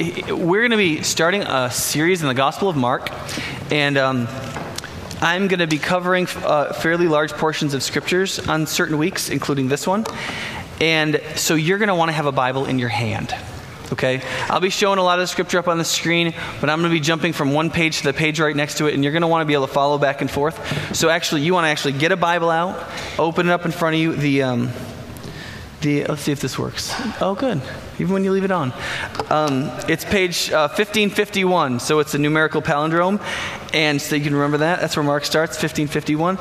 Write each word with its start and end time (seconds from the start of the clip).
we're 0.00 0.62
going 0.62 0.70
to 0.70 0.78
be 0.78 1.02
starting 1.02 1.42
a 1.42 1.70
series 1.70 2.22
in 2.22 2.28
the 2.28 2.34
Gospel 2.34 2.70
of 2.70 2.76
Mark, 2.76 3.10
and 3.70 3.98
um, 3.98 4.28
I'm 5.20 5.46
going 5.46 5.58
to 5.58 5.66
be 5.66 5.76
covering 5.76 6.26
uh, 6.36 6.72
fairly 6.72 7.06
large 7.06 7.32
portions 7.32 7.74
of 7.74 7.82
scriptures 7.82 8.38
on 8.38 8.66
certain 8.66 8.96
weeks, 8.96 9.28
including 9.28 9.68
this 9.68 9.86
one. 9.86 10.06
And 10.80 11.20
so 11.36 11.54
you're 11.54 11.76
going 11.76 11.88
to 11.88 11.94
want 11.94 12.08
to 12.08 12.14
have 12.14 12.24
a 12.24 12.32
Bible 12.32 12.64
in 12.64 12.78
your 12.78 12.88
hand. 12.88 13.34
Okay? 13.92 14.22
I'll 14.48 14.60
be 14.60 14.70
showing 14.70 14.98
a 14.98 15.02
lot 15.02 15.18
of 15.18 15.24
the 15.24 15.26
scripture 15.26 15.58
up 15.58 15.68
on 15.68 15.76
the 15.76 15.84
screen, 15.84 16.32
but 16.62 16.70
I'm 16.70 16.78
going 16.80 16.90
to 16.90 16.96
be 16.96 17.00
jumping 17.00 17.34
from 17.34 17.52
one 17.52 17.68
page 17.68 17.98
to 17.98 18.04
the 18.04 18.14
page 18.14 18.40
right 18.40 18.56
next 18.56 18.78
to 18.78 18.86
it, 18.86 18.94
and 18.94 19.04
you're 19.04 19.12
going 19.12 19.20
to 19.20 19.28
want 19.28 19.42
to 19.42 19.46
be 19.46 19.52
able 19.52 19.66
to 19.66 19.72
follow 19.74 19.98
back 19.98 20.22
and 20.22 20.30
forth. 20.30 20.96
So 20.96 21.10
actually, 21.10 21.42
you 21.42 21.52
want 21.52 21.66
to 21.66 21.68
actually 21.68 21.92
get 21.92 22.10
a 22.10 22.16
Bible 22.16 22.48
out, 22.48 22.88
open 23.18 23.48
it 23.48 23.52
up 23.52 23.66
in 23.66 23.70
front 23.70 23.96
of 23.96 24.00
you. 24.00 24.14
The, 24.14 24.44
um, 24.44 24.70
the 25.80 26.04
let's 26.04 26.22
see 26.22 26.32
if 26.32 26.40
this 26.40 26.58
works. 26.58 26.92
Oh, 27.20 27.34
good. 27.34 27.60
Even 27.98 28.12
when 28.12 28.24
you 28.24 28.32
leave 28.32 28.44
it 28.44 28.50
on. 28.50 28.72
Um, 29.30 29.70
it's 29.88 30.04
page 30.04 30.50
uh, 30.50 30.68
1551, 30.68 31.80
so 31.80 31.98
it's 31.98 32.14
a 32.14 32.18
numerical 32.18 32.62
palindrome, 32.62 33.20
and 33.72 34.00
so 34.00 34.16
you 34.16 34.22
can 34.22 34.34
remember 34.34 34.58
that. 34.58 34.80
That's 34.80 34.96
where 34.96 35.04
Mark 35.04 35.24
starts, 35.24 35.52
1551, 35.62 36.38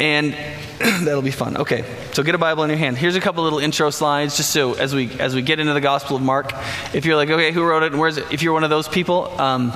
and 0.00 0.32
that'll 1.04 1.22
be 1.22 1.30
fun. 1.30 1.56
Okay, 1.56 1.84
so 2.12 2.22
get 2.22 2.34
a 2.34 2.38
Bible 2.38 2.64
in 2.64 2.70
your 2.70 2.78
hand. 2.78 2.96
Here's 2.96 3.16
a 3.16 3.20
couple 3.20 3.44
little 3.44 3.58
intro 3.58 3.90
slides, 3.90 4.36
just 4.36 4.50
so 4.50 4.74
as 4.74 4.94
we 4.94 5.10
as 5.20 5.34
we 5.34 5.42
get 5.42 5.60
into 5.60 5.72
the 5.72 5.80
Gospel 5.80 6.16
of 6.16 6.22
Mark. 6.22 6.52
If 6.94 7.04
you're 7.04 7.16
like, 7.16 7.30
okay, 7.30 7.52
who 7.52 7.64
wrote 7.64 7.82
it 7.82 7.92
and 7.92 8.00
where's 8.00 8.16
it? 8.16 8.32
If 8.32 8.42
you're 8.42 8.52
one 8.52 8.64
of 8.64 8.70
those 8.70 8.88
people. 8.88 9.40
Um, 9.40 9.72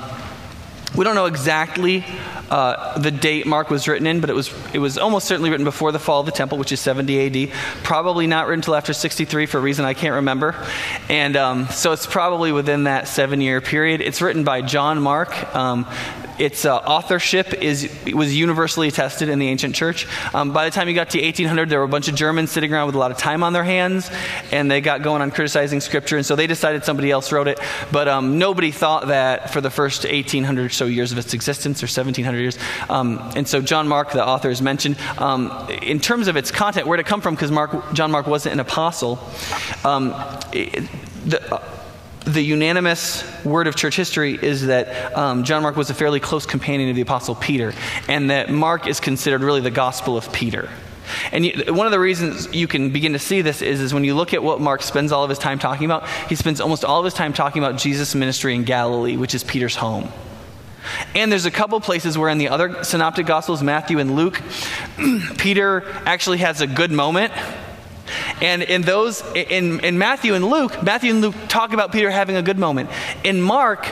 we 0.97 1.05
don't 1.05 1.15
know 1.15 1.27
exactly 1.27 2.05
uh, 2.51 2.99
the 2.99 3.11
date 3.11 3.47
Mark 3.47 3.71
was 3.71 3.87
written 3.87 4.07
in, 4.07 4.21
but 4.21 4.31
it 4.31 4.35
was, 4.35 4.53
it 4.75 4.79
was 4.79 4.99
almost 4.99 5.27
certainly 5.27 5.51
written 5.51 5.65
before 5.65 5.93
the 5.93 5.99
fall 5.99 6.21
of 6.21 6.27
the 6.27 6.33
temple, 6.33 6.59
which 6.59 6.73
is 6.73 6.81
70 6.81 7.47
AD. 7.47 7.53
Probably 7.83 8.27
not 8.27 8.47
written 8.47 8.61
until 8.61 8.75
after 8.75 8.93
63 8.93 9.47
for 9.47 9.59
a 9.59 9.61
reason 9.61 9.85
I 9.85 9.95
can't 9.95 10.15
remember. 10.17 10.55
And 11.09 11.37
um, 11.37 11.69
so 11.69 11.93
it's 11.93 12.07
probably 12.07 12.53
within 12.53 12.85
that 12.85 13.09
seven 13.09 13.41
year 13.41 13.61
period. 13.61 14.01
It's 14.01 14.21
written 14.21 14.45
by 14.45 14.63
John 14.63 15.01
Mark. 15.01 15.55
Um, 15.55 15.87
its 16.41 16.65
uh, 16.65 16.77
authorship 16.77 17.53
is, 17.53 17.95
was 18.15 18.35
universally 18.35 18.89
attested 18.89 19.29
in 19.29 19.39
the 19.39 19.49
ancient 19.49 19.75
church. 19.75 20.07
Um, 20.35 20.53
by 20.53 20.65
the 20.65 20.71
time 20.71 20.89
you 20.89 20.95
got 20.95 21.11
to 21.11 21.21
1800, 21.21 21.69
there 21.69 21.79
were 21.81 21.85
a 21.85 21.89
bunch 21.89 22.09
of 22.09 22.15
Germans 22.15 22.51
sitting 22.51 22.73
around 22.73 22.87
with 22.87 22.95
a 22.95 22.99
lot 22.99 23.11
of 23.11 23.19
time 23.19 23.43
on 23.43 23.53
their 23.53 23.63
hands, 23.63 24.11
and 24.51 24.71
they 24.71 24.81
got 24.81 25.03
going 25.03 25.21
on 25.21 25.31
criticizing 25.31 25.81
scripture, 25.81 26.17
and 26.17 26.25
so 26.25 26.37
they 26.37 26.47
decided 26.47 26.83
somebody 26.83 27.11
else 27.11 27.31
wrote 27.31 27.47
it. 27.47 27.61
But 27.93 28.09
um, 28.09 28.39
nobody 28.39 28.71
thought 28.71 29.09
that 29.09 29.53
for 29.53 29.61
the 29.61 29.69
first 29.69 30.05
1800 30.05 30.65
or 30.65 30.69
so 30.71 30.87
years 30.87 31.13
of 31.13 31.19
its 31.19 31.35
existence, 31.35 31.83
or 31.83 31.87
1700 31.87 32.40
years. 32.41 32.59
Um, 32.89 33.19
and 33.37 33.47
so 33.47 33.61
John 33.61 33.89
Mark, 33.89 34.13
the 34.13 34.27
author, 34.27 34.51
is 34.51 34.63
mentioned. 34.63 34.97
Um, 35.19 35.69
in 35.83 36.01
terms 36.01 36.29
of 36.29 36.37
its 36.37 36.51
content, 36.51 36.87
where 36.87 36.97
did 36.97 37.07
it 37.07 37.09
come 37.09 37.21
from? 37.21 37.35
Because 37.35 37.51
Mark, 37.51 37.93
John 37.93 38.11
Mark 38.11 38.27
wasn't 38.27 38.55
an 38.55 38.61
apostle. 38.61 39.19
Um, 39.85 40.11
the, 40.51 41.63
the 42.25 42.43
unanimous 42.43 43.25
word 43.45 43.67
of 43.67 43.77
church 43.77 43.97
history 43.97 44.35
is 44.35 44.67
that 44.67 45.17
um, 45.17 45.45
John 45.45 45.63
Mark 45.63 45.77
was 45.77 45.91
a 45.91 45.95
fairly 45.95 46.21
close 46.21 46.47
companion 46.47 46.91
of 46.91 46.97
the 46.97 47.03
Apostle 47.03 47.35
Peter, 47.35 47.73
and 48.09 48.31
that 48.31 48.51
Mark 48.51 48.87
is 48.87 49.01
considered 49.01 49.43
really 49.43 49.61
the 49.61 49.71
gospel 49.71 50.17
of 50.17 50.33
Peter. 50.33 50.69
And 51.33 51.45
you, 51.45 51.75
one 51.75 51.87
of 51.87 51.93
the 51.93 51.99
reasons 51.99 52.53
you 52.55 52.69
can 52.69 52.91
begin 52.91 53.15
to 53.15 53.19
see 53.19 53.43
this 53.43 53.63
is, 53.63 53.81
is 53.81 53.93
when 53.93 54.05
you 54.05 54.15
look 54.15 54.33
at 54.33 54.43
what 54.43 54.61
Mark 54.61 54.83
spends 54.83 55.13
all 55.13 55.25
of 55.25 55.31
his 55.31 55.39
time 55.39 55.59
talking 55.59 55.85
about, 55.85 56.09
he 56.29 56.35
spends 56.35 56.61
almost 56.61 56.85
all 56.85 57.01
of 57.01 57.05
his 57.05 57.15
time 57.15 57.33
talking 57.33 57.63
about 57.63 57.79
Jesus' 57.79 58.15
ministry 58.15 58.55
in 58.55 58.65
Galilee, 58.65 59.17
which 59.17 59.35
is 59.35 59.43
Peter's 59.43 59.77
home. 59.77 60.09
And 61.15 61.31
there's 61.31 61.47
a 61.47 61.51
couple 61.51 61.81
places 61.81 62.17
where 62.17 62.31
in 62.31 62.39
the 62.39 62.49
other 62.49 62.85
synoptic 62.85 63.27
gospels, 63.27 63.63
Matthew 63.63 63.99
and 63.99 64.15
Luke, 64.17 64.41
Peter 65.39 65.85
actually 66.07 66.39
has 66.39 66.61
a 66.61 66.67
good 66.67 66.91
moment 66.91 67.33
and 68.41 68.63
in 68.63 68.83
those, 68.83 69.23
in, 69.35 69.81
in 69.81 69.99
Matthew 69.99 70.35
and 70.35 70.49
Luke, 70.49 70.83
Matthew 70.83 71.13
and 71.13 71.21
Luke 71.21 71.35
talk 71.49 71.73
about 71.73 71.93
Peter 71.93 72.11
having 72.11 72.37
a 72.37 72.43
good 72.43 72.59
moment. 72.59 72.91
In 73.25 73.41
Mark, 73.41 73.87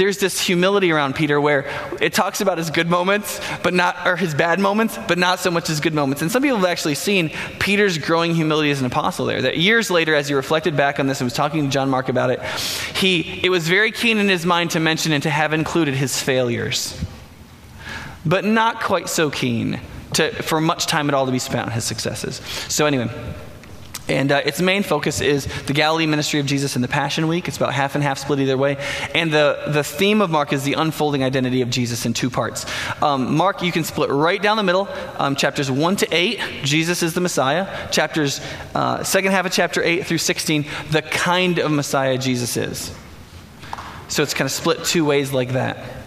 there's 0.00 0.16
this 0.16 0.40
humility 0.40 0.90
around 0.90 1.14
Peter 1.14 1.38
where 1.38 1.70
it 2.00 2.14
talks 2.14 2.40
about 2.40 2.56
his 2.56 2.70
good 2.70 2.88
moments, 2.88 3.38
but 3.62 3.74
not, 3.74 4.06
or 4.06 4.16
his 4.16 4.34
bad 4.34 4.58
moments, 4.58 4.98
but 5.06 5.18
not 5.18 5.40
so 5.40 5.50
much 5.50 5.66
his 5.66 5.78
good 5.78 5.92
moments. 5.92 6.22
And 6.22 6.32
some 6.32 6.42
people 6.42 6.56
have 6.56 6.66
actually 6.66 6.94
seen 6.94 7.30
Peter's 7.58 7.98
growing 7.98 8.34
humility 8.34 8.70
as 8.70 8.80
an 8.80 8.86
apostle 8.86 9.26
there. 9.26 9.42
That 9.42 9.58
years 9.58 9.90
later, 9.90 10.14
as 10.14 10.26
he 10.26 10.34
reflected 10.34 10.74
back 10.74 10.98
on 10.98 11.06
this 11.06 11.20
and 11.20 11.26
was 11.26 11.34
talking 11.34 11.64
to 11.64 11.70
John 11.70 11.90
Mark 11.90 12.08
about 12.08 12.30
it, 12.30 12.42
he, 12.96 13.42
it 13.44 13.50
was 13.50 13.68
very 13.68 13.92
keen 13.92 14.16
in 14.16 14.30
his 14.30 14.46
mind 14.46 14.70
to 14.70 14.80
mention 14.80 15.12
and 15.12 15.22
to 15.22 15.30
have 15.30 15.52
included 15.52 15.92
his 15.92 16.18
failures, 16.18 16.98
but 18.24 18.46
not 18.46 18.80
quite 18.80 19.06
so 19.10 19.28
keen 19.28 19.80
to, 20.14 20.30
for 20.42 20.62
much 20.62 20.86
time 20.86 21.10
at 21.10 21.14
all 21.14 21.26
to 21.26 21.32
be 21.32 21.38
spent 21.38 21.66
on 21.66 21.72
his 21.72 21.84
successes. 21.84 22.36
So, 22.68 22.86
anyway. 22.86 23.10
And 24.10 24.32
uh, 24.32 24.42
its 24.44 24.60
main 24.60 24.82
focus 24.82 25.20
is 25.20 25.46
the 25.66 25.72
Galilee 25.72 26.04
ministry 26.04 26.40
of 26.40 26.46
Jesus 26.46 26.74
in 26.74 26.82
the 26.82 26.88
Passion 26.88 27.28
Week. 27.28 27.46
It's 27.46 27.56
about 27.56 27.72
half 27.72 27.94
and 27.94 28.02
half 28.02 28.18
split 28.18 28.40
either 28.40 28.58
way. 28.58 28.76
And 29.14 29.32
the, 29.32 29.62
the 29.68 29.84
theme 29.84 30.20
of 30.20 30.30
Mark 30.30 30.52
is 30.52 30.64
the 30.64 30.72
unfolding 30.72 31.22
identity 31.22 31.62
of 31.62 31.70
Jesus 31.70 32.04
in 32.04 32.12
two 32.12 32.28
parts. 32.28 32.66
Um, 33.00 33.36
Mark, 33.36 33.62
you 33.62 33.70
can 33.70 33.84
split 33.84 34.10
right 34.10 34.42
down 34.42 34.56
the 34.56 34.64
middle. 34.64 34.88
Um, 35.16 35.36
chapters 35.36 35.70
1 35.70 35.96
to 35.96 36.08
8, 36.10 36.40
Jesus 36.64 37.04
is 37.04 37.14
the 37.14 37.20
Messiah. 37.20 37.88
Chapters, 37.92 38.40
uh, 38.74 39.04
second 39.04 39.30
half 39.30 39.46
of 39.46 39.52
chapter 39.52 39.80
8 39.80 40.04
through 40.04 40.18
16, 40.18 40.66
the 40.90 41.02
kind 41.02 41.60
of 41.60 41.70
Messiah 41.70 42.18
Jesus 42.18 42.56
is. 42.56 42.92
So 44.08 44.24
it's 44.24 44.34
kind 44.34 44.46
of 44.46 44.52
split 44.52 44.84
two 44.84 45.04
ways 45.04 45.32
like 45.32 45.50
that. 45.50 45.99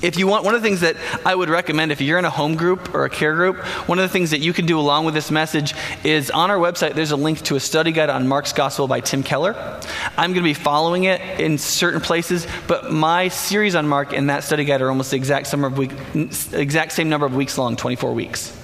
If 0.00 0.16
you 0.16 0.28
want, 0.28 0.44
one 0.44 0.54
of 0.54 0.62
the 0.62 0.68
things 0.68 0.80
that 0.82 0.96
I 1.26 1.34
would 1.34 1.48
recommend 1.48 1.90
if 1.90 2.00
you're 2.00 2.20
in 2.20 2.24
a 2.24 2.30
home 2.30 2.54
group 2.54 2.94
or 2.94 3.04
a 3.04 3.10
care 3.10 3.34
group, 3.34 3.56
one 3.88 3.98
of 3.98 4.04
the 4.04 4.08
things 4.08 4.30
that 4.30 4.38
you 4.38 4.52
can 4.52 4.64
do 4.64 4.78
along 4.78 5.06
with 5.06 5.14
this 5.14 5.30
message 5.32 5.74
is 6.04 6.30
on 6.30 6.52
our 6.52 6.56
website, 6.56 6.94
there's 6.94 7.10
a 7.10 7.16
link 7.16 7.42
to 7.42 7.56
a 7.56 7.60
study 7.60 7.90
guide 7.90 8.08
on 8.08 8.28
Mark's 8.28 8.52
Gospel 8.52 8.86
by 8.86 9.00
Tim 9.00 9.24
Keller. 9.24 9.56
I'm 10.16 10.32
going 10.32 10.44
to 10.44 10.48
be 10.48 10.54
following 10.54 11.04
it 11.04 11.20
in 11.40 11.58
certain 11.58 12.00
places, 12.00 12.46
but 12.68 12.92
my 12.92 13.26
series 13.26 13.74
on 13.74 13.88
Mark 13.88 14.12
and 14.12 14.30
that 14.30 14.44
study 14.44 14.64
guide 14.64 14.82
are 14.82 14.88
almost 14.88 15.10
the 15.10 15.16
exact, 15.16 15.48
summer 15.48 15.66
of 15.66 15.76
week, 15.76 15.90
exact 16.14 16.92
same 16.92 17.08
number 17.08 17.26
of 17.26 17.34
weeks 17.34 17.58
long 17.58 17.74
24 17.74 18.12
weeks. 18.12 18.56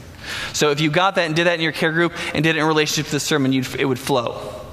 So 0.52 0.70
if 0.70 0.80
you 0.80 0.88
got 0.88 1.16
that 1.16 1.26
and 1.26 1.34
did 1.34 1.48
that 1.48 1.54
in 1.54 1.60
your 1.60 1.72
care 1.72 1.92
group 1.92 2.12
and 2.32 2.44
did 2.44 2.54
it 2.54 2.60
in 2.60 2.66
relationship 2.66 3.06
to 3.06 3.12
the 3.12 3.20
sermon, 3.20 3.52
it 3.52 3.84
would 3.84 3.98
flow. 3.98 4.63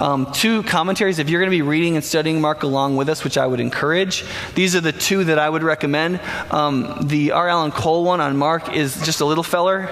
Um, 0.00 0.30
two 0.32 0.62
commentaries, 0.62 1.18
if 1.18 1.30
you're 1.30 1.40
going 1.40 1.50
to 1.50 1.56
be 1.56 1.62
reading 1.62 1.96
and 1.96 2.04
studying 2.04 2.40
Mark 2.40 2.62
along 2.62 2.96
with 2.96 3.08
us, 3.08 3.24
which 3.24 3.38
I 3.38 3.46
would 3.46 3.60
encourage, 3.60 4.24
these 4.54 4.76
are 4.76 4.80
the 4.80 4.92
two 4.92 5.24
that 5.24 5.38
I 5.38 5.48
would 5.48 5.62
recommend. 5.62 6.20
Um, 6.50 7.06
the 7.06 7.32
R. 7.32 7.48
Alan 7.48 7.72
Cole 7.72 8.04
one 8.04 8.20
on 8.20 8.36
Mark 8.36 8.72
is 8.72 9.00
just 9.04 9.20
a 9.20 9.24
little 9.24 9.44
feller. 9.44 9.88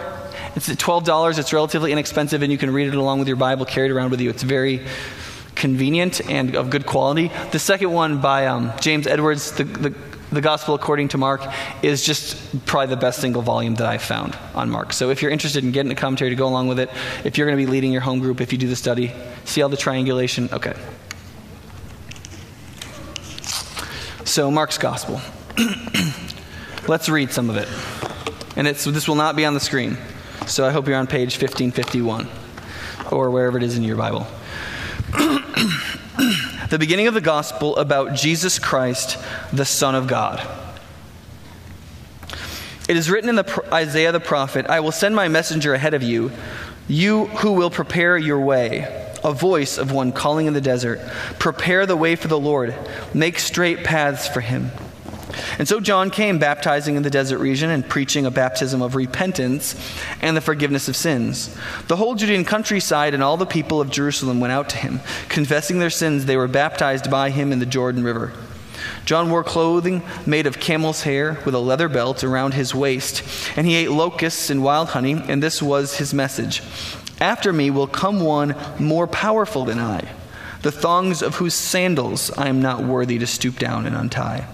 It's 0.56 0.68
at 0.68 0.78
$12. 0.78 1.38
It's 1.38 1.52
relatively 1.52 1.90
inexpensive, 1.90 2.42
and 2.42 2.52
you 2.52 2.58
can 2.58 2.72
read 2.72 2.88
it 2.88 2.94
along 2.94 3.18
with 3.18 3.28
your 3.28 3.36
Bible, 3.36 3.64
carry 3.64 3.88
it 3.88 3.92
around 3.92 4.10
with 4.10 4.20
you. 4.20 4.30
It's 4.30 4.42
very 4.42 4.86
convenient 5.54 6.20
and 6.28 6.54
of 6.54 6.70
good 6.70 6.86
quality. 6.86 7.30
The 7.52 7.58
second 7.58 7.92
one 7.92 8.20
by 8.20 8.46
um, 8.46 8.72
James 8.80 9.06
Edwards, 9.06 9.52
the, 9.52 9.64
the 9.64 9.94
the 10.34 10.40
Gospel 10.40 10.74
according 10.74 11.08
to 11.08 11.18
Mark 11.18 11.42
is 11.82 12.04
just 12.04 12.66
probably 12.66 12.94
the 12.94 13.00
best 13.00 13.20
single 13.20 13.42
volume 13.42 13.74
that 13.76 13.86
I've 13.86 14.02
found 14.02 14.36
on 14.54 14.70
Mark. 14.70 14.92
So 14.92 15.10
if 15.10 15.22
you're 15.22 15.30
interested 15.30 15.64
in 15.64 15.72
getting 15.72 15.92
a 15.92 15.94
commentary 15.94 16.30
to 16.30 16.36
go 16.36 16.46
along 16.46 16.68
with 16.68 16.78
it, 16.78 16.90
if 17.24 17.38
you're 17.38 17.46
going 17.46 17.58
to 17.58 17.64
be 17.64 17.70
leading 17.70 17.92
your 17.92 18.02
home 18.02 18.20
group, 18.20 18.40
if 18.40 18.52
you 18.52 18.58
do 18.58 18.68
the 18.68 18.76
study, 18.76 19.12
see 19.44 19.62
all 19.62 19.68
the 19.68 19.76
triangulation? 19.76 20.48
Okay. 20.52 20.74
So, 24.24 24.50
Mark's 24.50 24.78
Gospel. 24.78 25.20
Let's 26.88 27.08
read 27.08 27.30
some 27.30 27.50
of 27.50 27.56
it. 27.56 27.68
And 28.56 28.66
this 28.66 29.08
will 29.08 29.14
not 29.14 29.36
be 29.36 29.44
on 29.44 29.54
the 29.54 29.60
screen. 29.60 29.96
So 30.46 30.66
I 30.66 30.70
hope 30.70 30.86
you're 30.86 30.98
on 30.98 31.06
page 31.06 31.40
1551 31.40 32.28
or 33.10 33.30
wherever 33.30 33.56
it 33.56 33.62
is 33.62 33.76
in 33.78 33.82
your 33.82 33.96
Bible 33.96 34.26
the 36.74 36.78
beginning 36.80 37.06
of 37.06 37.14
the 37.14 37.20
gospel 37.20 37.76
about 37.76 38.14
Jesus 38.14 38.58
Christ, 38.58 39.16
the 39.52 39.64
Son 39.64 39.94
of 39.94 40.08
God. 40.08 40.44
It 42.88 42.96
is 42.96 43.08
written 43.08 43.28
in 43.28 43.36
the, 43.36 43.64
Isaiah 43.72 44.10
the 44.10 44.18
prophet 44.18 44.66
I 44.66 44.80
will 44.80 44.90
send 44.90 45.14
my 45.14 45.28
messenger 45.28 45.72
ahead 45.72 45.94
of 45.94 46.02
you, 46.02 46.32
you 46.88 47.26
who 47.26 47.52
will 47.52 47.70
prepare 47.70 48.18
your 48.18 48.40
way, 48.40 49.14
a 49.22 49.32
voice 49.32 49.78
of 49.78 49.92
one 49.92 50.10
calling 50.10 50.48
in 50.48 50.52
the 50.52 50.60
desert. 50.60 50.98
Prepare 51.38 51.86
the 51.86 51.96
way 51.96 52.16
for 52.16 52.26
the 52.26 52.40
Lord, 52.40 52.74
make 53.14 53.38
straight 53.38 53.84
paths 53.84 54.26
for 54.26 54.40
him. 54.40 54.72
And 55.58 55.66
so 55.68 55.80
John 55.80 56.10
came 56.10 56.38
baptizing 56.38 56.96
in 56.96 57.02
the 57.02 57.10
desert 57.10 57.38
region 57.38 57.70
and 57.70 57.88
preaching 57.88 58.26
a 58.26 58.30
baptism 58.30 58.82
of 58.82 58.94
repentance 58.94 59.74
and 60.20 60.36
the 60.36 60.40
forgiveness 60.40 60.88
of 60.88 60.96
sins. 60.96 61.54
The 61.88 61.96
whole 61.96 62.14
Judean 62.14 62.44
countryside 62.44 63.14
and 63.14 63.22
all 63.22 63.36
the 63.36 63.46
people 63.46 63.80
of 63.80 63.90
Jerusalem 63.90 64.40
went 64.40 64.52
out 64.52 64.68
to 64.70 64.76
him. 64.76 65.00
Confessing 65.28 65.78
their 65.78 65.90
sins, 65.90 66.24
they 66.24 66.36
were 66.36 66.48
baptized 66.48 67.10
by 67.10 67.30
him 67.30 67.52
in 67.52 67.58
the 67.58 67.66
Jordan 67.66 68.04
River. 68.04 68.32
John 69.04 69.30
wore 69.30 69.44
clothing 69.44 70.02
made 70.26 70.46
of 70.46 70.60
camel's 70.60 71.02
hair 71.02 71.38
with 71.44 71.54
a 71.54 71.58
leather 71.58 71.88
belt 71.88 72.24
around 72.24 72.54
his 72.54 72.74
waist, 72.74 73.22
and 73.56 73.66
he 73.66 73.74
ate 73.74 73.90
locusts 73.90 74.50
and 74.50 74.62
wild 74.62 74.90
honey, 74.90 75.22
and 75.28 75.42
this 75.42 75.62
was 75.62 75.98
his 75.98 76.14
message 76.14 76.62
After 77.20 77.52
me 77.52 77.70
will 77.70 77.86
come 77.86 78.20
one 78.20 78.54
more 78.78 79.06
powerful 79.06 79.64
than 79.64 79.78
I, 79.78 80.08
the 80.62 80.72
thongs 80.72 81.22
of 81.22 81.36
whose 81.36 81.54
sandals 81.54 82.30
I 82.32 82.48
am 82.48 82.62
not 82.62 82.82
worthy 82.82 83.18
to 83.18 83.26
stoop 83.26 83.58
down 83.58 83.86
and 83.86 83.94
untie. 83.94 84.46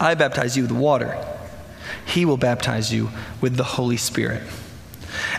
I 0.00 0.14
baptize 0.14 0.56
you 0.56 0.62
with 0.62 0.72
water. 0.72 1.16
He 2.06 2.24
will 2.24 2.36
baptize 2.36 2.92
you 2.92 3.10
with 3.40 3.56
the 3.56 3.64
Holy 3.64 3.96
Spirit. 3.96 4.42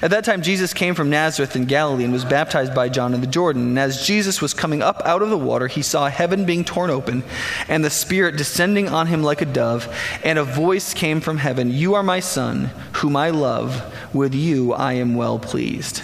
At 0.02 0.12
that 0.12 0.24
time, 0.24 0.42
Jesus 0.42 0.74
came 0.74 0.96
from 0.96 1.10
Nazareth 1.10 1.56
in 1.56 1.66
Galilee 1.66 2.04
and 2.04 2.14
was 2.14 2.26
baptized 2.26 2.74
by 2.74 2.90
John 2.90 3.14
in 3.14 3.22
the 3.22 3.28
Jordan. 3.28 3.70
And 3.70 3.80
as 3.80 4.06
Jesus 4.06 4.42
was 4.42 4.54
coming 4.54 4.82
up 4.82 5.02
out 5.06 5.22
of 5.22 5.30
the 5.30 5.38
water, 5.38 5.68
he 5.68 5.82
saw 5.82 6.08
heaven 6.08 6.46
being 6.46 6.64
torn 6.64 6.90
open 6.90 7.24
and 7.68 7.84
the 7.84 7.90
Spirit 7.90 8.38
descending 8.38 8.88
on 8.88 9.08
him 9.08 9.24
like 9.24 9.42
a 9.42 9.46
dove. 9.46 9.94
And 10.24 10.40
a 10.40 10.44
voice 10.44 10.94
came 10.94 11.22
from 11.22 11.38
heaven 11.38 11.72
You 11.72 11.96
are 11.96 12.04
my 12.04 12.20
Son, 12.20 12.72
whom 12.94 13.16
I 13.16 13.30
love. 13.30 13.94
With 14.14 14.34
you 14.34 14.74
I 14.74 14.94
am 14.94 15.16
well 15.16 15.40
pleased. 15.40 16.02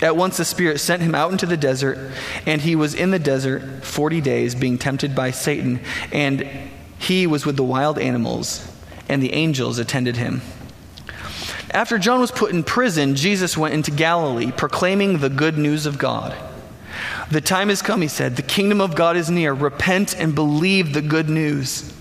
At 0.00 0.16
once 0.16 0.36
the 0.36 0.44
Spirit 0.44 0.78
sent 0.78 1.02
him 1.02 1.14
out 1.14 1.30
into 1.30 1.46
the 1.46 1.56
desert, 1.56 1.96
and 2.44 2.60
he 2.60 2.74
was 2.74 2.92
in 2.92 3.12
the 3.12 3.20
desert 3.20 3.84
40 3.84 4.20
days, 4.20 4.56
being 4.56 4.76
tempted 4.76 5.14
by 5.14 5.30
Satan. 5.30 5.80
And 6.10 6.48
he 7.02 7.26
was 7.26 7.44
with 7.44 7.56
the 7.56 7.64
wild 7.64 7.98
animals, 7.98 8.66
and 9.08 9.20
the 9.20 9.32
angels 9.32 9.78
attended 9.78 10.16
him. 10.16 10.40
After 11.72 11.98
John 11.98 12.20
was 12.20 12.30
put 12.30 12.52
in 12.52 12.62
prison, 12.62 13.16
Jesus 13.16 13.56
went 13.56 13.74
into 13.74 13.90
Galilee, 13.90 14.52
proclaiming 14.52 15.18
the 15.18 15.28
good 15.28 15.58
news 15.58 15.84
of 15.84 15.98
God. 15.98 16.36
The 17.30 17.40
time 17.40 17.70
has 17.70 17.82
come, 17.82 18.02
he 18.02 18.08
said. 18.08 18.36
The 18.36 18.42
kingdom 18.42 18.80
of 18.80 18.94
God 18.94 19.16
is 19.16 19.30
near. 19.30 19.52
Repent 19.52 20.14
and 20.16 20.34
believe 20.34 20.92
the 20.92 21.02
good 21.02 21.28
news. 21.28 21.92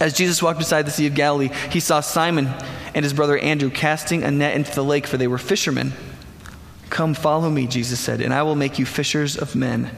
As 0.00 0.14
Jesus 0.14 0.42
walked 0.42 0.58
beside 0.58 0.86
the 0.86 0.90
Sea 0.90 1.06
of 1.06 1.14
Galilee, 1.14 1.50
he 1.70 1.78
saw 1.78 2.00
Simon 2.00 2.48
and 2.94 3.04
his 3.04 3.12
brother 3.12 3.38
Andrew 3.38 3.70
casting 3.70 4.24
a 4.24 4.30
net 4.30 4.56
into 4.56 4.74
the 4.74 4.82
lake, 4.82 5.06
for 5.06 5.16
they 5.16 5.28
were 5.28 5.38
fishermen. 5.38 5.92
Come, 6.90 7.14
follow 7.14 7.50
me, 7.50 7.66
Jesus 7.68 8.00
said, 8.00 8.20
and 8.20 8.34
I 8.34 8.42
will 8.42 8.56
make 8.56 8.78
you 8.78 8.86
fishers 8.86 9.36
of 9.36 9.54
men. 9.54 9.90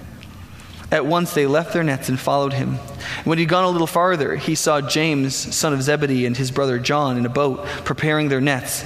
At 0.94 1.06
once 1.06 1.34
they 1.34 1.48
left 1.48 1.72
their 1.72 1.82
nets 1.82 2.08
and 2.08 2.20
followed 2.20 2.52
him. 2.52 2.76
When 3.24 3.36
he'd 3.36 3.48
gone 3.48 3.64
a 3.64 3.68
little 3.68 3.88
farther, 3.88 4.36
he 4.36 4.54
saw 4.54 4.80
James, 4.80 5.34
son 5.34 5.72
of 5.72 5.82
Zebedee, 5.82 6.24
and 6.24 6.36
his 6.36 6.52
brother 6.52 6.78
John 6.78 7.16
in 7.16 7.26
a 7.26 7.28
boat 7.28 7.66
preparing 7.84 8.28
their 8.28 8.40
nets. 8.40 8.84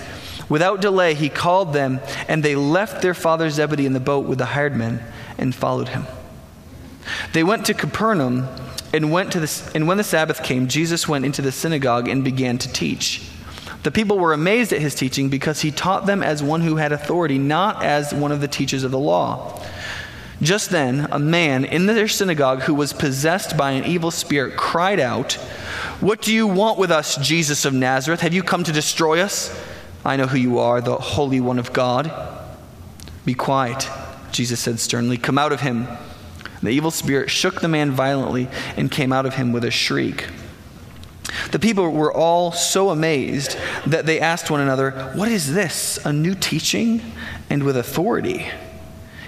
Without 0.49 0.81
delay, 0.81 1.13
he 1.13 1.29
called 1.29 1.75
them, 1.75 2.01
and 2.27 2.43
they 2.43 2.57
left 2.57 3.03
their 3.03 3.13
father 3.13 3.51
Zebedee 3.51 3.85
in 3.85 3.93
the 3.93 4.01
boat 4.01 4.25
with 4.25 4.39
the 4.39 4.47
hired 4.47 4.75
men 4.75 5.03
and 5.37 5.55
followed 5.55 5.89
him. 5.89 6.07
They 7.35 7.45
went 7.45 7.67
to 7.67 7.75
Capernaum, 7.75 8.49
and, 8.95 9.13
went 9.13 9.31
to 9.33 9.41
the, 9.41 9.71
and 9.75 9.87
when 9.87 9.99
the 9.99 10.03
Sabbath 10.03 10.43
came, 10.43 10.67
Jesus 10.67 11.07
went 11.07 11.27
into 11.27 11.43
the 11.43 11.53
synagogue 11.53 12.09
and 12.09 12.25
began 12.25 12.57
to 12.57 12.73
teach. 12.73 13.29
The 13.83 13.91
people 13.91 14.19
were 14.19 14.33
amazed 14.33 14.73
at 14.73 14.81
his 14.81 14.95
teaching 14.95 15.29
because 15.29 15.61
he 15.61 15.71
taught 15.71 16.07
them 16.07 16.23
as 16.23 16.43
one 16.43 16.63
who 16.63 16.77
had 16.77 16.91
authority, 16.91 17.37
not 17.37 17.85
as 17.85 18.15
one 18.15 18.33
of 18.33 18.41
the 18.41 18.49
teachers 18.49 18.83
of 18.83 18.93
the 18.93 18.99
law. 18.99 19.63
Just 20.41 20.71
then, 20.71 21.09
a 21.11 21.19
man 21.19 21.65
in 21.65 21.87
their 21.87 22.07
synagogue 22.07 22.63
who 22.63 22.75
was 22.75 22.93
possessed 22.93 23.57
by 23.57 23.73
an 23.73 23.85
evil 23.85 24.13
spirit 24.13 24.57
cried 24.57 25.01
out, 25.01 25.33
What 26.01 26.23
do 26.23 26.33
you 26.33 26.47
want 26.47 26.79
with 26.79 26.93
us, 26.93 27.17
Jesus 27.17 27.65
of 27.65 27.75
Nazareth? 27.75 28.21
Have 28.21 28.35
you 28.35 28.45
come 28.45 28.63
to 28.63 28.73
destroy 28.73 29.21
us? 29.21 29.53
I 30.05 30.17
know 30.17 30.27
who 30.27 30.39
you 30.39 30.59
are, 30.59 30.81
the 30.81 30.97
Holy 30.97 31.41
One 31.41 31.59
of 31.59 31.73
God. 31.73 32.13
Be 33.25 33.35
quiet, 33.35 33.89
Jesus 34.31 34.61
said 34.61 34.79
sternly. 34.79 35.17
Come 35.17 35.39
out 35.39 35.53
of 35.53 35.61
him. 35.61 35.89
The 36.63 36.71
evil 36.71 36.93
spirit 36.93 37.31
shook 37.31 37.61
the 37.61 37.69
man 37.69 37.91
violently 37.91 38.49
and 38.77 38.91
came 38.91 39.13
out 39.13 39.27
of 39.27 39.35
him 39.35 39.53
with 39.53 39.65
a 39.65 39.71
shriek. 39.73 40.29
The 41.51 41.59
people 41.59 41.91
were 41.91 42.13
all 42.13 42.53
so 42.53 42.91
amazed 42.91 43.57
that 43.87 44.07
they 44.07 44.21
asked 44.21 44.51
one 44.51 44.61
another, 44.61 44.93
What 45.15 45.29
is 45.29 45.53
this? 45.53 45.99
A 46.05 46.13
new 46.13 46.35
teaching 46.35 47.01
and 47.51 47.65
with 47.65 47.77
authority? 47.77 48.47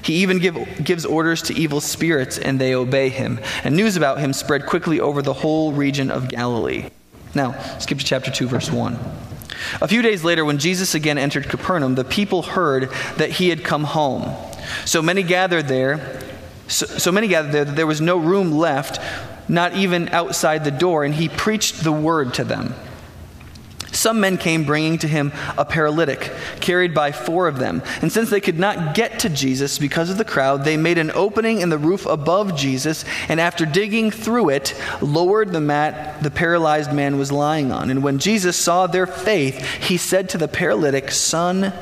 He 0.03 0.15
even 0.15 0.39
give, 0.39 0.57
gives 0.83 1.05
orders 1.05 1.43
to 1.43 1.55
evil 1.55 1.81
spirits, 1.81 2.39
and 2.39 2.61
they 2.61 2.75
obey 2.75 3.09
him. 3.09 3.41
And 3.65 3.77
news 3.77 3.97
about 3.97 4.21
him 4.21 4.33
spread 4.33 4.67
quickly 4.67 5.01
over 5.01 5.23
the 5.23 5.33
whole 5.33 5.73
region 5.73 6.11
of 6.11 6.29
Galilee. 6.29 6.91
Now, 7.35 7.53
skip 7.79 7.99
to 7.99 8.05
chapter 8.05 8.31
2, 8.31 8.49
verse 8.49 8.71
1. 8.71 8.99
A 9.81 9.89
few 9.89 10.03
days 10.03 10.25
later, 10.25 10.45
when 10.45 10.59
Jesus 10.59 10.95
again 10.95 11.19
entered 11.19 11.49
Capernaum, 11.49 11.95
the 11.95 12.05
people 12.05 12.43
heard 12.43 12.91
that 13.17 13.31
he 13.31 13.51
had 13.51 13.65
come 13.65 13.85
home. 13.85 14.35
So 14.85 15.03
many 15.03 15.23
gathered 15.23 15.69
there, 15.69 16.21
so, 16.67 16.87
so 16.87 17.13
many 17.13 17.29
gathered 17.29 17.53
there 17.53 17.65
that 17.65 17.77
there 17.77 17.87
was 17.87 18.01
no 18.01 18.17
room 18.17 18.53
left, 18.53 19.01
not 19.49 19.75
even 19.75 20.09
outside 20.11 20.65
the 20.65 20.71
door, 20.71 21.05
and 21.05 21.15
he 21.15 21.29
preached 21.29 21.83
the 21.83 21.93
word 21.93 22.35
to 22.35 22.45
them. 22.45 22.75
Some 23.93 24.21
men 24.21 24.39
came 24.39 24.65
bringing 24.65 24.99
to 24.99 25.09
him 25.09 25.33
a 25.59 25.65
paralytic, 25.65 26.33
carried 26.61 26.95
by 26.95 27.13
four 27.13 27.49
of 27.49 27.59
them. 27.59 27.83
And 28.01 28.13
since 28.13 28.31
they 28.31 28.41
could 28.41 28.59
not 28.59 28.95
get 28.95 29.21
to 29.21 29.29
Jesus 29.29 29.79
because 29.79 30.11
of 30.11 30.19
the 30.19 30.25
crowd, 30.25 30.65
they 30.65 30.77
made 30.77 30.99
an 30.99 31.11
opening 31.11 31.61
in 31.61 31.71
the 31.71 31.79
roof 31.79 32.07
above 32.07 32.57
Jesus, 32.57 33.05
and 33.29 33.41
after 33.41 33.67
digging 33.67 34.11
through 34.11 34.51
it, 34.51 34.81
lowered 35.01 35.53
the 35.53 35.61
mat 35.61 36.23
the 36.23 36.31
paralyzed 36.31 36.93
man 36.93 37.19
was 37.19 37.33
lying 37.33 37.73
on. 37.73 37.91
And 37.91 38.03
when 38.03 38.19
Jesus 38.19 38.57
saw 38.57 38.87
their 38.87 39.07
faith, 39.07 39.65
he 39.83 39.97
said 39.97 40.29
to 40.31 40.39
the 40.39 40.49
paralytic, 40.49 41.11
Son, 41.11 41.73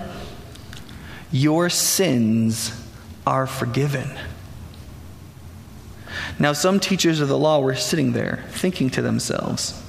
your 1.30 1.68
sins 1.68 2.72
are 3.26 3.46
forgiven. 3.46 4.10
Now, 6.38 6.52
some 6.52 6.80
teachers 6.80 7.20
of 7.20 7.28
the 7.28 7.38
law 7.38 7.60
were 7.60 7.74
sitting 7.74 8.12
there, 8.12 8.44
thinking 8.50 8.90
to 8.90 9.02
themselves, 9.02 9.82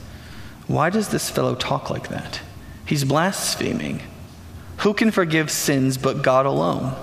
why 0.69 0.91
does 0.91 1.09
this 1.09 1.31
fellow 1.31 1.55
talk 1.55 1.89
like 1.89 2.09
that? 2.09 2.41
He's 2.85 3.03
blaspheming. 3.03 4.03
Who 4.77 4.93
can 4.93 5.09
forgive 5.09 5.49
sins 5.49 5.97
but 5.97 6.21
God 6.21 6.45
alone? 6.45 6.95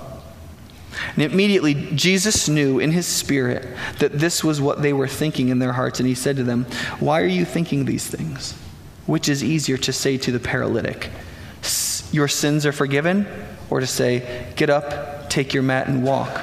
And 1.15 1.23
immediately 1.23 1.73
Jesus 1.93 2.47
knew 2.47 2.79
in 2.79 2.91
his 2.91 3.05
spirit 3.05 3.67
that 3.99 4.13
this 4.13 4.41
was 4.41 4.61
what 4.61 4.81
they 4.81 4.93
were 4.93 5.07
thinking 5.07 5.49
in 5.49 5.59
their 5.59 5.73
hearts, 5.73 5.99
and 5.99 6.07
he 6.07 6.15
said 6.15 6.37
to 6.37 6.45
them, 6.45 6.63
Why 7.01 7.21
are 7.21 7.27
you 7.27 7.43
thinking 7.43 7.83
these 7.83 8.07
things? 8.07 8.53
Which 9.05 9.27
is 9.27 9.43
easier 9.43 9.77
to 9.79 9.91
say 9.91 10.17
to 10.17 10.31
the 10.31 10.39
paralytic, 10.39 11.09
Your 12.13 12.29
sins 12.29 12.65
are 12.65 12.71
forgiven, 12.71 13.27
or 13.69 13.81
to 13.81 13.87
say, 13.87 14.53
Get 14.55 14.69
up, 14.69 15.29
take 15.29 15.53
your 15.53 15.63
mat, 15.63 15.87
and 15.87 16.05
walk? 16.05 16.41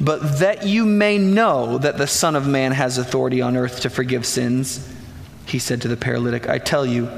But 0.00 0.38
that 0.38 0.64
you 0.68 0.84
may 0.86 1.18
know 1.18 1.78
that 1.78 1.98
the 1.98 2.06
Son 2.06 2.36
of 2.36 2.46
Man 2.46 2.70
has 2.70 2.96
authority 2.96 3.42
on 3.42 3.56
earth 3.56 3.80
to 3.80 3.90
forgive 3.90 4.24
sins, 4.24 4.88
he 5.52 5.58
said 5.58 5.82
to 5.82 5.88
the 5.88 5.98
paralytic, 5.98 6.48
I 6.48 6.56
tell 6.56 6.86
you, 6.86 7.10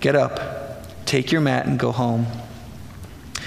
get 0.00 0.14
up, 0.14 0.84
take 1.06 1.32
your 1.32 1.40
mat, 1.40 1.64
and 1.64 1.78
go 1.78 1.90
home. 1.90 2.26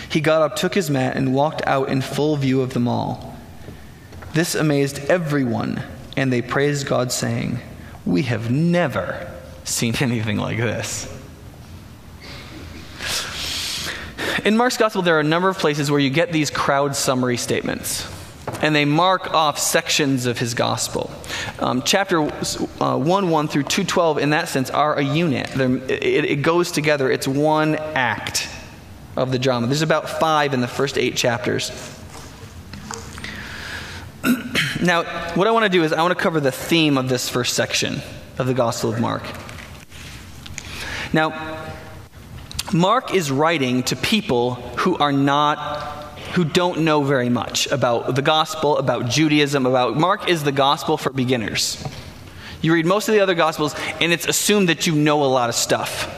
He 0.09 0.19
got 0.19 0.41
up, 0.41 0.55
took 0.55 0.73
his 0.73 0.89
mat, 0.89 1.15
and 1.15 1.31
walked 1.31 1.61
out 1.67 1.89
in 1.89 2.01
full 2.01 2.35
view 2.37 2.61
of 2.61 2.73
them 2.73 2.87
all. 2.87 3.37
This 4.33 4.55
amazed 4.55 4.97
everyone, 5.11 5.83
and 6.17 6.33
they 6.33 6.41
praised 6.41 6.87
God, 6.87 7.11
saying, 7.11 7.59
We 8.03 8.23
have 8.23 8.49
never 8.49 9.31
seen 9.63 9.93
anything 9.99 10.37
like 10.37 10.57
this. 10.57 11.07
In 14.43 14.57
Mark's 14.57 14.77
gospel, 14.77 15.03
there 15.03 15.17
are 15.17 15.19
a 15.19 15.23
number 15.23 15.49
of 15.49 15.59
places 15.59 15.91
where 15.91 15.99
you 15.99 16.09
get 16.09 16.31
these 16.31 16.49
crowd 16.49 16.95
summary 16.95 17.37
statements 17.37 18.07
and 18.61 18.75
they 18.75 18.85
mark 18.85 19.33
off 19.33 19.57
sections 19.57 20.25
of 20.25 20.37
his 20.37 20.53
gospel. 20.53 21.11
Um, 21.59 21.81
chapter 21.83 22.21
uh, 22.81 22.97
1 22.97 23.29
1 23.29 23.47
through 23.47 23.63
212, 23.63 24.17
in 24.19 24.31
that 24.31 24.49
sense, 24.49 24.69
are 24.69 24.95
a 24.95 25.03
unit. 25.03 25.55
It, 25.59 26.25
it 26.25 26.41
goes 26.41 26.71
together, 26.71 27.09
it's 27.09 27.27
one 27.27 27.75
act 27.75 28.49
of 29.15 29.31
the 29.31 29.39
drama. 29.39 29.67
There's 29.67 29.81
about 29.81 30.09
five 30.09 30.53
in 30.53 30.61
the 30.61 30.67
first 30.67 30.97
eight 30.97 31.15
chapters. 31.15 31.71
now, 34.81 35.03
what 35.33 35.47
I 35.47 35.51
want 35.51 35.65
to 35.65 35.69
do 35.69 35.83
is 35.83 35.93
I 35.93 36.01
want 36.01 36.17
to 36.17 36.21
cover 36.21 36.39
the 36.39 36.51
theme 36.51 36.97
of 36.97 37.09
this 37.09 37.29
first 37.29 37.53
section 37.53 38.01
of 38.37 38.47
the 38.47 38.53
Gospel 38.53 38.93
of 38.93 38.99
Mark. 38.99 39.23
Now, 41.13 41.67
Mark 42.73 43.13
is 43.13 43.31
writing 43.31 43.83
to 43.83 43.95
people 43.97 44.55
who 44.77 44.97
are 44.97 45.11
not 45.11 46.00
who 46.33 46.45
don't 46.45 46.81
know 46.81 47.03
very 47.03 47.29
much 47.29 47.67
about 47.67 48.15
the 48.15 48.21
gospel, 48.21 48.77
about 48.77 49.09
Judaism, 49.09 49.65
about 49.65 49.97
Mark 49.97 50.29
is 50.29 50.43
the 50.43 50.51
gospel 50.51 50.97
for 50.97 51.09
beginners. 51.11 51.83
You 52.61 52.73
read 52.73 52.85
most 52.85 53.09
of 53.09 53.13
the 53.13 53.21
other 53.21 53.33
gospels, 53.33 53.75
and 53.99 54.11
it's 54.11 54.27
assumed 54.27 54.69
that 54.69 54.87
you 54.87 54.93
know 54.93 55.23
a 55.23 55.25
lot 55.25 55.49
of 55.49 55.55
stuff. 55.55 56.17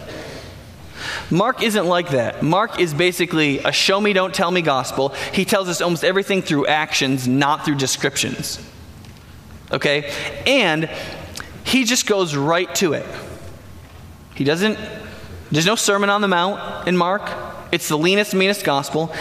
Mark 1.32 1.64
isn't 1.64 1.86
like 1.86 2.10
that. 2.10 2.44
Mark 2.44 2.80
is 2.80 2.94
basically 2.94 3.60
a 3.60 3.72
show 3.72 4.00
me, 4.00 4.14
don't 4.14 4.34
tell 4.34 4.52
me 4.52 4.62
gospel. 4.62 5.10
He 5.32 5.46
tells 5.46 5.70
us 5.70 5.82
almost 5.82 6.04
everything 6.04 6.42
through 6.42 6.68
actions, 6.68 7.28
not 7.28 7.66
through 7.66 7.76
descriptions. 7.76 8.60
Okay? 9.72 10.14
And 10.46 10.90
he 11.64 11.86
just 11.86 12.06
goes 12.06 12.36
right 12.36 12.74
to 12.76 12.94
it. 12.94 13.06
He 14.36 14.44
doesn't, 14.44 14.78
there's 15.52 15.66
no 15.66 15.76
Sermon 15.76 16.10
on 16.10 16.22
the 16.22 16.28
Mount 16.28 16.88
in 16.88 16.98
Mark. 16.98 17.32
It's 17.72 17.88
the 17.88 17.98
leanest, 17.98 18.36
meanest 18.36 18.64
gospel. 18.64 19.14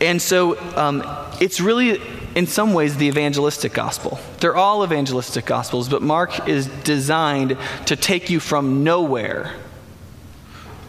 And 0.00 0.20
so 0.20 0.58
um, 0.76 1.02
it's 1.40 1.60
really, 1.60 2.00
in 2.34 2.46
some 2.46 2.74
ways, 2.74 2.96
the 2.96 3.06
evangelistic 3.06 3.72
gospel. 3.72 4.18
They're 4.40 4.56
all 4.56 4.84
evangelistic 4.84 5.46
gospels, 5.46 5.88
but 5.88 6.02
Mark 6.02 6.48
is 6.48 6.66
designed 6.84 7.56
to 7.86 7.96
take 7.96 8.28
you 8.28 8.40
from 8.40 8.84
nowhere 8.84 9.54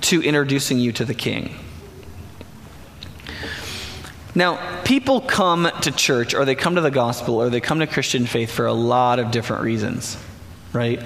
to 0.02 0.22
introducing 0.22 0.80
you 0.80 0.92
to 0.94 1.06
the 1.06 1.14
king. 1.14 1.56
Now, 4.36 4.84
people 4.84 5.22
come 5.22 5.70
to 5.82 5.92
church, 5.92 6.36
or 6.36 6.46
they 6.46 6.54
come 6.54 6.76
to 6.76 6.82
the 6.82 6.92
gospel, 6.92 7.42
or 7.42 7.50
they 7.50 7.60
come 7.60 7.80
to 7.80 7.88
Christian 7.88 8.28
faith 8.28 8.52
for 8.52 8.68
a 8.68 8.74
lot 8.74 9.18
of 9.18 9.32
different 9.32 9.64
reasons, 9.64 10.16
right? 10.74 11.02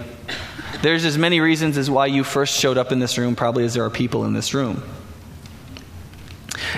There's 0.81 1.05
as 1.05 1.17
many 1.17 1.39
reasons 1.39 1.77
as 1.77 1.89
why 1.89 2.08
you 2.08 2.24
first 2.24 2.60
showed 2.60 2.77
up 2.77 2.91
in 2.91 3.00
this 3.00 3.17
room, 3.17 3.36
probably 3.36 3.63
as 3.63 3.75
there 3.75 3.86
are 3.86 3.89
people 3.89 4.25
in 4.25 4.34
this 4.34 4.53
room. 4.53 4.84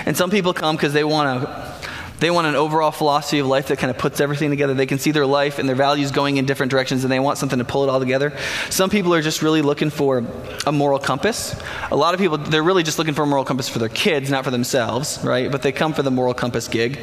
And 0.06 0.16
some 0.16 0.30
people 0.30 0.52
come 0.54 0.76
because 0.76 0.92
they 0.92 1.04
want 1.04 1.42
to 1.42 1.74
they 2.20 2.30
want 2.30 2.46
an 2.46 2.54
overall 2.54 2.92
philosophy 2.92 3.40
of 3.40 3.46
life 3.48 3.68
that 3.68 3.78
kind 3.78 3.90
of 3.90 3.98
puts 3.98 4.20
everything 4.20 4.50
together. 4.50 4.72
They 4.72 4.86
can 4.86 4.98
see 4.98 5.10
their 5.10 5.26
life 5.26 5.58
and 5.58 5.68
their 5.68 5.76
values 5.76 6.10
going 6.10 6.36
in 6.36 6.46
different 6.46 6.70
directions 6.70 7.04
and 7.04 7.12
they 7.12 7.18
want 7.18 7.38
something 7.38 7.58
to 7.58 7.64
pull 7.64 7.82
it 7.84 7.90
all 7.90 7.98
together. 7.98 8.32
Some 8.70 8.88
people 8.88 9.12
are 9.14 9.20
just 9.20 9.42
really 9.42 9.62
looking 9.62 9.90
for 9.90 10.24
a 10.64 10.72
moral 10.72 10.98
compass. 10.98 11.60
A 11.90 11.96
lot 11.96 12.14
of 12.14 12.20
people, 12.20 12.38
they're 12.38 12.62
really 12.62 12.84
just 12.84 12.98
looking 12.98 13.14
for 13.14 13.22
a 13.22 13.26
moral 13.26 13.44
compass 13.44 13.68
for 13.68 13.80
their 13.80 13.88
kids, 13.88 14.30
not 14.30 14.44
for 14.44 14.50
themselves, 14.50 15.18
right? 15.24 15.50
But 15.50 15.62
they 15.62 15.72
come 15.72 15.92
for 15.92 16.02
the 16.02 16.10
moral 16.10 16.34
compass 16.34 16.68
gig. 16.68 16.98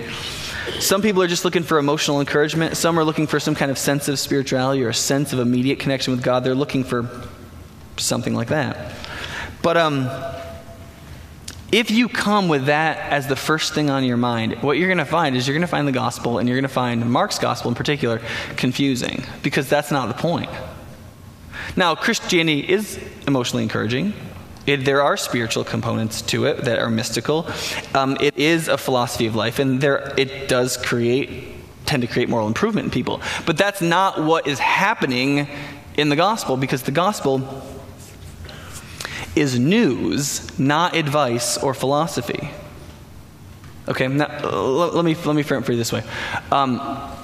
Some 0.79 1.01
people 1.01 1.21
are 1.21 1.27
just 1.27 1.43
looking 1.43 1.63
for 1.63 1.77
emotional 1.77 2.19
encouragement. 2.19 2.77
Some 2.77 2.97
are 2.97 3.03
looking 3.03 3.27
for 3.27 3.39
some 3.39 3.53
kind 3.53 3.69
of 3.69 3.77
sense 3.77 4.07
of 4.07 4.17
spirituality 4.17 4.83
or 4.83 4.89
a 4.89 4.93
sense 4.93 5.33
of 5.33 5.39
immediate 5.39 5.79
connection 5.79 6.15
with 6.15 6.23
God. 6.23 6.43
They're 6.43 6.55
looking 6.55 6.83
for 6.83 7.09
something 7.97 8.33
like 8.33 8.47
that. 8.47 8.95
But 9.61 9.77
um, 9.77 10.09
if 11.71 11.89
you 11.89 12.09
come 12.09 12.47
with 12.47 12.65
that 12.65 12.97
as 13.11 13.27
the 13.27 13.35
first 13.35 13.73
thing 13.73 13.89
on 13.89 14.03
your 14.03 14.17
mind, 14.17 14.61
what 14.61 14.77
you're 14.77 14.87
going 14.87 14.97
to 14.97 15.05
find 15.05 15.35
is 15.35 15.47
you're 15.47 15.55
going 15.55 15.61
to 15.61 15.67
find 15.67 15.87
the 15.87 15.91
gospel, 15.91 16.37
and 16.37 16.47
you're 16.47 16.57
going 16.57 16.63
to 16.63 16.73
find 16.73 17.09
Mark's 17.09 17.39
gospel 17.39 17.69
in 17.69 17.75
particular, 17.75 18.21
confusing, 18.57 19.23
because 19.41 19.69
that's 19.69 19.91
not 19.91 20.07
the 20.07 20.13
point. 20.13 20.49
Now, 21.75 21.95
Christianity 21.95 22.69
is 22.69 22.99
emotionally 23.27 23.63
encouraging. 23.63 24.13
It, 24.67 24.85
there 24.85 25.01
are 25.01 25.17
spiritual 25.17 25.63
components 25.63 26.21
to 26.23 26.45
it 26.45 26.65
that 26.65 26.79
are 26.79 26.89
mystical. 26.89 27.47
Um, 27.95 28.17
it 28.19 28.37
is 28.37 28.67
a 28.67 28.77
philosophy 28.77 29.25
of 29.25 29.35
life, 29.35 29.59
and 29.59 29.81
there 29.81 30.13
it 30.17 30.47
does 30.47 30.77
create 30.77 31.55
tend 31.85 32.01
to 32.03 32.07
create 32.07 32.29
moral 32.29 32.47
improvement 32.47 32.85
in 32.85 32.91
people. 32.91 33.21
But 33.45 33.57
that's 33.57 33.81
not 33.81 34.23
what 34.23 34.47
is 34.47 34.59
happening 34.59 35.47
in 35.97 36.09
the 36.09 36.15
gospel, 36.15 36.57
because 36.57 36.83
the 36.83 36.91
gospel 36.91 37.39
is 39.35 39.57
news, 39.57 40.57
not 40.59 40.95
advice 40.95 41.57
or 41.57 41.73
philosophy. 41.73 42.49
Okay, 43.87 44.07
now, 44.07 44.27
let, 44.49 45.03
me, 45.03 45.15
let 45.15 45.35
me 45.35 45.43
frame 45.43 45.61
it 45.61 45.65
for 45.65 45.71
you 45.71 45.77
this 45.77 45.91
way. 45.91 46.03
Um, 46.51 46.79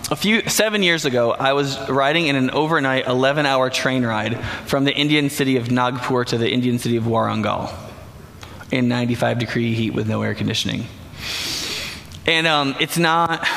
a 0.10 0.16
few, 0.16 0.48
seven 0.50 0.84
years 0.84 1.06
ago, 1.06 1.32
I 1.32 1.54
was 1.54 1.78
riding 1.90 2.28
in 2.28 2.36
an 2.36 2.50
overnight 2.52 3.08
11 3.08 3.46
hour 3.46 3.70
train 3.70 4.06
ride 4.06 4.44
from 4.66 4.86
the 4.86 4.94
Indian 4.94 5.30
city 5.30 5.58
of 5.58 5.70
Nagpur 5.70 6.24
to 6.26 6.38
the 6.38 6.50
Indian 6.50 6.80
city 6.80 6.96
of 6.96 7.04
Warangal 7.04 7.74
in 8.72 8.88
95 8.88 9.40
degree 9.40 9.74
heat 9.74 9.92
with 9.92 10.08
no 10.08 10.22
air 10.22 10.34
conditioning. 10.34 10.86
And 12.26 12.48
um, 12.48 12.76
it's 12.80 12.98
not 12.98 13.48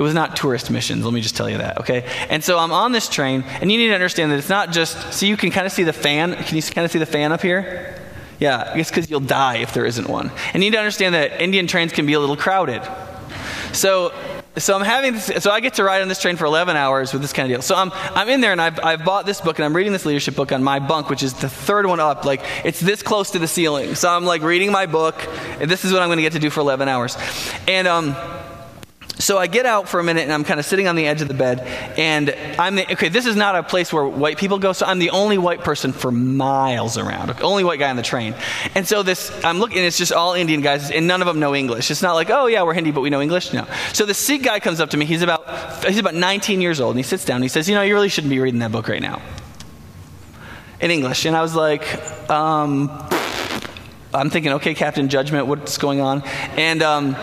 it 0.00 0.02
was 0.02 0.14
not 0.14 0.34
tourist 0.34 0.70
missions, 0.70 1.04
let 1.04 1.12
me 1.12 1.20
just 1.20 1.36
tell 1.36 1.50
you 1.50 1.58
that, 1.58 1.76
okay? 1.80 2.06
And 2.30 2.42
so 2.42 2.58
I'm 2.58 2.72
on 2.72 2.92
this 2.92 3.06
train, 3.06 3.44
and 3.60 3.70
you 3.70 3.76
need 3.76 3.88
to 3.88 3.94
understand 3.94 4.32
that 4.32 4.38
it's 4.38 4.48
not 4.48 4.72
just, 4.72 5.12
so 5.12 5.26
you 5.26 5.36
can 5.36 5.50
kind 5.50 5.66
of 5.66 5.72
see 5.72 5.82
the 5.82 5.92
fan. 5.92 6.34
Can 6.36 6.56
you 6.56 6.62
kind 6.62 6.86
of 6.86 6.90
see 6.90 6.98
the 6.98 7.04
fan 7.04 7.32
up 7.32 7.42
here? 7.42 8.00
Yeah, 8.38 8.78
it's 8.78 8.88
because 8.88 9.10
you'll 9.10 9.20
die 9.20 9.58
if 9.58 9.74
there 9.74 9.84
isn't 9.84 10.08
one. 10.08 10.32
And 10.54 10.64
you 10.64 10.70
need 10.70 10.76
to 10.76 10.78
understand 10.78 11.14
that 11.14 11.42
Indian 11.42 11.66
trains 11.66 11.92
can 11.92 12.06
be 12.06 12.14
a 12.14 12.18
little 12.18 12.38
crowded. 12.38 12.82
So, 13.74 14.14
so 14.56 14.74
I'm 14.74 14.86
having 14.86 15.12
this, 15.12 15.26
so 15.44 15.50
I 15.50 15.60
get 15.60 15.74
to 15.74 15.84
ride 15.84 16.00
on 16.00 16.08
this 16.08 16.18
train 16.18 16.36
for 16.36 16.46
11 16.46 16.78
hours 16.78 17.12
with 17.12 17.20
this 17.20 17.34
kind 17.34 17.52
of 17.52 17.56
deal. 17.56 17.60
So 17.60 17.74
I'm, 17.74 17.90
I'm 17.92 18.30
in 18.30 18.40
there 18.40 18.52
and 18.52 18.60
I've, 18.62 18.82
I've 18.82 19.04
bought 19.04 19.26
this 19.26 19.42
book 19.42 19.58
and 19.58 19.66
I'm 19.66 19.76
reading 19.76 19.92
this 19.92 20.06
leadership 20.06 20.34
book 20.34 20.50
on 20.50 20.62
my 20.62 20.78
bunk, 20.78 21.10
which 21.10 21.22
is 21.22 21.34
the 21.34 21.50
third 21.50 21.84
one 21.84 22.00
up. 22.00 22.24
Like, 22.24 22.40
it's 22.64 22.80
this 22.80 23.02
close 23.02 23.32
to 23.32 23.38
the 23.38 23.46
ceiling. 23.46 23.96
So 23.96 24.08
I'm 24.08 24.24
like 24.24 24.40
reading 24.40 24.72
my 24.72 24.86
book, 24.86 25.22
and 25.60 25.70
this 25.70 25.84
is 25.84 25.92
what 25.92 26.00
I'm 26.00 26.08
going 26.08 26.16
to 26.16 26.22
get 26.22 26.32
to 26.32 26.38
do 26.38 26.48
for 26.48 26.60
11 26.60 26.88
hours. 26.88 27.18
And, 27.68 27.86
um, 27.86 28.16
so 29.20 29.38
I 29.38 29.46
get 29.46 29.66
out 29.66 29.88
for 29.88 30.00
a 30.00 30.04
minute 30.04 30.22
and 30.22 30.32
I'm 30.32 30.44
kind 30.44 30.58
of 30.58 30.66
sitting 30.66 30.88
on 30.88 30.96
the 30.96 31.06
edge 31.06 31.22
of 31.22 31.28
the 31.28 31.34
bed. 31.34 31.60
And 31.98 32.30
I'm 32.58 32.76
the, 32.76 32.90
okay, 32.92 33.08
this 33.08 33.26
is 33.26 33.36
not 33.36 33.54
a 33.54 33.62
place 33.62 33.92
where 33.92 34.06
white 34.06 34.38
people 34.38 34.58
go. 34.58 34.72
So 34.72 34.86
I'm 34.86 34.98
the 34.98 35.10
only 35.10 35.38
white 35.38 35.60
person 35.60 35.92
for 35.92 36.10
miles 36.10 36.96
around, 36.96 37.40
only 37.40 37.64
white 37.64 37.78
guy 37.78 37.90
on 37.90 37.96
the 37.96 38.02
train. 38.02 38.34
And 38.74 38.86
so 38.86 39.02
this, 39.02 39.32
I'm 39.44 39.58
looking, 39.58 39.84
it's 39.84 39.98
just 39.98 40.12
all 40.12 40.34
Indian 40.34 40.60
guys, 40.60 40.90
and 40.90 41.06
none 41.06 41.20
of 41.20 41.26
them 41.26 41.38
know 41.38 41.54
English. 41.54 41.90
It's 41.90 42.02
not 42.02 42.14
like, 42.14 42.30
oh 42.30 42.46
yeah, 42.46 42.62
we're 42.62 42.74
Hindi, 42.74 42.90
but 42.90 43.02
we 43.02 43.10
know 43.10 43.20
English. 43.20 43.52
No. 43.52 43.66
So 43.92 44.06
the 44.06 44.14
Sikh 44.14 44.42
guy 44.42 44.60
comes 44.60 44.80
up 44.80 44.90
to 44.90 44.96
me. 44.96 45.04
He's 45.04 45.22
about, 45.22 45.84
he's 45.84 45.98
about 45.98 46.14
19 46.14 46.60
years 46.60 46.80
old, 46.80 46.96
and 46.96 46.98
he 46.98 47.08
sits 47.08 47.24
down 47.24 47.36
and 47.36 47.44
he 47.44 47.48
says, 47.48 47.68
you 47.68 47.74
know, 47.74 47.82
you 47.82 47.94
really 47.94 48.08
shouldn't 48.08 48.30
be 48.30 48.40
reading 48.40 48.60
that 48.60 48.72
book 48.72 48.88
right 48.88 49.02
now. 49.02 49.22
In 50.80 50.90
English. 50.90 51.26
And 51.26 51.36
I 51.36 51.42
was 51.42 51.54
like, 51.54 52.30
um, 52.30 52.90
I'm 54.14 54.30
thinking, 54.30 54.52
okay, 54.54 54.74
Captain 54.74 55.08
Judgment, 55.08 55.46
what's 55.46 55.76
going 55.76 56.00
on? 56.00 56.22
And, 56.56 56.82
um, 56.82 57.16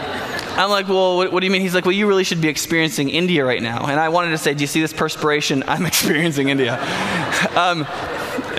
I'm 0.58 0.72
like, 0.72 0.88
well, 0.88 1.18
what, 1.18 1.32
what, 1.32 1.42
do 1.42 1.46
you 1.46 1.52
mean? 1.52 1.62
He's 1.62 1.76
like, 1.76 1.86
well, 1.86 1.94
you 1.94 2.08
really 2.08 2.24
should 2.24 2.42
be 2.42 2.48
experiencing 2.48 3.10
India 3.10 3.46
right 3.46 3.62
now. 3.62 3.86
And 3.86 4.00
I 4.00 4.10
wanted 4.10 4.32
to 4.32 4.40
say, 4.40 4.56
do 4.56 4.62
you 4.62 4.68
see 4.68 4.82
this 4.82 4.92
perspiration? 4.92 5.64
I'm 5.68 5.86
experiencing 5.92 6.50
India. 6.50 6.80
um, 7.56 7.86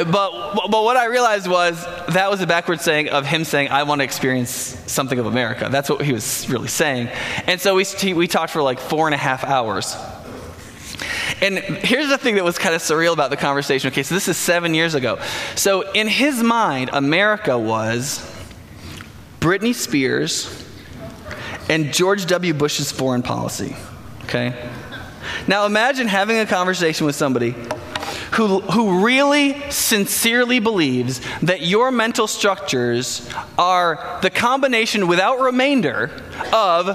but, 0.07 0.55
but 0.71 0.85
what 0.85 0.97
I 0.97 1.07
realized 1.07 1.49
was 1.49 1.85
that 2.09 2.31
was 2.31 2.41
a 2.41 2.47
backward 2.47 2.81
saying 2.81 3.09
of 3.09 3.27
him 3.27 3.45
saying, 3.45 3.71
I 3.71 3.83
want 3.83 4.01
to 4.01 4.05
experience 4.05 4.51
something 4.87 5.19
of 5.19 5.27
America. 5.27 5.69
That's 5.71 5.91
what 5.91 6.03
he 6.03 6.13
was 6.13 6.49
really 6.49 6.69
saying. 6.69 7.09
And 7.47 7.61
so 7.61 7.75
we, 7.75 8.15
we 8.15 8.29
talked 8.29 8.53
for 8.53 8.63
like 8.63 8.79
four 8.79 9.09
and 9.09 9.15
a 9.15 9.19
half 9.19 9.43
hours. 9.43 9.97
And 11.41 11.59
here's 11.59 12.09
the 12.09 12.19
thing 12.19 12.37
that 12.37 12.45
was 12.45 12.59
kind 12.59 12.75
of 12.77 12.81
surreal 12.81 13.13
about 13.13 13.31
the 13.31 13.37
conversation. 13.37 13.91
Okay, 13.91 14.05
so 14.05 14.15
this 14.15 14.29
is 14.29 14.37
seven 14.37 14.73
years 14.73 14.95
ago. 14.95 15.21
So 15.57 15.91
in 15.93 16.07
his 16.07 16.43
mind, 16.43 16.91
America 16.93 17.59
was 17.59 18.21
Britney 19.41 19.75
Spears 19.75 20.68
and 21.69 21.93
George 21.93 22.27
W. 22.27 22.55
Bush's 22.55 22.91
foreign 22.91 23.23
policy. 23.23 23.77
Okay? 24.25 24.71
Now 25.47 25.67
imagine 25.67 26.07
having 26.07 26.39
a 26.39 26.47
conversation 26.47 27.07
with 27.07 27.15
somebody 27.15 27.55
who, 28.35 28.61
who 28.61 29.05
really 29.05 29.71
sincerely 29.71 30.59
believes 30.59 31.21
that 31.43 31.63
your 31.63 31.91
mental 31.91 32.27
structures 32.27 33.29
are 33.59 34.19
the 34.23 34.31
combination 34.31 35.09
without 35.09 35.41
remainder 35.41 36.11
of 36.53 36.87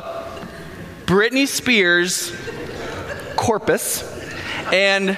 Britney 1.05 1.47
Spears' 1.47 2.33
corpus 3.35 4.09
and 4.71 5.17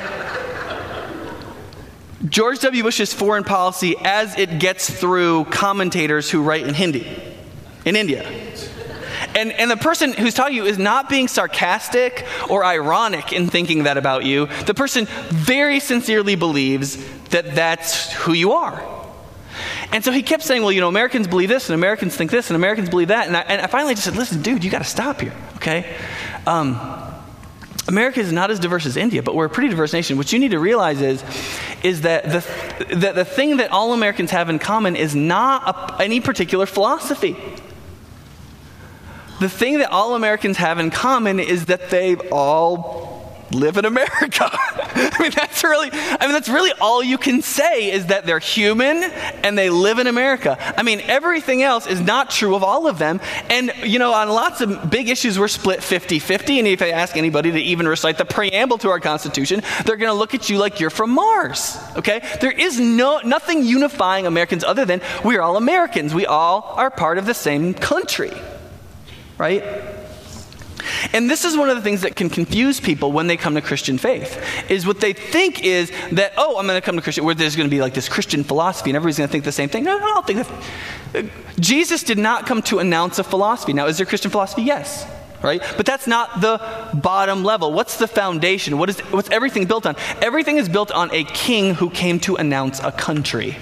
George 2.27 2.59
W. 2.59 2.81
Bush's 2.81 3.13
foreign 3.13 3.43
policy 3.43 3.95
as 4.03 4.37
it 4.37 4.59
gets 4.59 4.89
through 4.89 5.45
commentators 5.45 6.31
who 6.31 6.41
write 6.41 6.65
in 6.65 6.73
Hindi 6.73 7.05
in 7.85 7.95
India. 7.95 8.27
And, 9.35 9.51
and 9.51 9.69
the 9.69 9.77
person 9.77 10.13
who's 10.13 10.33
talking 10.33 10.53
to 10.53 10.63
you 10.63 10.65
is 10.65 10.79
not 10.79 11.09
being 11.09 11.27
sarcastic 11.27 12.25
or 12.49 12.63
ironic 12.63 13.33
in 13.33 13.47
thinking 13.47 13.83
that 13.83 13.97
about 13.97 14.23
you. 14.23 14.47
The 14.65 14.73
person 14.73 15.07
very 15.29 15.81
sincerely 15.81 16.35
believes 16.35 16.97
that 17.29 17.53
that's 17.53 18.13
who 18.13 18.31
you 18.31 18.53
are. 18.53 18.81
And 19.91 20.03
so 20.03 20.11
he 20.11 20.23
kept 20.23 20.43
saying, 20.43 20.61
well, 20.61 20.71
you 20.71 20.81
know, 20.81 20.87
Americans 20.87 21.27
believe 21.27 21.49
this, 21.49 21.69
and 21.69 21.75
Americans 21.75 22.15
think 22.15 22.31
this, 22.31 22.49
and 22.49 22.55
Americans 22.55 22.89
believe 22.89 23.09
that. 23.09 23.27
And 23.27 23.37
I, 23.37 23.41
and 23.41 23.61
I 23.61 23.67
finally 23.67 23.93
just 23.93 24.05
said, 24.05 24.15
listen, 24.15 24.41
dude, 24.41 24.63
you 24.63 24.71
got 24.71 24.79
to 24.79 24.85
stop 24.85 25.21
here, 25.21 25.33
okay? 25.57 25.95
Um, 26.47 26.79
America 27.87 28.19
is 28.19 28.31
not 28.31 28.51
as 28.51 28.59
diverse 28.59 28.85
as 28.85 28.97
India, 28.97 29.21
but 29.21 29.35
we're 29.35 29.45
a 29.45 29.49
pretty 29.49 29.69
diverse 29.69 29.93
nation. 29.93 30.17
What 30.17 30.33
you 30.33 30.39
need 30.39 30.51
to 30.51 30.59
realize 30.59 31.01
is, 31.01 31.23
is 31.83 32.01
that 32.01 32.25
the, 32.25 32.95
that 32.95 33.15
the 33.15 33.25
thing 33.25 33.57
that 33.57 33.71
all 33.71 33.93
Americans 33.93 34.31
have 34.31 34.49
in 34.49 34.59
common 34.59 34.95
is 34.95 35.15
not 35.15 35.99
a, 35.99 36.03
any 36.03 36.19
particular 36.19 36.65
philosophy 36.65 37.35
the 39.39 39.49
thing 39.49 39.79
that 39.79 39.91
all 39.91 40.15
Americans 40.15 40.57
have 40.57 40.79
in 40.79 40.91
common 40.91 41.39
is 41.39 41.65
that 41.65 41.89
they 41.89 42.15
all 42.15 43.15
live 43.51 43.77
in 43.77 43.85
America. 43.85 44.49
I 44.51 45.17
mean, 45.19 45.31
that's 45.31 45.63
really, 45.63 45.89
I 45.91 46.17
mean, 46.21 46.31
that's 46.31 46.49
really 46.49 46.71
all 46.79 47.03
you 47.03 47.17
can 47.17 47.41
say 47.41 47.91
is 47.91 48.07
that 48.07 48.25
they're 48.25 48.39
human 48.39 49.03
and 49.03 49.57
they 49.57 49.69
live 49.69 49.99
in 49.99 50.07
America. 50.07 50.57
I 50.77 50.83
mean, 50.83 51.01
everything 51.01 51.63
else 51.63 51.87
is 51.87 52.01
not 52.01 52.29
true 52.29 52.55
of 52.55 52.63
all 52.63 52.87
of 52.87 52.97
them. 52.97 53.21
And, 53.49 53.71
you 53.83 53.99
know, 53.99 54.13
on 54.13 54.29
lots 54.29 54.61
of 54.61 54.89
big 54.89 55.09
issues, 55.09 55.39
we're 55.39 55.47
split 55.47 55.83
50 55.83 56.19
50. 56.19 56.59
And 56.59 56.67
if 56.67 56.81
I 56.81 56.89
ask 56.89 57.17
anybody 57.17 57.51
to 57.51 57.59
even 57.59 57.87
recite 57.87 58.17
the 58.17 58.25
preamble 58.25 58.77
to 58.79 58.89
our 58.89 58.99
Constitution, 58.99 59.61
they're 59.85 59.97
going 59.97 60.11
to 60.11 60.17
look 60.17 60.33
at 60.33 60.49
you 60.49 60.57
like 60.57 60.79
you're 60.79 60.89
from 60.89 61.11
Mars. 61.11 61.77
Okay? 61.95 62.21
There 62.41 62.51
is 62.51 62.79
no, 62.79 63.19
nothing 63.19 63.63
unifying 63.63 64.25
Americans 64.27 64.63
other 64.63 64.85
than 64.85 65.01
we 65.23 65.37
are 65.37 65.41
all 65.41 65.57
Americans. 65.57 66.13
We 66.13 66.25
all 66.25 66.73
are 66.77 66.89
part 66.89 67.17
of 67.17 67.25
the 67.25 67.33
same 67.33 67.73
country 67.73 68.31
right? 69.37 69.63
And 71.13 71.29
this 71.29 71.45
is 71.45 71.57
one 71.57 71.69
of 71.69 71.75
the 71.75 71.81
things 71.81 72.01
that 72.01 72.15
can 72.15 72.29
confuse 72.29 72.79
people 72.79 73.11
when 73.11 73.27
they 73.27 73.37
come 73.37 73.55
to 73.55 73.61
Christian 73.61 73.97
faith. 73.97 74.43
Is 74.69 74.85
what 74.85 74.99
they 74.99 75.13
think 75.13 75.63
is 75.63 75.91
that, 76.11 76.33
oh, 76.37 76.57
I'm 76.57 76.67
going 76.67 76.79
to 76.79 76.85
come 76.85 76.95
to 76.95 77.01
Christian, 77.01 77.25
where 77.25 77.35
there's 77.35 77.55
going 77.55 77.69
to 77.69 77.75
be 77.75 77.81
like 77.81 77.93
this 77.93 78.09
Christian 78.09 78.43
philosophy 78.43 78.89
and 78.89 78.95
everybody's 78.95 79.17
going 79.17 79.27
to 79.27 79.31
think 79.31 79.45
the 79.45 79.51
same 79.51 79.69
thing. 79.69 79.83
No, 79.83 79.97
no, 79.97 80.05
I 80.05 80.13
don't 80.13 80.27
think 80.27 80.47
that. 81.13 81.25
Uh, 81.25 81.29
Jesus 81.59 82.03
did 82.03 82.17
not 82.17 82.45
come 82.45 82.61
to 82.63 82.79
announce 82.79 83.19
a 83.19 83.23
philosophy. 83.23 83.73
Now, 83.73 83.87
is 83.87 83.97
there 83.97 84.05
Christian 84.05 84.31
philosophy? 84.31 84.63
Yes. 84.63 85.09
Right? 85.41 85.61
But 85.77 85.85
that's 85.85 86.07
not 86.07 86.41
the 86.41 86.59
bottom 86.93 87.43
level. 87.43 87.71
What's 87.71 87.97
the 87.97 88.07
foundation? 88.07 88.77
What 88.77 88.89
is, 88.89 88.99
what's 89.11 89.29
everything 89.29 89.65
built 89.65 89.85
on? 89.85 89.95
Everything 90.21 90.57
is 90.57 90.67
built 90.67 90.91
on 90.91 91.13
a 91.13 91.23
king 91.23 91.75
who 91.75 91.89
came 91.89 92.19
to 92.21 92.35
announce 92.35 92.79
a 92.79 92.91
country. 92.91 93.57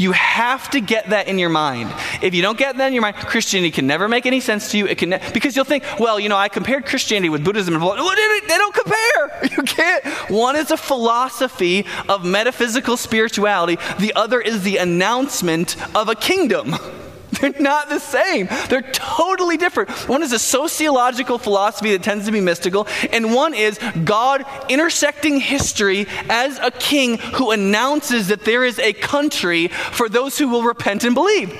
You 0.00 0.12
have 0.12 0.70
to 0.70 0.80
get 0.80 1.10
that 1.10 1.28
in 1.28 1.38
your 1.38 1.50
mind. 1.50 1.92
If 2.22 2.34
you 2.34 2.40
don't 2.40 2.56
get 2.56 2.78
that 2.78 2.86
in 2.86 2.94
your 2.94 3.02
mind, 3.02 3.16
Christianity 3.16 3.70
can 3.70 3.86
never 3.86 4.08
make 4.08 4.24
any 4.24 4.40
sense 4.40 4.70
to 4.70 4.78
you. 4.78 4.86
It 4.86 4.96
can 4.96 5.10
ne- 5.10 5.30
because 5.34 5.54
you'll 5.54 5.66
think, 5.66 5.84
well, 6.00 6.18
you 6.18 6.30
know, 6.30 6.38
I 6.38 6.48
compared 6.48 6.86
Christianity 6.86 7.28
with 7.28 7.44
Buddhism 7.44 7.74
and 7.74 7.82
they 7.82 8.58
don't 8.58 8.74
compare. 8.74 9.00
You 9.50 9.62
can't. 9.64 10.04
One 10.30 10.56
is 10.56 10.70
a 10.70 10.76
philosophy 10.76 11.84
of 12.08 12.24
metaphysical 12.24 12.96
spirituality. 12.96 13.78
The 13.98 14.14
other 14.14 14.40
is 14.40 14.62
the 14.62 14.78
announcement 14.78 15.76
of 15.94 16.08
a 16.08 16.14
kingdom. 16.14 16.76
They're 17.40 17.54
not 17.58 17.88
the 17.88 17.98
same. 17.98 18.48
They're 18.68 18.82
totally 18.92 19.56
different. 19.56 19.90
One 20.08 20.22
is 20.22 20.32
a 20.32 20.38
sociological 20.38 21.38
philosophy 21.38 21.92
that 21.92 22.02
tends 22.02 22.26
to 22.26 22.32
be 22.32 22.40
mystical, 22.40 22.86
and 23.12 23.34
one 23.34 23.54
is 23.54 23.78
God 24.04 24.44
intersecting 24.68 25.40
history 25.40 26.06
as 26.28 26.58
a 26.58 26.70
king 26.70 27.18
who 27.18 27.50
announces 27.50 28.28
that 28.28 28.44
there 28.44 28.64
is 28.64 28.78
a 28.78 28.92
country 28.92 29.68
for 29.68 30.08
those 30.08 30.38
who 30.38 30.48
will 30.48 30.62
repent 30.62 31.04
and 31.04 31.14
believe. 31.14 31.56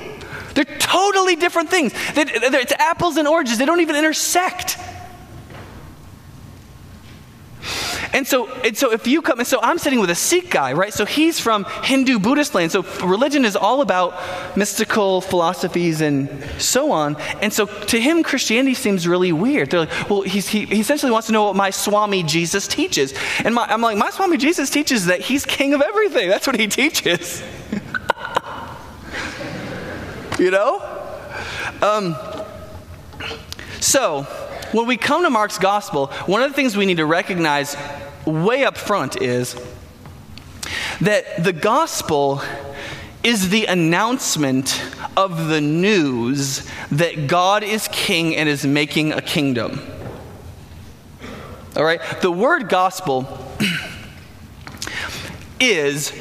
They're 0.55 0.65
totally 0.65 1.37
different 1.37 1.71
things. 1.71 1.93
It's 1.95 2.73
apples 2.73 3.17
and 3.17 3.29
oranges, 3.29 3.59
they 3.59 3.67
don't 3.67 3.81
even 3.81 3.97
intersect. 3.97 4.77
And 8.13 8.27
so, 8.27 8.49
and 8.63 8.77
so 8.77 8.93
if 8.93 9.07
you 9.07 9.23
come, 9.23 9.39
and 9.39 9.47
so 9.47 9.61
I'm 9.63 9.79
sitting 9.79 10.01
with 10.01 10.11
a 10.11 10.15
Sikh 10.15 10.51
guy, 10.51 10.73
right? 10.73 10.93
So 10.93 11.05
he's 11.05 11.39
from 11.39 11.65
Hindu 11.83 12.19
Buddhist 12.19 12.55
land. 12.55 12.73
So 12.73 12.83
religion 13.05 13.45
is 13.45 13.57
all 13.57 13.83
about 13.83 14.57
mystical 14.57 15.21
philosophies 15.21 16.01
and 16.01 16.45
so 16.59 16.93
on. 16.93 17.17
And 17.41 17.53
so 17.53 17.67
to 17.67 18.01
him, 18.01 18.23
Christianity 18.23 18.75
seems 18.75 19.07
really 19.07 19.33
weird. 19.33 19.71
They're 19.71 19.81
like, 19.81 20.11
well, 20.11 20.23
he, 20.23 20.41
he 20.41 20.81
essentially 20.81 21.13
wants 21.13 21.27
to 21.29 21.33
know 21.33 21.45
what 21.45 21.57
my 21.57 21.71
Swami 21.71 22.23
Jesus 22.23 22.67
teaches. 22.67 23.15
And 23.45 23.55
my, 23.55 23.67
I'm 23.67 23.81
like, 23.81 23.97
my 23.97 24.11
Swami 24.11 24.37
Jesus 24.37 24.71
teaches 24.71 25.07
that 25.07 25.21
he's 25.21 25.45
king 25.45 25.75
of 25.75 25.83
everything. 25.83 26.29
That's 26.29 26.47
what 26.47 26.59
he 26.59 26.67
teaches. 26.67 27.43
you 30.39 30.51
know? 30.51 30.83
Um, 31.83 32.17
so, 33.81 34.27
when 34.73 34.87
we 34.87 34.97
come 34.97 35.23
to 35.25 35.31
Mark's 35.31 35.59
gospel, 35.59 36.09
one 36.27 36.43
of 36.43 36.51
the 36.51 36.55
things 36.55 36.77
we 36.77 36.87
need 36.87 36.99
to 36.99 37.07
recognize 37.07 37.77
way 38.25 38.65
up 38.65 38.77
front 38.77 39.21
is 39.21 39.57
that 41.01 41.43
the 41.43 41.53
gospel 41.53 42.43
is 43.23 43.51
the 43.51 43.67
announcement 43.67 44.83
of 45.17 45.49
the 45.49 45.61
news 45.61 46.67
that 46.91 47.27
God 47.27 47.63
is 47.63 47.89
king 47.89 48.35
and 48.37 48.49
is 48.49 48.65
making 48.65 49.13
a 49.13 49.21
kingdom. 49.21 49.81
All 51.77 51.85
right? 51.85 52.01
The 52.21 52.31
word 52.31 52.69
gospel 52.69 53.27
is 55.61 56.13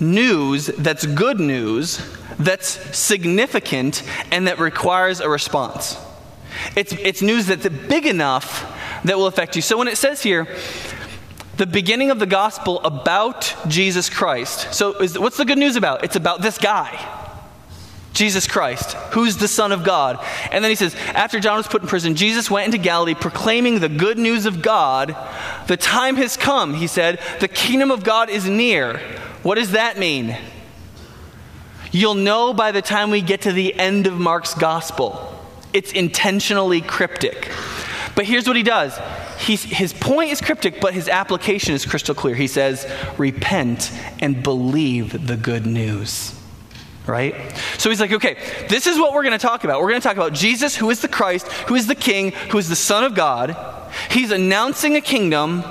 news 0.00 0.66
that's 0.66 1.06
good 1.06 1.40
news, 1.40 2.00
that's 2.38 2.96
significant, 2.96 4.02
and 4.30 4.46
that 4.46 4.58
requires 4.58 5.20
a 5.20 5.28
response. 5.28 5.98
It's, 6.76 6.92
it's 6.92 7.22
news 7.22 7.46
that's 7.46 7.68
big 7.68 8.06
enough 8.06 8.64
that 9.04 9.16
will 9.16 9.26
affect 9.26 9.56
you. 9.56 9.62
So 9.62 9.76
when 9.78 9.88
it 9.88 9.98
says 9.98 10.22
here, 10.22 10.46
the 11.58 11.66
beginning 11.66 12.12
of 12.12 12.20
the 12.20 12.26
gospel 12.26 12.80
about 12.84 13.54
Jesus 13.66 14.08
Christ. 14.08 14.72
So, 14.72 14.92
is, 15.00 15.18
what's 15.18 15.36
the 15.36 15.44
good 15.44 15.58
news 15.58 15.74
about? 15.74 16.04
It's 16.04 16.14
about 16.14 16.40
this 16.40 16.56
guy, 16.56 16.96
Jesus 18.12 18.46
Christ, 18.46 18.92
who's 19.12 19.38
the 19.38 19.48
Son 19.48 19.72
of 19.72 19.82
God. 19.82 20.24
And 20.52 20.62
then 20.62 20.70
he 20.70 20.76
says, 20.76 20.94
after 21.14 21.40
John 21.40 21.56
was 21.56 21.66
put 21.66 21.82
in 21.82 21.88
prison, 21.88 22.14
Jesus 22.14 22.48
went 22.48 22.66
into 22.66 22.78
Galilee 22.78 23.14
proclaiming 23.14 23.80
the 23.80 23.88
good 23.88 24.18
news 24.18 24.46
of 24.46 24.62
God. 24.62 25.16
The 25.66 25.76
time 25.76 26.14
has 26.16 26.36
come, 26.36 26.74
he 26.74 26.86
said. 26.86 27.20
The 27.40 27.48
kingdom 27.48 27.90
of 27.90 28.04
God 28.04 28.30
is 28.30 28.48
near. 28.48 28.98
What 29.42 29.56
does 29.56 29.72
that 29.72 29.98
mean? 29.98 30.36
You'll 31.90 32.14
know 32.14 32.52
by 32.54 32.70
the 32.70 32.82
time 32.82 33.10
we 33.10 33.20
get 33.20 33.42
to 33.42 33.52
the 33.52 33.74
end 33.74 34.06
of 34.06 34.14
Mark's 34.14 34.54
gospel. 34.54 35.37
It's 35.72 35.92
intentionally 35.92 36.80
cryptic. 36.80 37.50
But 38.14 38.24
here's 38.24 38.46
what 38.46 38.56
he 38.56 38.62
does 38.62 38.98
He's, 39.38 39.62
his 39.62 39.92
point 39.92 40.32
is 40.32 40.40
cryptic, 40.40 40.80
but 40.80 40.92
his 40.92 41.08
application 41.08 41.74
is 41.74 41.86
crystal 41.86 42.14
clear. 42.14 42.34
He 42.34 42.48
says, 42.48 42.90
Repent 43.16 43.92
and 44.20 44.42
believe 44.42 45.26
the 45.26 45.36
good 45.36 45.64
news. 45.64 46.34
Right? 47.06 47.34
So 47.78 47.88
he's 47.88 48.00
like, 48.00 48.12
okay, 48.12 48.36
this 48.68 48.86
is 48.86 48.98
what 48.98 49.14
we're 49.14 49.22
going 49.22 49.38
to 49.38 49.38
talk 49.38 49.64
about. 49.64 49.80
We're 49.80 49.88
going 49.88 50.00
to 50.00 50.06
talk 50.06 50.18
about 50.18 50.34
Jesus, 50.34 50.76
who 50.76 50.90
is 50.90 51.00
the 51.00 51.08
Christ, 51.08 51.46
who 51.68 51.74
is 51.74 51.86
the 51.86 51.94
King, 51.94 52.32
who 52.50 52.58
is 52.58 52.68
the 52.68 52.76
Son 52.76 53.02
of 53.02 53.14
God. 53.14 53.56
He's 54.10 54.30
announcing 54.30 54.94
a 54.94 55.00
kingdom 55.00 55.62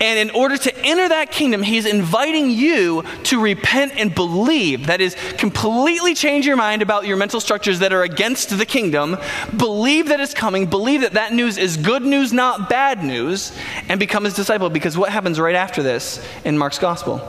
and 0.00 0.18
in 0.18 0.34
order 0.34 0.56
to 0.56 0.76
enter 0.78 1.08
that 1.08 1.30
kingdom, 1.30 1.62
he's 1.62 1.86
inviting 1.86 2.50
you 2.50 3.02
to 3.24 3.40
repent 3.40 3.92
and 3.96 4.14
believe. 4.14 4.86
That 4.86 5.00
is, 5.00 5.16
completely 5.38 6.14
change 6.14 6.46
your 6.46 6.56
mind 6.56 6.82
about 6.82 7.06
your 7.06 7.16
mental 7.16 7.40
structures 7.40 7.80
that 7.80 7.92
are 7.92 8.02
against 8.02 8.56
the 8.56 8.66
kingdom. 8.66 9.16
Believe 9.56 10.08
that 10.08 10.20
it's 10.20 10.34
coming. 10.34 10.66
Believe 10.66 11.02
that 11.02 11.12
that 11.12 11.32
news 11.32 11.58
is 11.58 11.76
good 11.76 12.02
news, 12.02 12.32
not 12.32 12.68
bad 12.68 13.04
news. 13.04 13.52
And 13.88 14.00
become 14.00 14.24
his 14.24 14.34
disciple. 14.34 14.70
Because 14.70 14.96
what 14.96 15.10
happens 15.10 15.38
right 15.38 15.54
after 15.54 15.82
this 15.82 16.26
in 16.44 16.58
Mark's 16.58 16.78
gospel? 16.78 17.20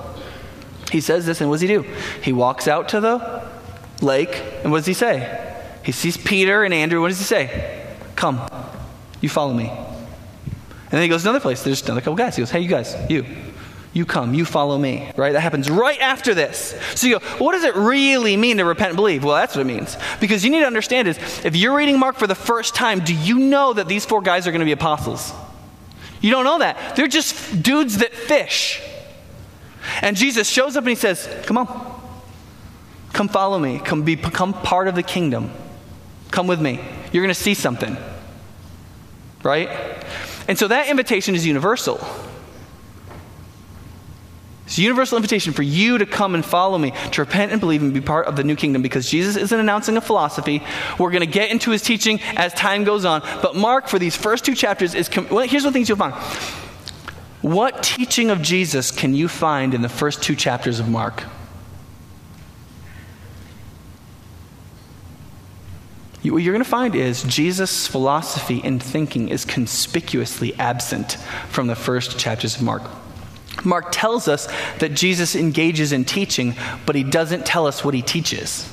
He 0.92 1.02
says 1.02 1.26
this, 1.26 1.42
and 1.42 1.50
what 1.50 1.56
does 1.56 1.62
he 1.62 1.68
do? 1.68 1.82
He 2.22 2.34
walks 2.34 2.68
out 2.68 2.90
to 2.90 3.00
the 3.00 3.44
lake, 4.02 4.44
and 4.64 4.72
what 4.72 4.80
does 4.80 4.86
he 4.86 4.94
say? 4.94 5.56
He 5.84 5.92
sees 5.92 6.18
Peter 6.18 6.64
and 6.64 6.74
Andrew. 6.74 7.02
What 7.02 7.10
does 7.10 7.20
he 7.20 7.26
say? 7.26 7.88
Come, 8.16 8.42
you 9.20 9.30
follow 9.30 9.54
me. 9.54 9.72
And 10.94 11.00
then 11.00 11.02
he 11.02 11.10
goes 11.10 11.24
to 11.24 11.30
another 11.30 11.42
place. 11.42 11.64
There's 11.64 11.82
another 11.82 12.02
couple 12.02 12.14
guys. 12.14 12.36
He 12.36 12.44
goes, 12.44 12.52
Hey, 12.52 12.60
you 12.60 12.70
guys, 12.70 12.96
you. 13.10 13.26
You 13.94 14.06
come, 14.06 14.36
you 14.36 14.46
follow 14.46 14.78
me, 14.78 15.12
right? 15.18 15.34
That 15.34 15.40
happens 15.42 15.72
right 15.72 16.00
after 16.00 16.36
this. 16.36 16.80
So 16.94 17.08
you 17.08 17.18
go, 17.18 17.26
well, 17.26 17.46
what 17.46 17.52
does 17.54 17.64
it 17.64 17.76
really 17.76 18.38
mean 18.38 18.58
to 18.58 18.66
repent 18.66 18.90
and 18.90 18.96
believe? 18.96 19.24
Well, 19.24 19.36
that's 19.36 19.56
what 19.56 19.62
it 19.62 19.66
means. 19.66 19.98
Because 20.20 20.44
you 20.44 20.52
need 20.52 20.60
to 20.60 20.68
understand 20.68 21.08
is 21.08 21.18
if 21.44 21.56
you're 21.56 21.76
reading 21.76 21.98
Mark 21.98 22.18
for 22.18 22.28
the 22.28 22.36
first 22.36 22.76
time, 22.76 23.00
do 23.00 23.14
you 23.14 23.40
know 23.40 23.74
that 23.74 23.88
these 23.88 24.06
four 24.06 24.22
guys 24.22 24.48
are 24.48 24.52
going 24.52 24.62
to 24.62 24.66
be 24.66 24.72
apostles? 24.72 25.32
You 26.22 26.30
don't 26.30 26.44
know 26.44 26.60
that. 26.60 26.96
They're 26.96 27.08
just 27.08 27.64
dudes 27.64 27.98
that 28.00 28.14
fish. 28.14 28.82
And 30.02 30.16
Jesus 30.16 30.48
shows 30.48 30.78
up 30.78 30.84
and 30.84 30.90
he 30.90 30.96
says, 30.96 31.28
Come 31.48 31.58
on. 31.58 32.02
Come 33.14 33.30
follow 33.30 33.58
me. 33.58 33.80
Come 33.80 34.04
be, 34.04 34.14
become 34.14 34.54
part 34.54 34.88
of 34.88 34.94
the 34.94 35.04
kingdom. 35.04 35.52
Come 36.30 36.46
with 36.46 36.62
me. 36.62 36.80
You're 37.12 37.24
going 37.24 37.34
to 37.34 37.42
see 37.42 37.56
something. 37.56 37.98
Right? 39.44 39.70
And 40.48 40.58
so 40.58 40.68
that 40.68 40.90
invitation 40.90 41.36
is 41.36 41.46
universal. 41.46 42.06
It's 44.66 44.78
a 44.78 44.82
universal 44.82 45.18
invitation 45.18 45.54
for 45.54 45.62
you 45.62 45.98
to 45.98 46.06
come 46.06 46.36
and 46.36 46.44
follow 46.44 46.78
me, 46.78 46.94
to 47.12 47.22
repent 47.22 47.52
and 47.52 47.60
believe 47.60 47.84
and 47.84 47.94
be 47.94 48.02
part 48.02 48.28
of 48.28 48.36
the 48.36 48.44
new 48.44 48.56
kingdom 48.56 48.82
because 48.82 49.10
Jesus 49.10 49.36
isn't 49.36 49.60
announcing 49.60 49.98
a 49.98 50.02
philosophy. 50.02 50.64
We're 50.98 51.12
going 51.12 51.22
to 51.22 51.28
get 51.28 51.52
into 51.52 51.72
his 51.72 51.82
teaching 51.82 52.22
as 52.36 52.54
time 52.54 52.84
goes 52.84 53.06
on. 53.06 53.22
But 53.42 53.56
Mark, 53.56 53.88
for 53.88 54.00
these 54.00 54.16
first 54.16 54.46
two 54.46 54.56
chapters, 54.56 54.96
is 54.96 55.10
com- 55.10 55.28
well, 55.30 55.46
here's 55.48 55.64
the 55.64 55.72
things 55.72 55.90
you'll 55.90 55.98
find. 55.98 56.16
What 57.42 57.84
teaching 57.84 58.30
of 58.30 58.42
Jesus 58.42 58.90
can 58.90 59.14
you 59.14 59.28
find 59.28 59.74
in 59.74 59.82
the 59.82 59.90
first 59.90 60.24
two 60.24 60.36
chapters 60.36 60.80
of 60.80 60.88
Mark? 60.88 61.24
What 66.32 66.42
you're 66.42 66.54
going 66.54 66.64
to 66.64 66.70
find 66.70 66.96
is 66.96 67.24
Jesus' 67.24 67.86
philosophy 67.86 68.62
and 68.64 68.82
thinking 68.82 69.30
is 69.30 69.44
conspicuously 69.44 70.54
absent 70.56 71.14
from 71.50 71.68
the 71.68 71.76
first 71.76 72.18
chapters 72.18 72.56
of 72.56 72.62
Mark. 72.62 72.84
Mark 73.66 73.88
tells 73.92 74.28
us 74.28 74.48
that 74.80 74.94
Jesus 74.94 75.36
engages 75.36 75.92
in 75.92 76.06
teaching, 76.06 76.56
but 76.86 76.96
he 76.96 77.04
doesn't 77.04 77.46
tell 77.46 77.68
us 77.68 77.84
what 77.84 77.94
he 77.94 78.02
teaches. 78.02 78.66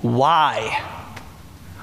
Why? 0.00 0.80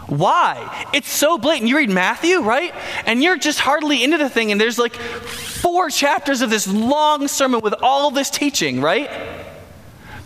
Why? 0.08 0.88
It's 0.93 1.10
so 1.10 1.38
blatant. 1.38 1.69
You 1.69 1.77
read 1.77 1.89
Matthew, 1.89 2.41
right? 2.41 2.73
And 3.05 3.21
you're 3.21 3.38
just 3.38 3.60
hardly 3.60 4.03
into 4.03 4.17
the 4.17 4.29
thing, 4.29 4.51
and 4.51 4.60
there's 4.60 4.79
like 4.79 4.95
four 4.95 5.89
chapters 5.89 6.41
of 6.41 6.49
this 6.49 6.67
long 6.67 7.27
sermon 7.27 7.62
with 7.62 7.75
all 7.82 8.10
this 8.12 8.29
teaching, 8.29 8.82
right? 8.82 9.10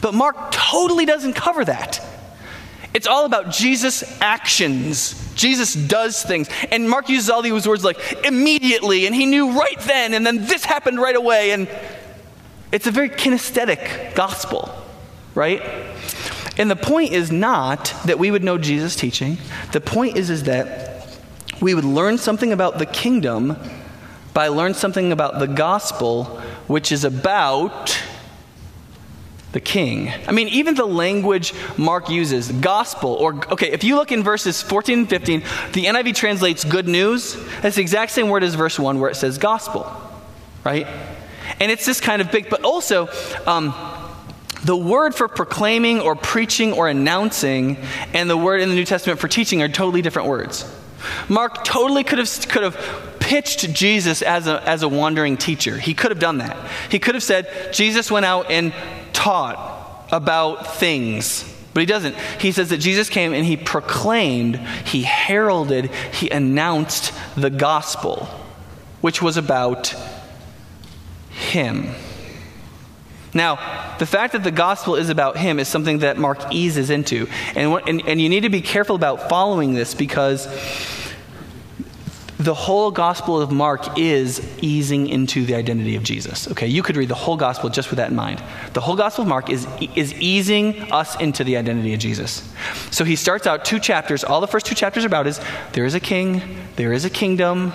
But 0.02 0.14
Mark 0.14 0.52
totally 0.52 1.06
doesn't 1.06 1.34
cover 1.34 1.66
that. 1.66 2.13
It's 2.94 3.08
all 3.08 3.26
about 3.26 3.50
Jesus' 3.52 4.04
actions. 4.22 5.34
Jesus 5.36 5.74
does 5.74 6.22
things. 6.22 6.48
And 6.72 6.90
Mark 6.90 7.10
uses 7.10 7.30
all 7.30 7.42
these 7.42 7.68
words 7.68 7.84
like 7.84 7.98
immediately, 8.24 9.08
and 9.08 9.16
he 9.16 9.26
knew 9.26 9.52
right 9.52 9.80
then, 9.82 10.14
and 10.14 10.26
then 10.26 10.46
this 10.46 10.64
happened 10.64 11.00
right 11.00 11.16
away. 11.16 11.52
And 11.52 11.68
it's 12.72 12.88
a 12.88 12.92
very 12.92 13.10
kinesthetic 13.10 14.16
gospel, 14.16 14.74
right? 15.34 15.62
And 16.58 16.70
the 16.70 16.76
point 16.76 17.14
is 17.14 17.32
not 17.32 17.94
that 18.06 18.20
we 18.20 18.30
would 18.30 18.44
know 18.44 18.58
Jesus' 18.60 18.96
teaching. 18.96 19.38
The 19.72 19.82
point 19.82 20.18
is, 20.18 20.30
is 20.30 20.44
that 20.44 21.08
we 21.60 21.74
would 21.74 21.86
learn 21.86 22.18
something 22.18 22.52
about 22.52 22.78
the 22.78 22.86
kingdom 22.86 23.58
by 24.34 24.50
learn 24.50 24.74
something 24.74 25.12
about 25.12 25.40
the 25.40 25.48
gospel, 25.48 26.26
which 26.68 26.92
is 26.92 27.04
about 27.04 28.00
the 29.54 29.62
king. 29.62 30.12
I 30.28 30.32
mean, 30.32 30.50
even 30.50 30.76
the 30.76 30.86
language 30.86 31.54
Mark 31.78 32.10
uses, 32.10 32.52
gospel, 32.52 33.12
or, 33.12 33.36
okay, 33.52 33.72
if 33.72 33.84
you 33.84 33.96
look 33.96 34.12
in 34.12 34.24
verses 34.24 34.62
14 34.62 35.00
and 35.00 35.10
15, 35.10 35.40
the 35.72 35.86
NIV 35.86 36.16
translates 36.16 36.64
good 36.64 36.88
news. 36.88 37.38
That's 37.62 37.76
the 37.76 37.82
exact 37.82 38.12
same 38.12 38.30
word 38.30 38.44
as 38.44 38.56
verse 38.56 38.78
1 38.78 39.00
where 39.00 39.10
it 39.10 39.16
says 39.16 39.38
gospel, 39.38 39.90
right? 40.66 40.88
And 41.60 41.72
it's 41.72 41.86
this 41.86 42.02
kind 42.02 42.22
of 42.22 42.32
big, 42.32 42.50
but 42.50 42.64
also, 42.64 43.08
um, 43.46 43.74
the 44.64 44.78
word 44.78 45.14
for 45.14 45.28
proclaiming 45.28 46.00
or 46.00 46.16
preaching 46.16 46.72
or 46.72 46.88
announcing 46.88 47.78
and 48.14 48.30
the 48.30 48.38
word 48.38 48.62
in 48.62 48.70
the 48.70 48.76
New 48.76 48.86
Testament 48.86 49.20
for 49.20 49.28
teaching 49.28 49.62
are 49.62 49.68
totally 49.68 50.02
different 50.02 50.30
words. 50.30 50.66
Mark 51.28 51.66
totally 51.66 52.06
could 52.06 52.18
have, 52.18 52.48
could 52.48 52.64
have 52.64 53.18
pitched 53.20 53.74
Jesus 53.74 54.22
as 54.22 54.48
a, 54.48 54.68
as 54.68 54.82
a 54.82 54.88
wandering 54.88 55.36
teacher. 55.36 55.78
He 55.78 55.94
could 55.94 56.12
have 56.12 56.20
done 56.20 56.38
that. 56.38 56.58
He 56.90 56.98
could 56.98 57.16
have 57.16 57.24
said, 57.24 57.74
Jesus 57.74 58.10
went 58.10 58.26
out 58.26 58.50
and 58.50 58.74
taught 59.14 60.08
about 60.12 60.76
things, 60.76 61.50
But 61.74 61.82
he 61.82 61.86
doesn't. 61.88 62.16
He 62.40 62.52
says 62.52 62.70
that 62.70 62.78
Jesus 62.78 63.10
came 63.10 63.34
and 63.34 63.46
he 63.46 63.58
proclaimed, 63.58 64.58
he 64.86 65.04
heralded, 65.04 65.90
he 66.14 66.30
announced 66.30 67.14
the 67.36 67.50
gospel, 67.50 68.28
which 69.02 69.22
was 69.22 69.38
about 69.38 69.96
him. 71.32 71.90
Now, 73.34 73.96
the 73.98 74.06
fact 74.06 74.34
that 74.34 74.44
the 74.44 74.52
gospel 74.52 74.96
is 74.96 75.10
about 75.10 75.38
him 75.38 75.60
is 75.60 75.68
something 75.68 76.00
that 76.00 76.20
Mark 76.20 76.54
eases 76.54 76.92
into. 76.92 77.28
And, 77.56 77.82
and, 77.88 78.08
and 78.08 78.22
you 78.22 78.30
need 78.30 78.42
to 78.42 78.50
be 78.50 78.62
careful 78.62 78.96
about 78.96 79.28
following 79.30 79.74
this 79.74 79.96
because 79.96 80.48
the 82.44 82.54
whole 82.54 82.92
gospel 82.92 83.42
of 83.42 83.52
Mark 83.52 83.98
is 83.98 84.46
easing 84.62 85.08
into 85.08 85.46
the 85.46 85.56
identity 85.56 85.96
of 85.96 86.04
Jesus. 86.04 86.50
Okay, 86.52 86.68
you 86.68 86.84
could 86.84 86.98
read 86.98 87.08
the 87.08 87.16
whole 87.16 87.38
gospel 87.38 87.70
just 87.70 87.90
with 87.90 87.98
that 87.98 88.10
in 88.10 88.16
mind. 88.16 88.44
The 88.74 88.82
whole 88.82 88.98
gospel 88.98 89.22
of 89.22 89.30
Mark 89.30 89.50
is, 89.50 89.66
is 89.96 90.14
easing 90.16 90.92
us 90.92 91.20
into 91.22 91.44
the 91.44 91.56
identity 91.56 91.94
of 91.94 92.00
Jesus. 92.00 92.48
So 92.92 93.06
he 93.06 93.16
starts 93.16 93.48
out 93.48 93.64
two 93.64 93.80
chapters. 93.80 94.24
All 94.24 94.42
the 94.42 94.48
first 94.48 94.66
two 94.66 94.76
chapters 94.76 95.06
are 95.06 95.08
about 95.08 95.26
is 95.26 95.40
there 95.72 95.86
is 95.86 95.96
a 95.96 96.00
king, 96.00 96.42
there 96.76 96.92
is 96.92 97.06
a 97.06 97.10
kingdom, 97.10 97.72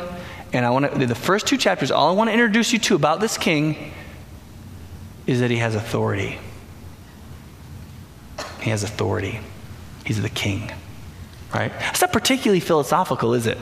and 0.52 0.66
I 0.66 0.70
want 0.70 0.92
to, 0.92 1.06
the 1.06 1.14
first 1.14 1.46
two 1.46 1.56
chapters, 1.56 1.90
all 1.90 2.10
I 2.10 2.12
want 2.12 2.28
to 2.28 2.32
introduce 2.32 2.72
you 2.72 2.78
to 2.80 2.94
about 2.94 3.20
this 3.20 3.38
king 3.38 3.92
is 5.26 5.40
that 5.40 5.50
he 5.50 5.58
has 5.58 5.74
authority. 5.74 6.38
He 8.60 8.70
has 8.70 8.82
authority. 8.82 9.40
He's 10.04 10.20
the 10.20 10.28
king. 10.28 10.70
Right? 11.54 11.72
It's 11.90 12.02
not 12.02 12.12
particularly 12.12 12.60
philosophical, 12.60 13.32
is 13.34 13.46
it? 13.46 13.56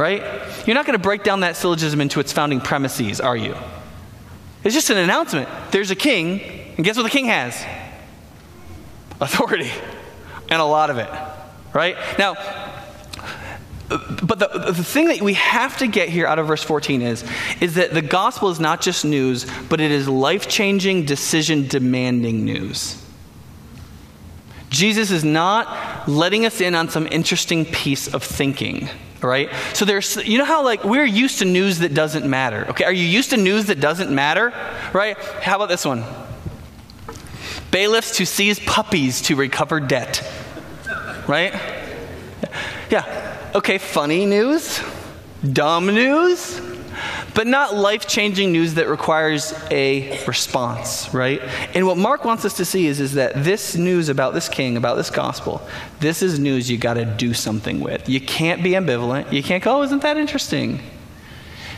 Right? 0.00 0.22
You're 0.66 0.74
not 0.74 0.86
going 0.86 0.98
to 0.98 1.02
break 1.02 1.22
down 1.22 1.40
that 1.40 1.56
syllogism 1.56 2.00
into 2.00 2.20
its 2.20 2.32
founding 2.32 2.60
premises, 2.60 3.20
are 3.20 3.36
you? 3.36 3.54
It's 4.64 4.74
just 4.74 4.88
an 4.88 4.96
announcement. 4.96 5.48
There's 5.72 5.90
a 5.90 5.94
king, 5.94 6.40
and 6.76 6.84
guess 6.84 6.96
what 6.96 7.02
the 7.02 7.10
king 7.10 7.26
has? 7.26 7.54
Authority, 9.20 9.70
and 10.48 10.60
a 10.60 10.64
lot 10.64 10.88
of 10.88 10.96
it, 10.96 11.10
right? 11.74 11.96
Now, 12.18 12.34
but 14.22 14.38
the, 14.38 14.72
the 14.72 14.84
thing 14.84 15.08
that 15.08 15.20
we 15.20 15.34
have 15.34 15.76
to 15.78 15.86
get 15.86 16.08
here 16.08 16.26
out 16.26 16.38
of 16.38 16.46
verse 16.46 16.62
14 16.62 17.02
is, 17.02 17.24
is 17.60 17.74
that 17.74 17.92
the 17.92 18.00
gospel 18.00 18.48
is 18.48 18.58
not 18.58 18.80
just 18.80 19.04
news, 19.04 19.44
but 19.68 19.80
it 19.80 19.90
is 19.90 20.08
life 20.08 20.48
changing, 20.48 21.04
decision 21.04 21.66
demanding 21.66 22.46
news. 22.46 22.99
Jesus 24.70 25.10
is 25.10 25.24
not 25.24 26.08
letting 26.08 26.46
us 26.46 26.60
in 26.60 26.74
on 26.74 26.88
some 26.88 27.06
interesting 27.10 27.66
piece 27.66 28.12
of 28.12 28.24
thinking 28.24 28.88
right? 29.22 29.50
So 29.74 29.84
there's, 29.84 30.16
you 30.16 30.38
know 30.38 30.44
how 30.44 30.64
like 30.64 30.84
we're 30.84 31.04
used 31.04 31.40
to 31.40 31.44
news 31.44 31.80
that 31.80 31.94
doesn't 31.94 32.28
matter. 32.28 32.66
Okay, 32.70 32.84
are 32.84 32.92
you 32.92 33.04
used 33.04 33.30
to 33.30 33.36
news 33.36 33.66
that 33.66 33.80
doesn't 33.80 34.10
matter? 34.10 34.52
Right? 34.92 35.18
How 35.18 35.56
about 35.56 35.68
this 35.68 35.84
one? 35.84 36.04
Bailiffs 37.70 38.16
to 38.16 38.26
seize 38.26 38.58
puppies 38.60 39.20
to 39.22 39.36
recover 39.36 39.80
debt. 39.80 40.26
Right? 41.28 41.52
Yeah. 42.90 43.50
Okay, 43.54 43.78
funny 43.78 44.26
news, 44.26 44.80
dumb 45.52 45.86
news, 45.86 46.60
but 47.34 47.46
not 47.46 47.74
life 47.74 48.06
changing 48.08 48.52
news 48.52 48.74
that 48.74 48.88
requires 48.88 49.54
a 49.70 50.24
response, 50.26 51.12
right? 51.14 51.40
And 51.74 51.86
what 51.86 51.96
Mark 51.96 52.24
wants 52.24 52.44
us 52.44 52.54
to 52.54 52.64
see 52.64 52.86
is, 52.86 53.00
is 53.00 53.14
that 53.14 53.44
this 53.44 53.76
news 53.76 54.08
about 54.08 54.34
this 54.34 54.48
king, 54.48 54.76
about 54.76 54.96
this 54.96 55.10
gospel, 55.10 55.66
this 56.00 56.22
is 56.22 56.38
news 56.38 56.70
you 56.70 56.78
got 56.78 56.94
to 56.94 57.04
do 57.04 57.34
something 57.34 57.80
with. 57.80 58.08
You 58.08 58.20
can't 58.20 58.62
be 58.62 58.70
ambivalent. 58.70 59.32
You 59.32 59.42
can't 59.42 59.62
go, 59.62 59.78
oh, 59.78 59.82
isn't 59.82 60.02
that 60.02 60.16
interesting? 60.16 60.80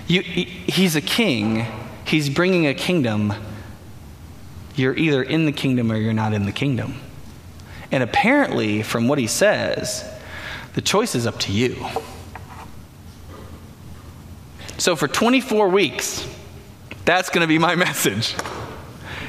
You, 0.07 0.23
he's 0.23 0.97
a 0.97 1.01
king, 1.01 1.67
he's 2.07 2.29
bringing 2.29 2.67
a 2.67 2.75
kingdom. 2.75 3.33
You're 4.75 4.97
either 4.97 5.23
in 5.23 5.45
the 5.45 5.53
kingdom 5.53 5.93
or 5.93 5.97
you're 5.97 6.13
not 6.13 6.33
in 6.33 6.47
the 6.47 6.53
kingdom. 6.53 6.97
And 7.91 8.03
apparently, 8.03 8.83
from 8.83 9.07
what 9.07 9.19
he 9.19 9.27
says, 9.27 10.09
the 10.75 10.81
choice 10.81 11.15
is 11.15 11.27
up 11.27 11.39
to 11.41 11.53
you. 11.53 11.77
So 14.83 14.97
for 14.97 15.07
24 15.07 15.69
weeks, 15.69 16.29
that's 17.05 17.31
going 17.31 17.43
to 17.43 17.47
be 17.47 17.57
my 17.57 17.77
message. 17.89 18.35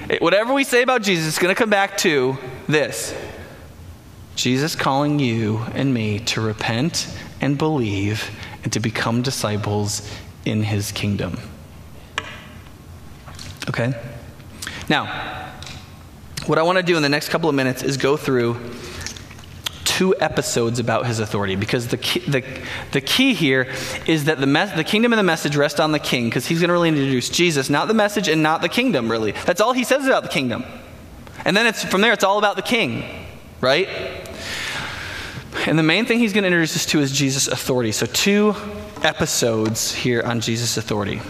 It, 0.09 0.19
whatever 0.19 0.51
we 0.51 0.63
say 0.63 0.81
about 0.81 1.03
Jesus, 1.03 1.27
is 1.27 1.37
going 1.37 1.53
to 1.53 1.55
come 1.55 1.69
back 1.69 1.95
to 1.99 2.39
this 2.67 3.15
Jesus 4.35 4.75
calling 4.75 5.19
you 5.19 5.59
and 5.75 5.93
me 5.93 6.17
to 6.21 6.41
repent 6.41 7.07
and 7.39 7.55
believe 7.55 8.31
and 8.63 8.73
to 8.73 8.79
become 8.79 9.21
disciples 9.21 10.11
in 10.43 10.63
his 10.63 10.91
kingdom. 10.91 11.37
Okay? 13.69 13.93
Now, 14.89 15.51
what 16.47 16.57
I 16.57 16.63
want 16.63 16.79
to 16.79 16.83
do 16.83 16.97
in 16.97 17.03
the 17.03 17.09
next 17.09 17.29
couple 17.29 17.47
of 17.47 17.53
minutes 17.53 17.83
is 17.83 17.97
go 17.97 18.17
through 18.17 18.57
two 19.84 20.15
episodes 20.19 20.80
about 20.80 21.06
his 21.06 21.19
authority 21.19 21.56
because 21.56 21.88
the 21.88 21.98
key, 21.98 22.19
the, 22.19 22.43
the 22.91 23.02
key 23.02 23.34
here 23.34 23.67
is 24.08 24.26
that 24.26 24.39
the, 24.39 24.74
the 24.76 24.84
kingdom 24.84 25.13
and 25.13 25.19
the 25.19 25.24
message 25.24 25.56
rest 25.56 25.80
on 25.80 25.91
the 25.91 26.00
king 26.00 26.26
because 26.26 26.46
he's 26.46 26.60
going 26.60 26.69
to 26.69 26.74
really 26.74 26.89
introduce 26.89 27.30
Jesus, 27.30 27.69
not 27.69 27.88
the 27.88 27.93
message 27.93 28.28
and 28.28 28.41
not 28.41 28.62
the 28.62 28.69
kingdom, 28.69 29.10
really. 29.10 29.32
That's 29.32 29.62
all 29.62 29.74
he 29.74 29.84
says 29.84 30.06
about 30.06 30.24
the 30.24 30.30
kingdom. 30.30 30.63
And 31.46 31.56
then 31.56 31.67
it's 31.67 31.84
from 31.84 32.02
there, 32.02 32.13
it's 32.13 32.24
all 32.24 32.38
about 32.38 32.56
the 32.56 32.62
king, 32.62 33.04
right? 33.60 33.88
And 35.65 35.78
the 35.78 35.84
main 35.84 36.06
thing 36.06 36.19
he's 36.19 36.34
going 36.34 36.43
to 36.43 36.48
introduce 36.48 36.76
us 36.76 36.86
to 36.88 37.00
is 37.00 37.12
Jesus' 37.12 37.48
authority. 37.48 37.91
So, 37.91 38.06
two 38.06 38.56
episodes 39.04 39.93
here 39.93 40.22
on 40.24 40.41
Jesus' 40.41 40.78
authority. 40.78 41.22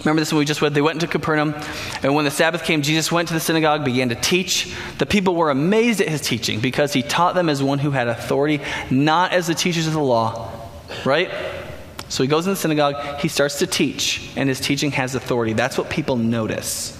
Remember 0.00 0.20
this 0.20 0.32
one 0.32 0.38
we 0.38 0.46
just 0.46 0.62
read? 0.62 0.72
They 0.72 0.80
went 0.80 0.96
into 0.96 1.06
Capernaum, 1.06 1.54
and 2.02 2.14
when 2.14 2.24
the 2.24 2.30
Sabbath 2.30 2.64
came, 2.64 2.80
Jesus 2.80 3.12
went 3.12 3.28
to 3.28 3.34
the 3.34 3.40
synagogue, 3.40 3.84
began 3.84 4.08
to 4.08 4.14
teach. 4.14 4.74
The 4.96 5.04
people 5.04 5.34
were 5.34 5.50
amazed 5.50 6.00
at 6.00 6.08
his 6.08 6.22
teaching 6.22 6.60
because 6.60 6.94
he 6.94 7.02
taught 7.02 7.34
them 7.34 7.50
as 7.50 7.62
one 7.62 7.78
who 7.78 7.90
had 7.90 8.08
authority, 8.08 8.60
not 8.90 9.32
as 9.32 9.46
the 9.46 9.54
teachers 9.54 9.86
of 9.86 9.92
the 9.92 10.00
law. 10.00 10.50
Right? 11.04 11.30
So 12.08 12.22
he 12.22 12.28
goes 12.28 12.46
in 12.46 12.52
the 12.52 12.56
synagogue, 12.56 13.20
he 13.20 13.28
starts 13.28 13.58
to 13.58 13.66
teach, 13.66 14.32
and 14.36 14.48
his 14.48 14.58
teaching 14.58 14.90
has 14.92 15.14
authority. 15.14 15.52
That's 15.52 15.76
what 15.76 15.90
people 15.90 16.16
notice. 16.16 16.98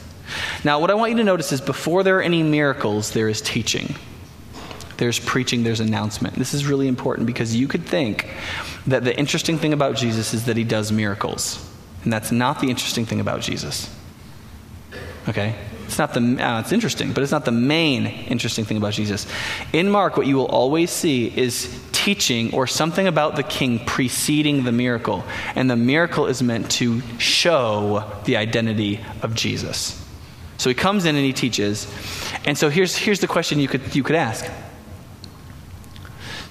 Now, 0.62 0.78
what 0.78 0.90
I 0.90 0.94
want 0.94 1.12
you 1.12 1.18
to 1.18 1.24
notice 1.24 1.52
is 1.52 1.60
before 1.60 2.02
there 2.02 2.18
are 2.18 2.22
any 2.22 2.42
miracles, 2.42 3.12
there 3.12 3.28
is 3.28 3.40
teaching. 3.40 3.94
There's 4.98 5.18
preaching, 5.18 5.64
there's 5.64 5.80
announcement. 5.80 6.34
This 6.34 6.52
is 6.52 6.66
really 6.66 6.86
important 6.86 7.26
because 7.26 7.56
you 7.56 7.66
could 7.66 7.86
think 7.86 8.28
that 8.86 9.02
the 9.02 9.18
interesting 9.18 9.56
thing 9.56 9.72
about 9.72 9.96
Jesus 9.96 10.34
is 10.34 10.44
that 10.44 10.58
he 10.58 10.64
does 10.64 10.92
miracles. 10.92 11.66
And 12.04 12.12
that's 12.12 12.32
not 12.32 12.60
the 12.60 12.70
interesting 12.70 13.06
thing 13.06 13.20
about 13.20 13.40
Jesus. 13.40 13.94
Okay? 15.28 15.54
It's 15.84 15.98
not 15.98 16.14
the, 16.14 16.20
uh, 16.20 16.60
it's 16.60 16.72
interesting, 16.72 17.12
but 17.12 17.22
it's 17.22 17.32
not 17.32 17.44
the 17.44 17.52
main 17.52 18.06
interesting 18.06 18.64
thing 18.64 18.76
about 18.76 18.92
Jesus. 18.92 19.26
In 19.72 19.90
Mark, 19.90 20.16
what 20.16 20.26
you 20.26 20.36
will 20.36 20.46
always 20.46 20.90
see 20.90 21.36
is 21.36 21.68
teaching 21.92 22.54
or 22.54 22.66
something 22.66 23.06
about 23.06 23.36
the 23.36 23.42
king 23.42 23.84
preceding 23.84 24.64
the 24.64 24.72
miracle. 24.72 25.24
And 25.54 25.68
the 25.68 25.76
miracle 25.76 26.26
is 26.26 26.42
meant 26.42 26.70
to 26.72 27.02
show 27.18 28.04
the 28.24 28.36
identity 28.36 29.00
of 29.22 29.34
Jesus. 29.34 29.96
So 30.58 30.70
he 30.70 30.74
comes 30.74 31.04
in 31.06 31.16
and 31.16 31.24
he 31.24 31.32
teaches. 31.32 31.92
And 32.44 32.56
so 32.56 32.70
here's, 32.70 32.96
here's 32.96 33.20
the 33.20 33.26
question 33.26 33.58
you 33.58 33.68
could, 33.68 33.94
you 33.94 34.02
could 34.02 34.16
ask 34.16 34.50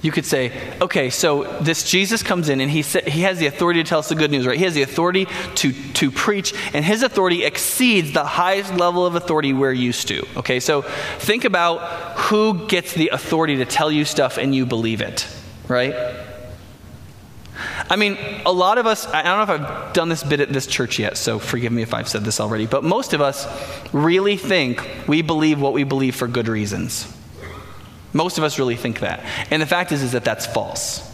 you 0.02 0.12
could 0.12 0.26
say, 0.26 0.54
okay, 0.80 1.10
so 1.10 1.44
this 1.60 1.84
Jesus 1.84 2.24
comes 2.24 2.48
in 2.48 2.62
and 2.62 2.72
he, 2.72 2.84
sa- 2.84 3.02
he 3.02 3.22
has 3.22 3.38
the 3.38 3.48
authority 3.48 3.84
to 3.84 3.90
tell 3.90 4.00
us 4.00 4.08
the 4.08 4.16
good 4.16 4.32
news, 4.32 4.48
right? 4.48 4.58
He 4.58 4.64
has 4.64 4.74
the 4.74 4.82
authority 4.82 5.28
to, 5.56 5.74
to 5.74 6.10
preach, 6.10 6.54
and 6.74 6.86
his 6.86 7.04
authority 7.04 7.44
exceeds 7.44 8.14
the 8.14 8.24
highest 8.24 8.74
level 8.76 9.06
of 9.06 9.16
authority 9.16 9.52
we're 9.52 9.74
used 9.74 10.08
to. 10.08 10.26
Okay, 10.38 10.62
so 10.62 10.84
think 11.20 11.44
about 11.44 12.18
who 12.18 12.68
gets 12.68 12.94
the 12.94 13.10
authority 13.10 13.58
to 13.58 13.66
tell 13.66 13.92
you 13.92 14.06
stuff 14.06 14.38
and 14.38 14.56
you 14.56 14.66
believe 14.66 15.02
it, 15.02 15.28
right? 15.68 15.94
I 17.90 17.98
mean, 17.98 18.18
a 18.46 18.54
lot 18.54 18.78
of 18.78 18.86
us, 18.86 19.06
I 19.08 19.24
don't 19.24 19.46
know 19.46 19.54
if 19.54 19.62
I've 19.62 19.94
done 19.94 20.08
this 20.08 20.24
bit 20.24 20.40
at 20.40 20.54
this 20.54 20.66
church 20.66 20.98
yet, 20.98 21.18
so 21.18 21.40
forgive 21.40 21.74
me 21.74 21.82
if 21.82 21.94
I've 21.94 22.08
said 22.08 22.24
this 22.24 22.40
already, 22.40 22.68
but 22.68 22.86
most 22.86 23.14
of 23.14 23.20
us 23.20 23.46
really 23.92 24.38
think 24.38 24.88
we 25.08 25.22
believe 25.22 25.60
what 25.60 25.74
we 25.74 25.84
believe 25.84 26.16
for 26.16 26.28
good 26.30 26.48
reasons. 26.48 27.14
Most 28.14 28.38
of 28.38 28.44
us 28.44 28.58
really 28.58 28.76
think 28.76 29.02
that. 29.02 29.24
And 29.52 29.62
the 29.62 29.68
fact 29.68 29.92
is, 29.92 30.02
is 30.02 30.14
that 30.14 30.26
that's 30.26 30.46
false. 30.46 31.08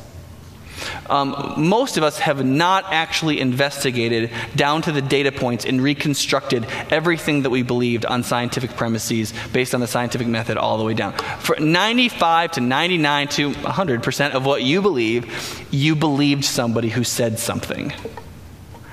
Um, 1.09 1.53
most 1.57 1.97
of 1.97 2.03
us 2.03 2.19
have 2.19 2.43
not 2.45 2.85
actually 2.91 3.39
investigated 3.39 4.31
down 4.55 4.81
to 4.83 4.91
the 4.91 5.01
data 5.01 5.31
points 5.31 5.65
and 5.65 5.81
reconstructed 5.81 6.65
everything 6.89 7.43
that 7.43 7.49
we 7.49 7.63
believed 7.63 8.05
on 8.05 8.23
scientific 8.23 8.75
premises 8.75 9.33
based 9.53 9.73
on 9.73 9.81
the 9.81 9.87
scientific 9.87 10.27
method 10.27 10.57
all 10.57 10.77
the 10.77 10.83
way 10.83 10.93
down. 10.93 11.13
For 11.39 11.59
95 11.59 12.53
to 12.53 12.61
99 12.61 13.27
to 13.29 13.51
100% 13.51 14.31
of 14.31 14.45
what 14.45 14.63
you 14.63 14.81
believe, 14.81 15.65
you 15.71 15.95
believed 15.95 16.45
somebody 16.45 16.89
who 16.89 17.03
said 17.03 17.39
something. 17.39 17.93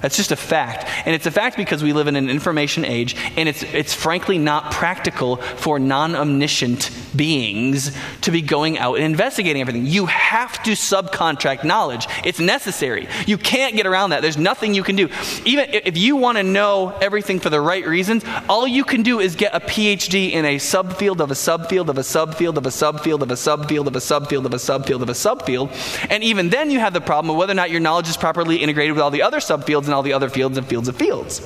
That's 0.02 0.16
just 0.16 0.32
a 0.32 0.36
fact. 0.36 0.84
And 1.06 1.14
it's 1.14 1.26
a 1.26 1.30
fact 1.30 1.56
because 1.56 1.82
we 1.82 1.92
live 1.92 2.08
in 2.08 2.16
an 2.16 2.28
information 2.28 2.84
age, 2.84 3.14
and 3.36 3.48
it's, 3.48 3.62
it's 3.62 3.94
frankly 3.94 4.36
not 4.36 4.72
practical 4.72 5.36
for 5.36 5.78
non 5.78 6.16
omniscient 6.16 6.90
beings 7.14 7.96
to 8.22 8.30
be 8.30 8.42
going 8.42 8.78
out 8.78 8.96
and 8.96 9.04
investigating 9.04 9.60
everything. 9.60 9.86
You 9.86 10.06
have 10.06 10.62
to 10.64 10.72
subcontract 10.72 11.64
knowledge. 11.64 12.06
It's 12.24 12.40
necessary. 12.40 13.08
You 13.26 13.38
can't 13.38 13.76
get 13.76 13.86
around 13.86 14.10
that. 14.10 14.22
There's 14.22 14.38
nothing 14.38 14.74
you 14.74 14.82
can 14.82 14.96
do. 14.96 15.08
Even 15.44 15.68
if 15.70 15.96
you 15.96 16.16
want 16.16 16.38
to 16.38 16.42
know 16.42 16.96
everything 17.00 17.40
for 17.40 17.50
the 17.50 17.60
right 17.60 17.86
reasons, 17.86 18.24
all 18.48 18.66
you 18.66 18.84
can 18.84 19.02
do 19.02 19.20
is 19.20 19.36
get 19.36 19.54
a 19.54 19.60
PhD 19.60 20.32
in 20.32 20.44
a 20.44 20.56
subfield 20.56 21.20
of 21.20 21.30
a 21.30 21.34
subfield 21.34 21.88
of 21.88 21.98
a 21.98 22.02
subfield 22.02 22.56
of 22.56 22.66
a 22.66 22.70
subfield 22.70 23.22
of 23.22 23.30
a 23.30 23.34
subfield 23.34 23.86
of 23.86 23.96
a 23.96 24.00
subfield 24.00 24.44
of 24.44 24.52
a 24.52 24.56
subfield 24.56 25.02
of 25.02 25.08
a 25.08 25.12
subfield. 25.12 26.10
And 26.10 26.22
even 26.22 26.50
then, 26.50 26.70
you 26.70 26.80
have 26.80 26.92
the 26.92 27.00
problem 27.00 27.30
of 27.30 27.36
whether 27.36 27.52
or 27.52 27.56
not 27.56 27.70
your 27.70 27.80
knowledge 27.80 28.08
is 28.08 28.16
properly 28.16 28.56
integrated 28.56 28.94
with 28.94 29.02
all 29.02 29.10
the 29.10 29.22
other 29.22 29.38
subfields 29.38 29.84
and 29.84 29.94
all 29.94 30.02
the 30.02 30.12
other 30.12 30.28
fields 30.28 30.56
and 30.58 30.66
fields 30.66 30.88
of 30.88 30.96
fields, 30.96 31.40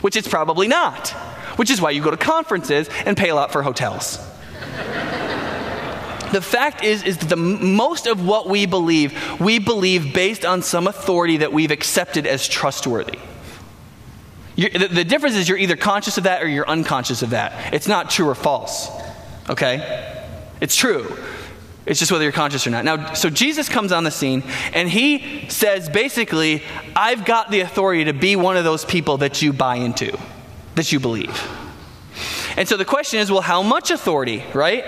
which 0.00 0.16
it's 0.16 0.28
probably 0.28 0.68
not, 0.68 1.08
which 1.56 1.70
is 1.70 1.80
why 1.80 1.90
you 1.90 2.02
go 2.02 2.10
to 2.10 2.16
conferences 2.16 2.88
and 3.06 3.16
pay 3.16 3.30
a 3.30 3.34
lot 3.34 3.52
for 3.52 3.62
hotels. 3.62 4.18
The 6.32 6.40
fact 6.40 6.82
is 6.82 7.02
is 7.04 7.18
that 7.18 7.28
the 7.28 7.36
most 7.36 8.06
of 8.06 8.26
what 8.26 8.48
we 8.48 8.66
believe 8.66 9.40
we 9.40 9.58
believe 9.58 10.12
based 10.12 10.44
on 10.44 10.62
some 10.62 10.86
authority 10.86 11.38
that 11.38 11.52
we've 11.52 11.70
accepted 11.70 12.26
as 12.26 12.48
trustworthy 12.48 13.18
the, 14.56 14.88
the, 14.90 15.04
difference 15.04 15.34
is 15.34 15.48
you're 15.48 15.58
either 15.58 15.76
conscious 15.76 16.16
of 16.16 16.24
that 16.24 16.42
or 16.42 16.48
you're 16.48 16.68
unconscious 16.68 17.22
of 17.22 17.30
that 17.30 17.72
it's 17.72 17.88
not 17.88 18.10
true 18.10 18.28
or 18.28 18.34
false 18.34 18.88
okay 19.48 20.12
it's 20.60 20.76
true 20.76 21.16
it's 21.86 21.98
just 21.98 22.10
whether 22.10 22.24
you're 22.24 22.32
conscious 22.32 22.66
or 22.66 22.70
not. 22.70 22.84
Now, 22.84 23.12
so 23.12 23.28
Jesus 23.28 23.68
comes 23.68 23.92
on 23.92 24.04
the 24.04 24.10
scene 24.10 24.42
and 24.72 24.88
he 24.88 25.46
says 25.50 25.90
basically, 25.90 26.62
I've 26.96 27.24
got 27.24 27.50
the 27.50 27.60
authority 27.60 28.04
to 28.04 28.14
be 28.14 28.36
one 28.36 28.56
of 28.56 28.64
those 28.64 28.84
people 28.84 29.18
that 29.18 29.42
you 29.42 29.52
buy 29.52 29.76
into, 29.76 30.18
that 30.76 30.92
you 30.92 31.00
believe. 31.00 31.42
And 32.56 32.68
so 32.68 32.76
the 32.76 32.84
question 32.84 33.20
is, 33.20 33.30
well, 33.30 33.40
how 33.40 33.62
much 33.62 33.90
authority, 33.90 34.44
right? 34.52 34.84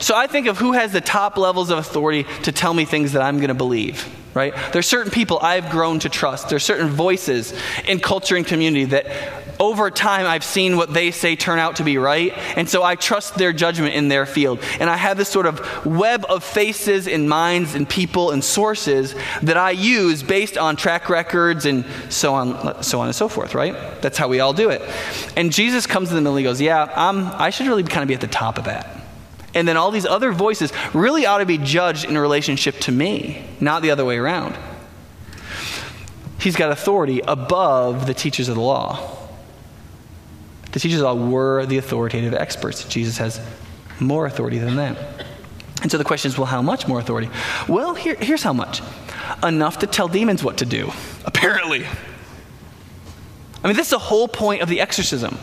So 0.00 0.14
I 0.16 0.26
think 0.26 0.46
of 0.46 0.58
who 0.58 0.72
has 0.72 0.92
the 0.92 1.00
top 1.00 1.36
levels 1.36 1.70
of 1.70 1.78
authority 1.78 2.26
to 2.44 2.52
tell 2.52 2.72
me 2.72 2.84
things 2.84 3.12
that 3.12 3.22
I'm 3.22 3.36
going 3.36 3.48
to 3.48 3.54
believe, 3.54 4.08
right? 4.34 4.54
There's 4.72 4.86
certain 4.86 5.10
people 5.10 5.38
I've 5.40 5.70
grown 5.70 5.98
to 6.00 6.08
trust. 6.08 6.48
There's 6.48 6.64
certain 6.64 6.88
voices 6.88 7.52
in 7.86 8.00
culture 8.00 8.36
and 8.36 8.46
community 8.46 8.86
that 8.86 9.06
over 9.58 9.90
time 9.90 10.26
I've 10.26 10.44
seen 10.44 10.76
what 10.76 10.92
they 10.92 11.10
say 11.10 11.36
turn 11.36 11.58
out 11.58 11.76
to 11.76 11.84
be 11.84 11.98
right, 11.98 12.32
and 12.56 12.68
so 12.68 12.82
I 12.82 12.96
trust 12.96 13.36
their 13.36 13.52
judgment 13.52 13.94
in 13.94 14.08
their 14.08 14.26
field. 14.26 14.60
And 14.80 14.88
I 14.88 14.96
have 14.96 15.16
this 15.16 15.28
sort 15.28 15.46
of 15.46 15.86
web 15.86 16.24
of 16.28 16.44
faces 16.44 17.08
and 17.08 17.28
minds 17.28 17.74
and 17.74 17.88
people 17.88 18.30
and 18.30 18.42
sources 18.42 19.14
that 19.42 19.56
I 19.56 19.70
use 19.70 20.22
based 20.22 20.56
on 20.56 20.76
track 20.76 21.08
records 21.08 21.66
and 21.66 21.84
so 22.08 22.34
on, 22.34 22.82
so 22.82 23.00
on 23.00 23.06
and 23.06 23.14
so 23.14 23.28
forth, 23.28 23.54
right? 23.54 23.74
That's 24.02 24.18
how 24.18 24.28
we 24.28 24.40
all 24.40 24.52
do 24.52 24.70
it. 24.70 24.82
And 25.36 25.52
Jesus 25.52 25.86
comes 25.86 26.10
in 26.10 26.16
the 26.16 26.20
middle 26.20 26.36
and 26.36 26.40
he 26.40 26.44
goes, 26.44 26.60
Yeah, 26.60 26.92
I'm, 26.94 27.26
I 27.26 27.50
should 27.50 27.66
really 27.66 27.84
kind 27.84 28.02
of 28.02 28.08
be 28.08 28.14
at 28.14 28.20
the 28.20 28.26
top 28.26 28.58
of 28.58 28.64
that. 28.64 28.98
And 29.54 29.68
then 29.68 29.76
all 29.76 29.90
these 29.90 30.06
other 30.06 30.32
voices 30.32 30.72
really 30.94 31.26
ought 31.26 31.38
to 31.38 31.46
be 31.46 31.58
judged 31.58 32.04
in 32.04 32.16
relationship 32.16 32.78
to 32.80 32.92
me, 32.92 33.44
not 33.60 33.82
the 33.82 33.90
other 33.90 34.04
way 34.04 34.16
around. 34.16 34.56
He's 36.38 36.56
got 36.56 36.72
authority 36.72 37.20
above 37.20 38.06
the 38.06 38.14
teachers 38.14 38.48
of 38.48 38.56
the 38.56 38.62
law. 38.62 39.21
The 40.72 40.80
teachers 40.80 41.00
law 41.00 41.14
were 41.14 41.66
the 41.66 41.78
authoritative 41.78 42.34
experts. 42.34 42.84
Jesus 42.84 43.18
has 43.18 43.40
more 44.00 44.26
authority 44.26 44.58
than 44.58 44.76
them. 44.76 44.96
And 45.82 45.90
so 45.90 45.98
the 45.98 46.04
question 46.04 46.30
is 46.30 46.38
well, 46.38 46.46
how 46.46 46.62
much 46.62 46.86
more 46.86 46.98
authority? 46.98 47.28
Well, 47.68 47.94
here, 47.94 48.14
here's 48.14 48.42
how 48.42 48.52
much 48.52 48.82
enough 49.42 49.80
to 49.80 49.86
tell 49.86 50.08
demons 50.08 50.42
what 50.42 50.58
to 50.58 50.66
do, 50.66 50.92
apparently. 51.24 51.84
I 53.62 53.68
mean, 53.68 53.76
this 53.76 53.86
is 53.86 53.90
the 53.90 53.98
whole 53.98 54.28
point 54.28 54.62
of 54.62 54.68
the 54.68 54.80
exorcism. 54.80 55.38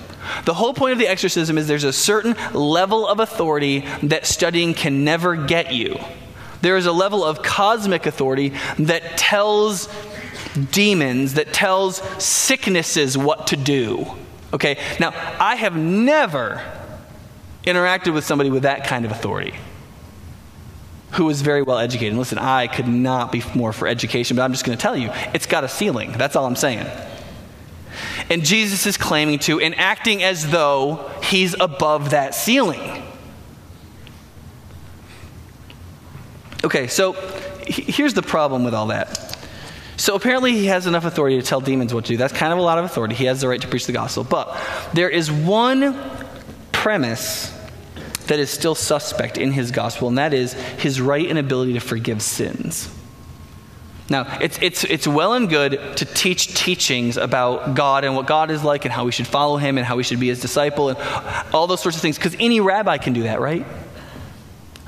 The 0.46 0.54
whole 0.54 0.74
point 0.74 0.94
of 0.94 1.00
the 1.00 1.08
exorcism 1.08 1.58
is 1.58 1.68
there's 1.68 1.84
a 1.84 1.94
certain 1.94 2.36
level 2.54 3.08
of 3.08 3.20
authority 3.20 3.86
that 4.04 4.26
studying 4.26 4.74
can 4.74 5.04
never 5.04 5.36
get 5.36 5.74
you. 5.74 5.98
There 6.62 6.76
is 6.76 6.86
a 6.86 6.92
level 6.92 7.24
of 7.24 7.42
cosmic 7.42 8.06
authority 8.06 8.54
that 8.80 9.18
tells 9.18 9.88
demons, 10.72 11.36
that 11.36 11.54
tells 11.54 11.98
sicknesses 12.24 13.18
what 13.18 13.48
to 13.48 13.58
do. 13.58 14.06
Okay, 14.54 14.78
now 15.00 15.14
I 15.40 15.56
have 15.56 15.76
never 15.76 16.62
interacted 17.64 18.14
with 18.14 18.26
somebody 18.26 18.50
with 18.50 18.64
that 18.64 18.86
kind 18.86 19.06
of 19.06 19.12
authority 19.12 19.54
who 21.12 21.26
was 21.26 21.42
very 21.42 21.62
well 21.62 21.78
educated. 21.78 22.18
listen, 22.18 22.38
I 22.38 22.68
could 22.68 22.88
not 22.88 23.32
be 23.32 23.44
more 23.56 23.74
for 23.74 23.88
education, 23.88 24.36
but 24.38 24.44
I'm 24.44 24.52
just 24.52 24.64
going 24.64 24.78
to 24.78 24.82
tell 24.82 24.96
you, 24.96 25.10
it's 25.34 25.46
got 25.46 25.64
a 25.64 25.68
ceiling. 25.68 26.12
That's 26.12 26.36
all 26.36 26.46
I'm 26.46 26.56
saying. 26.56 26.86
And 28.30 28.46
Jesus 28.46 28.86
is 28.86 28.98
claiming 28.98 29.40
to 29.40 29.60
and 29.60 29.78
acting 29.78 30.22
as 30.24 30.50
though 30.52 31.12
he's 31.24 31.60
above 31.60 32.12
that 32.12 32.36
ceiling. 32.36 33.04
Okay, 36.64 36.88
so 36.88 37.14
here's 37.66 38.14
the 38.14 38.22
problem 38.22 38.64
with 38.64 38.74
all 38.74 38.88
that. 38.88 39.39
So 40.00 40.16
apparently 40.16 40.54
he 40.54 40.68
has 40.68 40.88
enough 40.88 41.04
authority 41.04 41.36
to 41.42 41.46
tell 41.46 41.60
demons 41.60 41.94
what 41.94 42.06
to 42.06 42.14
do. 42.14 42.18
That's 42.18 42.32
kind 42.32 42.54
of 42.54 42.58
a 42.58 42.62
lot 42.62 42.78
of 42.78 42.86
authority. 42.86 43.16
He 43.16 43.26
has 43.26 43.42
the 43.42 43.50
right 43.50 43.60
to 43.60 43.68
preach 43.68 43.86
the 43.86 43.92
gospel. 43.92 44.24
But 44.24 44.58
there 44.94 45.10
is 45.10 45.30
one 45.30 46.00
premise 46.72 47.54
that 48.28 48.40
is 48.40 48.50
still 48.50 48.76
suspect 48.76 49.38
in 49.38 49.52
his 49.52 49.72
gospel, 49.72 50.08
and 50.08 50.18
that 50.18 50.34
is 50.34 50.54
his 50.54 51.02
right 51.02 51.28
and 51.30 51.38
ability 51.38 51.74
to 51.74 51.82
forgive 51.82 52.22
sins. 52.22 52.90
Now, 54.10 54.38
it's, 54.40 54.58
it's, 54.62 54.86
it's 54.86 55.06
well 55.06 55.34
and 55.34 55.50
good 55.50 55.98
to 55.98 56.06
teach 56.06 56.56
teachings 56.56 57.18
about 57.18 57.76
God 57.76 58.06
and 58.06 58.16
what 58.16 58.26
God 58.26 58.52
is 58.52 58.64
like 58.64 58.86
and 58.86 58.94
how 58.94 59.04
we 59.04 59.12
should 59.12 59.28
follow 59.28 59.58
him 59.58 59.78
and 59.78 59.86
how 59.86 59.98
we 59.98 60.04
should 60.04 60.22
be 60.22 60.30
his 60.30 60.40
disciple 60.40 60.90
and 60.90 60.98
all 61.54 61.68
those 61.68 61.82
sorts 61.82 61.98
of 61.98 62.02
things, 62.02 62.18
because 62.18 62.38
any 62.40 62.62
rabbi 62.62 62.98
can 62.98 63.12
do 63.12 63.24
that, 63.24 63.42
right? 63.42 63.66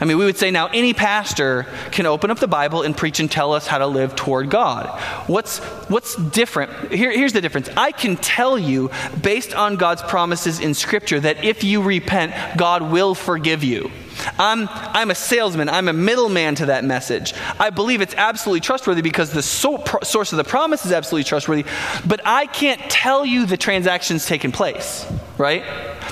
I 0.02 0.06
mean, 0.06 0.18
we 0.18 0.26
would 0.26 0.38
say 0.38 0.50
now 0.50 0.66
any 0.68 0.96
pastor 0.96 1.68
can 1.92 2.08
open 2.08 2.32
up 2.32 2.40
the 2.40 2.48
Bible 2.48 2.82
and 2.82 2.98
preach 2.98 3.20
and 3.20 3.30
tell 3.30 3.54
us 3.54 3.68
how 3.68 3.78
to 3.78 3.86
live 3.86 4.16
toward 4.16 4.50
God. 4.50 4.88
What's, 5.28 5.60
what's 5.90 6.16
different? 6.16 6.92
Here, 6.92 7.12
here's 7.12 7.34
the 7.34 7.42
difference. 7.42 7.70
I 7.78 7.92
can 7.92 8.18
tell 8.18 8.58
you, 8.58 8.90
based 9.22 9.54
on 9.54 9.76
God's 9.76 10.02
promises 10.02 10.60
in 10.60 10.74
Scripture, 10.74 11.20
that 11.20 11.44
if 11.44 11.64
you 11.64 11.84
repent, 11.84 12.34
God 12.58 12.92
will 12.92 13.14
forgive 13.14 13.64
you. 13.64 13.92
I'm, 14.38 14.68
I'm 14.70 15.12
a 15.12 15.16
salesman. 15.16 15.70
I'm 15.70 15.88
a 15.88 15.94
middleman 15.94 16.56
to 16.56 16.68
that 16.68 16.84
message. 16.84 17.34
I 17.60 17.70
believe 17.70 18.02
it's 18.02 18.14
absolutely 18.16 18.62
trustworthy 18.62 19.02
because 19.02 19.32
the 19.32 19.42
so, 19.42 19.78
pro, 19.78 20.00
source 20.02 20.32
of 20.32 20.38
the 20.38 20.44
promise 20.44 20.86
is 20.86 20.92
absolutely 20.92 21.26
trustworthy, 21.26 21.66
but 22.06 22.22
I 22.26 22.46
can't 22.46 22.82
tell 22.90 23.26
you 23.26 23.46
the 23.46 23.58
transactions 23.58 24.26
taking 24.26 24.52
place, 24.52 25.06
right? 25.38 25.64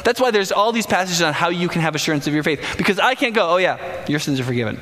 That's 0.03 0.19
why 0.19 0.31
there's 0.31 0.51
all 0.51 0.71
these 0.71 0.87
passages 0.87 1.21
on 1.21 1.33
how 1.33 1.49
you 1.49 1.67
can 1.67 1.81
have 1.81 1.95
assurance 1.95 2.27
of 2.27 2.33
your 2.33 2.43
faith. 2.43 2.75
Because 2.77 2.99
I 2.99 3.15
can't 3.15 3.35
go, 3.35 3.49
oh, 3.49 3.57
yeah, 3.57 4.05
your 4.07 4.19
sins 4.19 4.39
are 4.39 4.43
forgiven. 4.43 4.79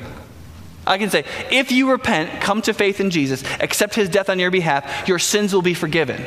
I 0.86 0.96
can 0.98 1.10
say, 1.10 1.24
if 1.50 1.70
you 1.70 1.90
repent, 1.90 2.40
come 2.40 2.62
to 2.62 2.72
faith 2.72 3.00
in 3.00 3.10
Jesus, 3.10 3.42
accept 3.60 3.94
his 3.94 4.08
death 4.08 4.30
on 4.30 4.38
your 4.38 4.50
behalf, 4.50 5.06
your 5.06 5.18
sins 5.18 5.52
will 5.52 5.62
be 5.62 5.74
forgiven. 5.74 6.24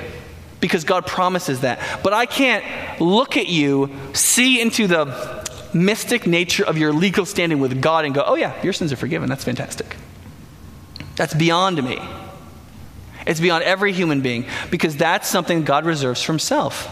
Because 0.60 0.84
God 0.84 1.08
promises 1.08 1.62
that. 1.62 1.80
But 2.04 2.13
I 2.13 2.27
can't 2.27 3.01
look 3.01 3.38
at 3.38 3.47
you, 3.47 3.89
see 4.13 4.62
into 4.62 4.86
the 4.86 5.40
mystic 5.73 6.27
nature 6.27 6.65
of 6.65 6.77
your 6.77 6.93
legal 6.93 7.25
standing 7.25 7.60
with 7.60 7.81
God, 7.81 8.05
and 8.05 8.13
go, 8.13 8.23
oh, 8.25 8.36
yeah, 8.36 8.62
your 8.63 8.73
sins 8.73 8.91
are 8.91 8.97
forgiven. 8.97 9.29
That's 9.29 9.43
fantastic. 9.43 9.95
That's 11.15 11.34
beyond 11.34 11.84
me. 11.84 11.99
It's 13.27 13.39
beyond 13.39 13.63
every 13.63 13.93
human 13.93 14.21
being 14.21 14.45
because 14.69 14.97
that's 14.97 15.27
something 15.27 15.63
God 15.63 15.86
reserves 15.86 16.21
for 16.23 16.31
himself. 16.34 16.89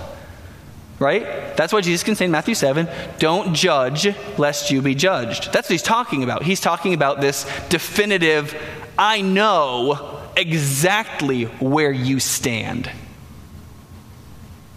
Right? 0.99 1.23
That's 1.55 1.71
why 1.71 1.81
Jesus 1.81 2.03
can 2.03 2.15
say 2.15 2.25
in 2.25 2.31
Matthew 2.31 2.55
7 2.55 2.89
don't 3.19 3.53
judge 3.53 4.13
lest 4.37 4.69
you 4.69 4.81
be 4.81 4.95
judged. 4.95 5.51
That's 5.53 5.69
what 5.69 5.71
he's 5.73 5.81
talking 5.81 6.23
about. 6.23 6.43
He's 6.43 6.59
talking 6.59 6.93
about 6.93 7.21
this 7.21 7.45
definitive, 7.69 8.53
I 8.97 9.21
know 9.21 10.19
exactly 10.35 11.45
where 11.45 11.91
you 11.91 12.19
stand. 12.19 12.91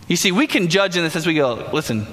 You 0.06 0.16
see, 0.16 0.30
we 0.30 0.46
can 0.46 0.68
judge 0.68 0.96
in 0.96 1.02
this 1.02 1.16
as 1.16 1.26
we 1.26 1.34
go, 1.34 1.68
listen, 1.72 2.06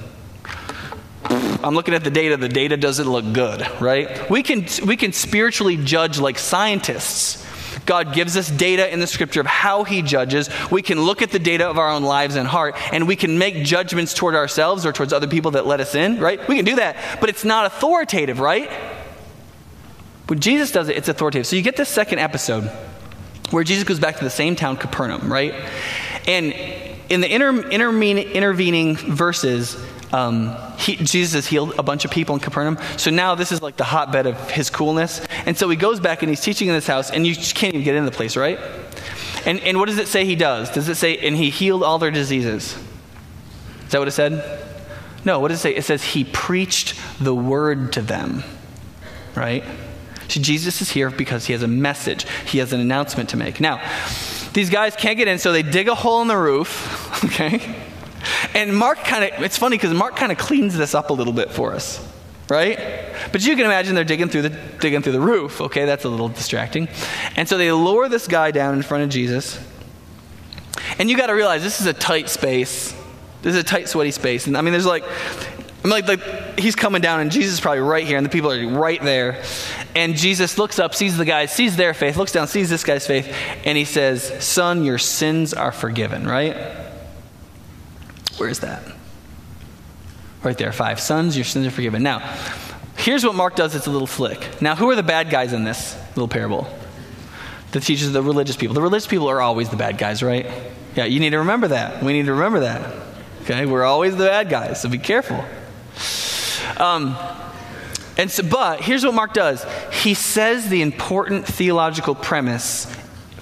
I'm 1.29 1.75
looking 1.75 1.93
at 1.93 2.03
the 2.03 2.09
data, 2.09 2.37
the 2.37 2.49
data 2.49 2.77
doesn't 2.77 3.07
look 3.09 3.33
good, 3.33 3.65
right? 3.79 4.29
We 4.29 4.43
can, 4.43 4.65
we 4.85 4.97
can 4.97 5.13
spiritually 5.13 5.77
judge 5.77 6.19
like 6.19 6.39
scientists 6.39 7.45
God 7.89 8.13
gives 8.13 8.37
us 8.37 8.51
data 8.51 8.91
in 8.93 8.99
the 8.99 9.07
scripture 9.07 9.41
of 9.41 9.47
how 9.47 9.83
he 9.83 10.03
judges. 10.03 10.47
We 10.69 10.83
can 10.83 11.01
look 11.01 11.23
at 11.23 11.31
the 11.31 11.39
data 11.39 11.67
of 11.67 11.79
our 11.79 11.89
own 11.89 12.03
lives 12.03 12.35
and 12.35 12.47
heart, 12.47 12.75
and 12.93 13.07
we 13.07 13.15
can 13.15 13.39
make 13.39 13.63
judgments 13.63 14.13
toward 14.13 14.35
ourselves 14.35 14.85
or 14.85 14.91
towards 14.91 15.11
other 15.11 15.25
people 15.25 15.51
that 15.51 15.65
let 15.65 15.79
us 15.79 15.95
in, 15.95 16.19
right? 16.19 16.45
We 16.47 16.55
can 16.55 16.65
do 16.65 16.75
that, 16.75 16.97
but 17.19 17.29
it's 17.29 17.43
not 17.43 17.65
authoritative, 17.65 18.39
right? 18.39 18.69
When 20.27 20.39
Jesus 20.39 20.71
does 20.71 20.87
it, 20.89 20.97
it's 20.97 21.09
authoritative. 21.09 21.47
So 21.47 21.55
you 21.55 21.63
get 21.63 21.77
this 21.77 21.89
second 21.89 22.19
episode 22.19 22.65
where 23.49 23.63
Jesus 23.63 23.85
goes 23.85 23.99
back 23.99 24.17
to 24.17 24.23
the 24.23 24.29
same 24.29 24.55
town, 24.55 24.77
Capernaum, 24.77 25.31
right? 25.31 25.55
And 26.27 26.53
in 27.09 27.21
the 27.21 27.33
inter, 27.33 27.69
intervening 27.71 28.95
verses, 28.97 29.83
um, 30.11 30.55
he, 30.77 30.95
Jesus 30.95 31.33
has 31.33 31.47
healed 31.47 31.77
a 31.77 31.83
bunch 31.83 32.05
of 32.05 32.11
people 32.11 32.35
in 32.35 32.41
Capernaum. 32.41 32.77
So 32.97 33.11
now 33.11 33.35
this 33.35 33.51
is 33.51 33.61
like 33.61 33.77
the 33.77 33.83
hotbed 33.83 34.25
of 34.25 34.51
his 34.51 34.69
coolness. 34.69 35.21
And 35.45 35.57
so 35.57 35.69
he 35.69 35.75
goes 35.75 35.99
back 35.99 36.23
and 36.23 36.29
he's 36.29 36.41
teaching 36.41 36.67
in 36.67 36.73
this 36.73 36.87
house, 36.87 37.11
and 37.11 37.25
you 37.25 37.35
can't 37.35 37.73
even 37.75 37.83
get 37.83 37.95
in 37.95 38.05
the 38.05 38.11
place, 38.11 38.35
right? 38.35 38.59
And, 39.45 39.59
and 39.61 39.79
what 39.79 39.87
does 39.87 39.97
it 39.97 40.07
say 40.07 40.25
he 40.25 40.35
does? 40.35 40.69
Does 40.71 40.89
it 40.89 40.95
say, 40.95 41.17
and 41.17 41.35
he 41.35 41.49
healed 41.49 41.83
all 41.83 41.99
their 41.99 42.11
diseases? 42.11 42.77
Is 43.85 43.91
that 43.91 43.99
what 43.99 44.07
it 44.07 44.11
said? 44.11 44.65
No, 45.25 45.39
what 45.39 45.49
does 45.49 45.59
it 45.59 45.61
say? 45.61 45.75
It 45.75 45.83
says 45.83 46.03
he 46.03 46.23
preached 46.23 46.99
the 47.19 47.35
word 47.35 47.93
to 47.93 48.01
them, 48.01 48.43
right? 49.35 49.63
So 50.27 50.39
Jesus 50.39 50.81
is 50.81 50.91
here 50.91 51.09
because 51.09 51.45
he 51.45 51.53
has 51.53 51.63
a 51.63 51.67
message, 51.67 52.25
he 52.45 52.59
has 52.59 52.73
an 52.73 52.79
announcement 52.79 53.29
to 53.29 53.37
make. 53.37 53.59
Now, 53.59 53.81
these 54.53 54.69
guys 54.69 54.95
can't 54.95 55.17
get 55.17 55.27
in, 55.27 55.39
so 55.39 55.51
they 55.51 55.63
dig 55.63 55.87
a 55.87 55.95
hole 55.95 56.21
in 56.21 56.27
the 56.27 56.37
roof, 56.37 57.23
okay? 57.25 57.75
And 58.53 58.75
Mark 58.75 58.99
kind 58.99 59.23
of, 59.23 59.41
it's 59.41 59.57
funny 59.57 59.77
because 59.77 59.93
Mark 59.93 60.15
kind 60.15 60.31
of 60.31 60.37
cleans 60.37 60.77
this 60.77 60.93
up 60.95 61.09
a 61.09 61.13
little 61.13 61.33
bit 61.33 61.51
for 61.51 61.73
us, 61.73 62.05
right? 62.49 62.77
But 63.31 63.45
you 63.45 63.55
can 63.55 63.65
imagine 63.65 63.95
they're 63.95 64.03
digging 64.03 64.29
through 64.29 64.43
the 64.43 64.49
digging 64.49 65.01
through 65.01 65.13
the 65.13 65.21
roof. 65.21 65.61
Okay, 65.61 65.85
that's 65.85 66.05
a 66.05 66.09
little 66.09 66.29
distracting. 66.29 66.87
And 67.35 67.47
so 67.47 67.57
they 67.57 67.71
lower 67.71 68.09
this 68.09 68.27
guy 68.27 68.51
down 68.51 68.75
in 68.75 68.81
front 68.81 69.03
of 69.03 69.09
Jesus. 69.09 69.59
And 70.97 71.09
you 71.09 71.17
got 71.17 71.27
to 71.27 71.33
realize 71.33 71.63
this 71.63 71.81
is 71.81 71.87
a 71.87 71.93
tight 71.93 72.29
space. 72.29 72.93
This 73.41 73.55
is 73.55 73.61
a 73.61 73.63
tight, 73.63 73.87
sweaty 73.87 74.11
space. 74.11 74.47
And 74.47 74.57
I 74.57 74.61
mean, 74.61 74.73
there's 74.73 74.85
like, 74.85 75.03
I 75.03 75.87
mean, 75.87 75.91
like, 75.91 76.07
like 76.07 76.59
he's 76.59 76.75
coming 76.75 77.01
down, 77.01 77.21
and 77.21 77.31
Jesus 77.31 77.53
is 77.53 77.61
probably 77.61 77.79
right 77.79 78.05
here, 78.05 78.17
and 78.17 78.25
the 78.25 78.29
people 78.29 78.51
are 78.51 78.67
right 78.67 79.01
there. 79.01 79.41
And 79.95 80.15
Jesus 80.15 80.57
looks 80.57 80.77
up, 80.77 80.93
sees 80.93 81.17
the 81.17 81.25
guy, 81.25 81.45
sees 81.45 81.77
their 81.77 81.93
faith, 81.93 82.17
looks 82.17 82.33
down, 82.33 82.47
sees 82.47 82.69
this 82.69 82.83
guy's 82.83 83.07
faith, 83.07 83.33
and 83.63 83.77
he 83.77 83.85
says, 83.85 84.43
"Son, 84.43 84.83
your 84.83 84.97
sins 84.97 85.53
are 85.53 85.71
forgiven." 85.71 86.27
Right? 86.27 86.55
Where 88.39 88.49
is 88.49 88.61
that? 88.61 88.81
Right 90.43 90.57
there, 90.57 90.71
five. 90.71 90.99
Sons, 90.99 91.35
your 91.35 91.43
sins 91.43 91.67
are 91.67 91.71
forgiven. 91.71 92.01
Now, 92.01 92.19
here's 92.95 93.25
what 93.25 93.35
Mark 93.35 93.55
does. 93.55 93.75
It's 93.75 93.87
a 93.87 93.91
little 93.91 94.07
flick. 94.07 94.61
Now, 94.61 94.75
who 94.75 94.89
are 94.89 94.95
the 94.95 95.03
bad 95.03 95.29
guys 95.29 95.51
in 95.51 95.65
this 95.65 95.97
little 96.15 96.29
parable? 96.29 96.67
The 97.71 97.81
teachers, 97.81 98.11
the 98.11 98.23
religious 98.23 98.55
people. 98.55 98.73
The 98.73 98.81
religious 98.81 99.07
people 99.07 99.29
are 99.29 99.41
always 99.41 99.69
the 99.69 99.75
bad 99.75 99.97
guys, 99.97 100.23
right? 100.23 100.47
Yeah, 100.95 101.05
you 101.05 101.19
need 101.19 101.31
to 101.31 101.39
remember 101.39 101.67
that. 101.67 102.01
We 102.01 102.13
need 102.13 102.27
to 102.27 102.33
remember 102.33 102.61
that. 102.61 102.95
Okay, 103.41 103.65
we're 103.65 103.83
always 103.83 104.15
the 104.15 104.25
bad 104.25 104.49
guys, 104.49 104.81
so 104.81 104.89
be 104.89 104.97
careful. 104.97 105.43
Um, 106.77 107.17
and 108.17 108.31
so, 108.31 108.43
but 108.43 108.81
here's 108.81 109.03
what 109.03 109.13
Mark 109.13 109.33
does. 109.33 109.65
He 109.91 110.13
says 110.13 110.69
the 110.69 110.81
important 110.81 111.45
theological 111.45 112.15
premise 112.15 112.85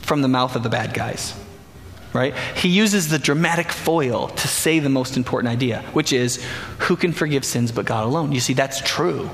from 0.01 0.21
the 0.21 0.27
mouth 0.27 0.55
of 0.55 0.63
the 0.63 0.69
bad 0.69 0.93
guys. 0.93 1.33
Right? 2.17 2.36
He 2.56 2.69
uses 2.69 3.10
the 3.10 3.19
dramatic 3.19 3.71
foil 3.71 4.30
to 4.30 4.47
say 4.47 4.80
the 4.80 4.89
most 4.89 5.17
important 5.17 5.51
idea, 5.53 5.84
which 5.93 6.12
is 6.12 6.43
who 6.80 6.95
can 6.95 7.13
forgive 7.13 7.45
sins 7.45 7.71
but 7.71 7.86
God 7.86 8.06
alone? 8.06 8.32
You 8.32 8.39
see, 8.39 8.53
that's 8.53 8.82
true. 8.82 9.30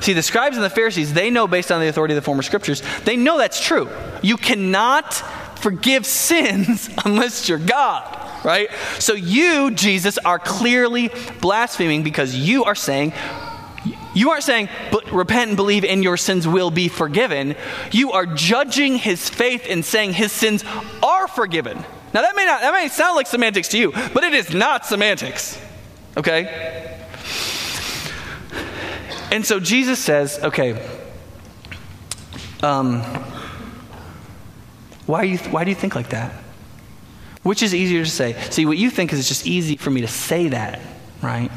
See, 0.00 0.12
the 0.12 0.22
scribes 0.22 0.56
and 0.56 0.64
the 0.64 0.70
Pharisees, 0.70 1.14
they 1.14 1.30
know 1.30 1.46
based 1.46 1.70
on 1.70 1.80
the 1.80 1.86
authority 1.86 2.14
of 2.14 2.16
the 2.16 2.24
former 2.24 2.42
scriptures, 2.42 2.82
they 3.04 3.16
know 3.16 3.38
that's 3.38 3.64
true. 3.64 3.88
You 4.20 4.36
cannot 4.36 5.14
forgive 5.60 6.04
sins 6.04 6.90
unless 7.04 7.48
you're 7.48 7.58
God 7.58 8.18
right? 8.44 8.70
So 8.98 9.12
you, 9.12 9.70
Jesus, 9.70 10.18
are 10.18 10.40
clearly 10.40 11.10
blaspheming 11.40 12.02
because 12.02 12.34
you 12.34 12.64
are 12.64 12.74
saying, 12.74 13.12
you 14.14 14.30
aren't 14.30 14.44
saying, 14.44 14.68
but 14.90 15.10
repent 15.12 15.48
and 15.48 15.56
believe 15.56 15.84
and 15.84 16.02
your 16.02 16.16
sins 16.16 16.46
will 16.46 16.70
be 16.70 16.88
forgiven. 16.88 17.56
You 17.90 18.12
are 18.12 18.26
judging 18.26 18.96
his 18.96 19.28
faith 19.28 19.66
and 19.68 19.84
saying 19.84 20.12
his 20.12 20.32
sins 20.32 20.64
are 21.02 21.28
forgiven. 21.28 21.76
Now 22.14 22.22
that 22.22 22.36
may 22.36 22.44
not 22.44 22.60
that 22.60 22.72
may 22.72 22.88
sound 22.88 23.16
like 23.16 23.26
semantics 23.26 23.68
to 23.68 23.78
you, 23.78 23.92
but 24.12 24.22
it 24.24 24.34
is 24.34 24.52
not 24.52 24.84
semantics. 24.84 25.58
Okay? 26.16 26.98
And 29.30 29.46
so 29.46 29.58
Jesus 29.58 29.98
says, 29.98 30.38
okay, 30.42 30.86
um, 32.62 33.00
why, 35.06 35.22
you, 35.22 35.38
why 35.38 35.64
do 35.64 35.70
you 35.70 35.74
think 35.74 35.94
like 35.94 36.10
that? 36.10 36.32
Which 37.42 37.62
is 37.62 37.74
easier 37.74 38.04
to 38.04 38.10
say? 38.10 38.34
See, 38.50 38.66
what 38.66 38.76
you 38.76 38.90
think 38.90 39.12
is 39.12 39.18
it's 39.18 39.28
just 39.28 39.46
easy 39.46 39.76
for 39.76 39.90
me 39.90 40.02
to 40.02 40.08
say 40.08 40.48
that, 40.48 40.80
right? 41.22 41.50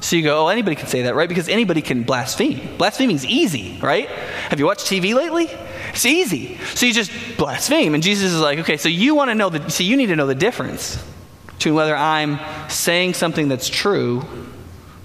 So 0.00 0.16
you 0.16 0.22
go, 0.22 0.46
oh, 0.46 0.48
anybody 0.48 0.76
can 0.76 0.86
say 0.86 1.02
that, 1.02 1.14
right? 1.14 1.28
Because 1.28 1.48
anybody 1.48 1.82
can 1.82 2.04
blaspheme. 2.04 2.76
Blaspheming 2.78 3.16
is 3.16 3.26
easy, 3.26 3.78
right? 3.82 4.08
Have 4.08 4.58
you 4.58 4.66
watched 4.66 4.86
TV 4.86 5.14
lately? 5.14 5.48
It's 5.90 6.06
easy. 6.06 6.56
So 6.74 6.86
you 6.86 6.94
just 6.94 7.12
blaspheme. 7.36 7.94
And 7.94 8.02
Jesus 8.02 8.32
is 8.32 8.40
like, 8.40 8.58
okay, 8.60 8.78
so 8.78 8.88
you 8.88 9.14
want 9.14 9.30
to 9.30 9.34
know 9.34 9.50
the, 9.50 9.68
so 9.70 9.84
you 9.84 9.96
need 9.96 10.06
to 10.06 10.16
know 10.16 10.26
the 10.26 10.34
difference 10.34 11.02
between 11.48 11.74
whether 11.74 11.94
I'm 11.94 12.38
saying 12.70 13.14
something 13.14 13.48
that's 13.48 13.68
true 13.68 14.22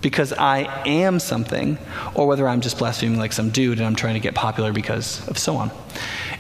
because 0.05 0.31
I 0.31 0.84
am 0.86 1.19
something, 1.19 1.79
or 2.13 2.27
whether 2.27 2.47
I'm 2.47 2.62
just 2.62 2.77
blaspheming 2.77 3.17
like 3.17 3.34
some 3.34 3.49
dude 3.49 3.79
and 3.79 3.88
I'm 3.88 3.95
trying 3.95 4.13
to 4.13 4.19
get 4.19 4.36
popular 4.36 4.71
because 4.71 5.27
of 5.27 5.39
so 5.39 5.58
on. 5.58 5.71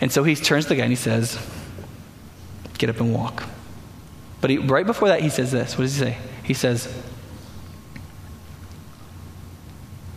And 0.01 0.11
so 0.11 0.23
he 0.23 0.35
turns 0.35 0.65
to 0.65 0.69
the 0.69 0.75
guy 0.75 0.83
and 0.83 0.91
he 0.91 0.95
says, 0.95 1.39
Get 2.77 2.91
up 2.91 2.99
and 2.99 3.11
walk. 3.11 3.43
But 4.39 4.51
he, 4.51 4.59
right 4.59 4.85
before 4.85 5.07
that, 5.07 5.21
he 5.21 5.29
says 5.29 5.51
this. 5.51 5.77
What 5.77 5.85
does 5.85 5.95
he 5.95 5.99
say? 5.99 6.17
He 6.43 6.53
says, 6.53 6.93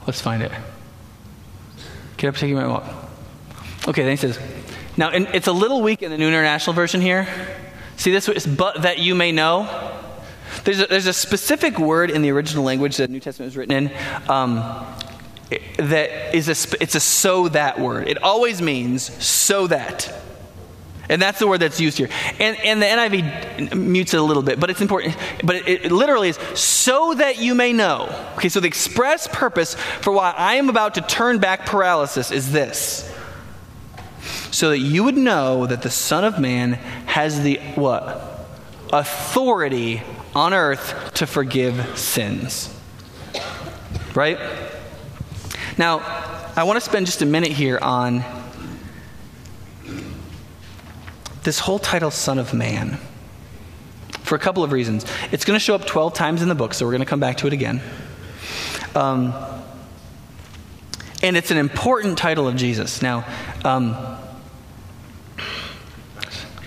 Let's 0.08 0.22
find 0.22 0.42
it. 0.42 0.50
Get 2.16 2.28
up, 2.28 2.36
take 2.36 2.48
your 2.48 2.66
walk. 2.66 2.82
Okay, 3.86 4.04
then 4.04 4.12
he 4.12 4.16
says, 4.16 4.38
Now, 4.96 5.10
it's 5.10 5.48
a 5.48 5.52
little 5.52 5.82
weak 5.82 6.02
in 6.02 6.10
the 6.10 6.16
New 6.16 6.28
International 6.28 6.72
Version 6.72 7.02
here. 7.02 7.28
See 7.98 8.10
this? 8.10 8.46
But 8.46 8.80
that 8.82 9.00
you 9.00 9.14
may 9.14 9.32
know. 9.32 9.68
There's 10.64 10.80
a, 10.80 10.86
there's 10.86 11.08
a 11.08 11.12
specific 11.12 11.78
word 11.78 12.10
in 12.10 12.22
the 12.22 12.30
original 12.30 12.64
language 12.64 12.96
that 12.96 13.08
the 13.08 13.12
New 13.12 13.20
Testament 13.20 13.48
was 13.48 13.56
written 13.58 13.88
in 13.88 14.30
um, 14.30 14.56
that 15.76 16.34
is 16.34 16.48
a, 16.48 16.82
it's 16.82 16.94
a 16.94 17.00
so 17.00 17.48
that 17.48 17.78
word. 17.78 18.08
It 18.08 18.22
always 18.22 18.62
means 18.62 19.02
so 19.22 19.66
that. 19.66 20.10
And 21.08 21.22
that's 21.22 21.38
the 21.38 21.46
word 21.46 21.60
that's 21.60 21.80
used 21.80 21.96
here. 21.96 22.08
And, 22.38 22.56
and 22.58 22.82
the 22.82 22.86
NIV 22.86 23.74
mutes 23.74 24.12
it 24.12 24.20
a 24.20 24.22
little 24.22 24.42
bit, 24.42 24.60
but 24.60 24.68
it's 24.68 24.80
important. 24.80 25.16
But 25.42 25.56
it, 25.56 25.86
it, 25.86 25.92
literally 25.92 26.28
is 26.28 26.36
so 26.54 27.14
that 27.14 27.38
you 27.38 27.54
may 27.54 27.72
know. 27.72 28.08
Okay, 28.36 28.48
so 28.48 28.60
the 28.60 28.66
express 28.66 29.26
purpose 29.26 29.74
for 29.74 30.12
why 30.12 30.34
I 30.36 30.54
am 30.54 30.68
about 30.68 30.94
to 30.94 31.00
turn 31.00 31.38
back 31.38 31.66
paralysis 31.66 32.30
is 32.30 32.52
this. 32.52 33.14
So 34.50 34.70
that 34.70 34.78
you 34.78 35.04
would 35.04 35.16
know 35.16 35.66
that 35.66 35.82
the 35.82 35.90
Son 35.90 36.24
of 36.24 36.38
Man 36.38 36.74
has 37.06 37.42
the 37.42 37.58
what? 37.74 38.46
Authority 38.92 40.02
on 40.34 40.52
earth 40.52 41.12
to 41.14 41.26
forgive 41.26 41.98
sins. 41.98 42.74
Right? 44.14 44.38
Now, 45.78 46.00
I 46.56 46.64
want 46.64 46.76
to 46.76 46.80
spend 46.80 47.06
just 47.06 47.22
a 47.22 47.26
minute 47.26 47.52
here 47.52 47.78
on 47.80 48.24
this 51.42 51.60
whole 51.60 51.78
title, 51.78 52.10
Son 52.10 52.38
of 52.38 52.52
Man, 52.52 52.98
for 54.22 54.34
a 54.34 54.38
couple 54.38 54.64
of 54.64 54.72
reasons. 54.72 55.04
It's 55.32 55.44
going 55.44 55.58
to 55.58 55.64
show 55.64 55.74
up 55.74 55.86
12 55.86 56.14
times 56.14 56.42
in 56.42 56.48
the 56.48 56.54
book, 56.54 56.74
so 56.74 56.84
we're 56.84 56.92
going 56.92 57.00
to 57.00 57.06
come 57.06 57.20
back 57.20 57.38
to 57.38 57.46
it 57.46 57.52
again. 57.52 57.80
Um, 58.94 59.34
and 61.22 61.36
it's 61.36 61.50
an 61.50 61.56
important 61.56 62.18
title 62.18 62.46
of 62.46 62.56
Jesus. 62.56 63.02
Now, 63.02 63.26
um, 63.64 63.96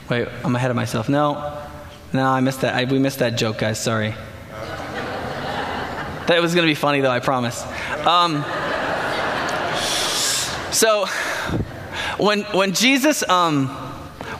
wait, 0.09 0.27
I'm 0.43 0.55
ahead 0.55 0.71
of 0.71 0.75
myself. 0.75 1.09
No, 1.09 1.61
no, 2.13 2.25
I 2.25 2.41
missed 2.41 2.61
that. 2.61 2.75
I, 2.75 2.85
we 2.85 2.99
missed 2.99 3.19
that 3.19 3.37
joke, 3.37 3.59
guys. 3.59 3.81
Sorry. 3.81 4.09
that 6.27 6.39
was 6.41 6.53
going 6.53 6.65
to 6.65 6.71
be 6.71 6.75
funny, 6.75 7.01
though, 7.01 7.11
I 7.11 7.19
promise. 7.19 7.63
Um, 8.05 8.43
so, 10.71 11.05
when, 12.17 12.41
when 12.53 12.73
Jesus. 12.73 13.27
Um, 13.27 13.90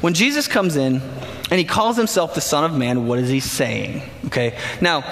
when 0.02 0.14
Jesus 0.14 0.48
comes 0.48 0.76
in 0.76 0.96
and 0.96 1.60
he 1.60 1.64
calls 1.64 1.98
himself 1.98 2.36
the 2.36 2.42
Son 2.42 2.64
of 2.64 2.76
Man, 2.76 3.08
what 3.08 3.20
is 3.20 3.30
he 3.30 3.40
saying? 3.40 4.02
Okay. 4.26 4.58
Now, 4.82 5.04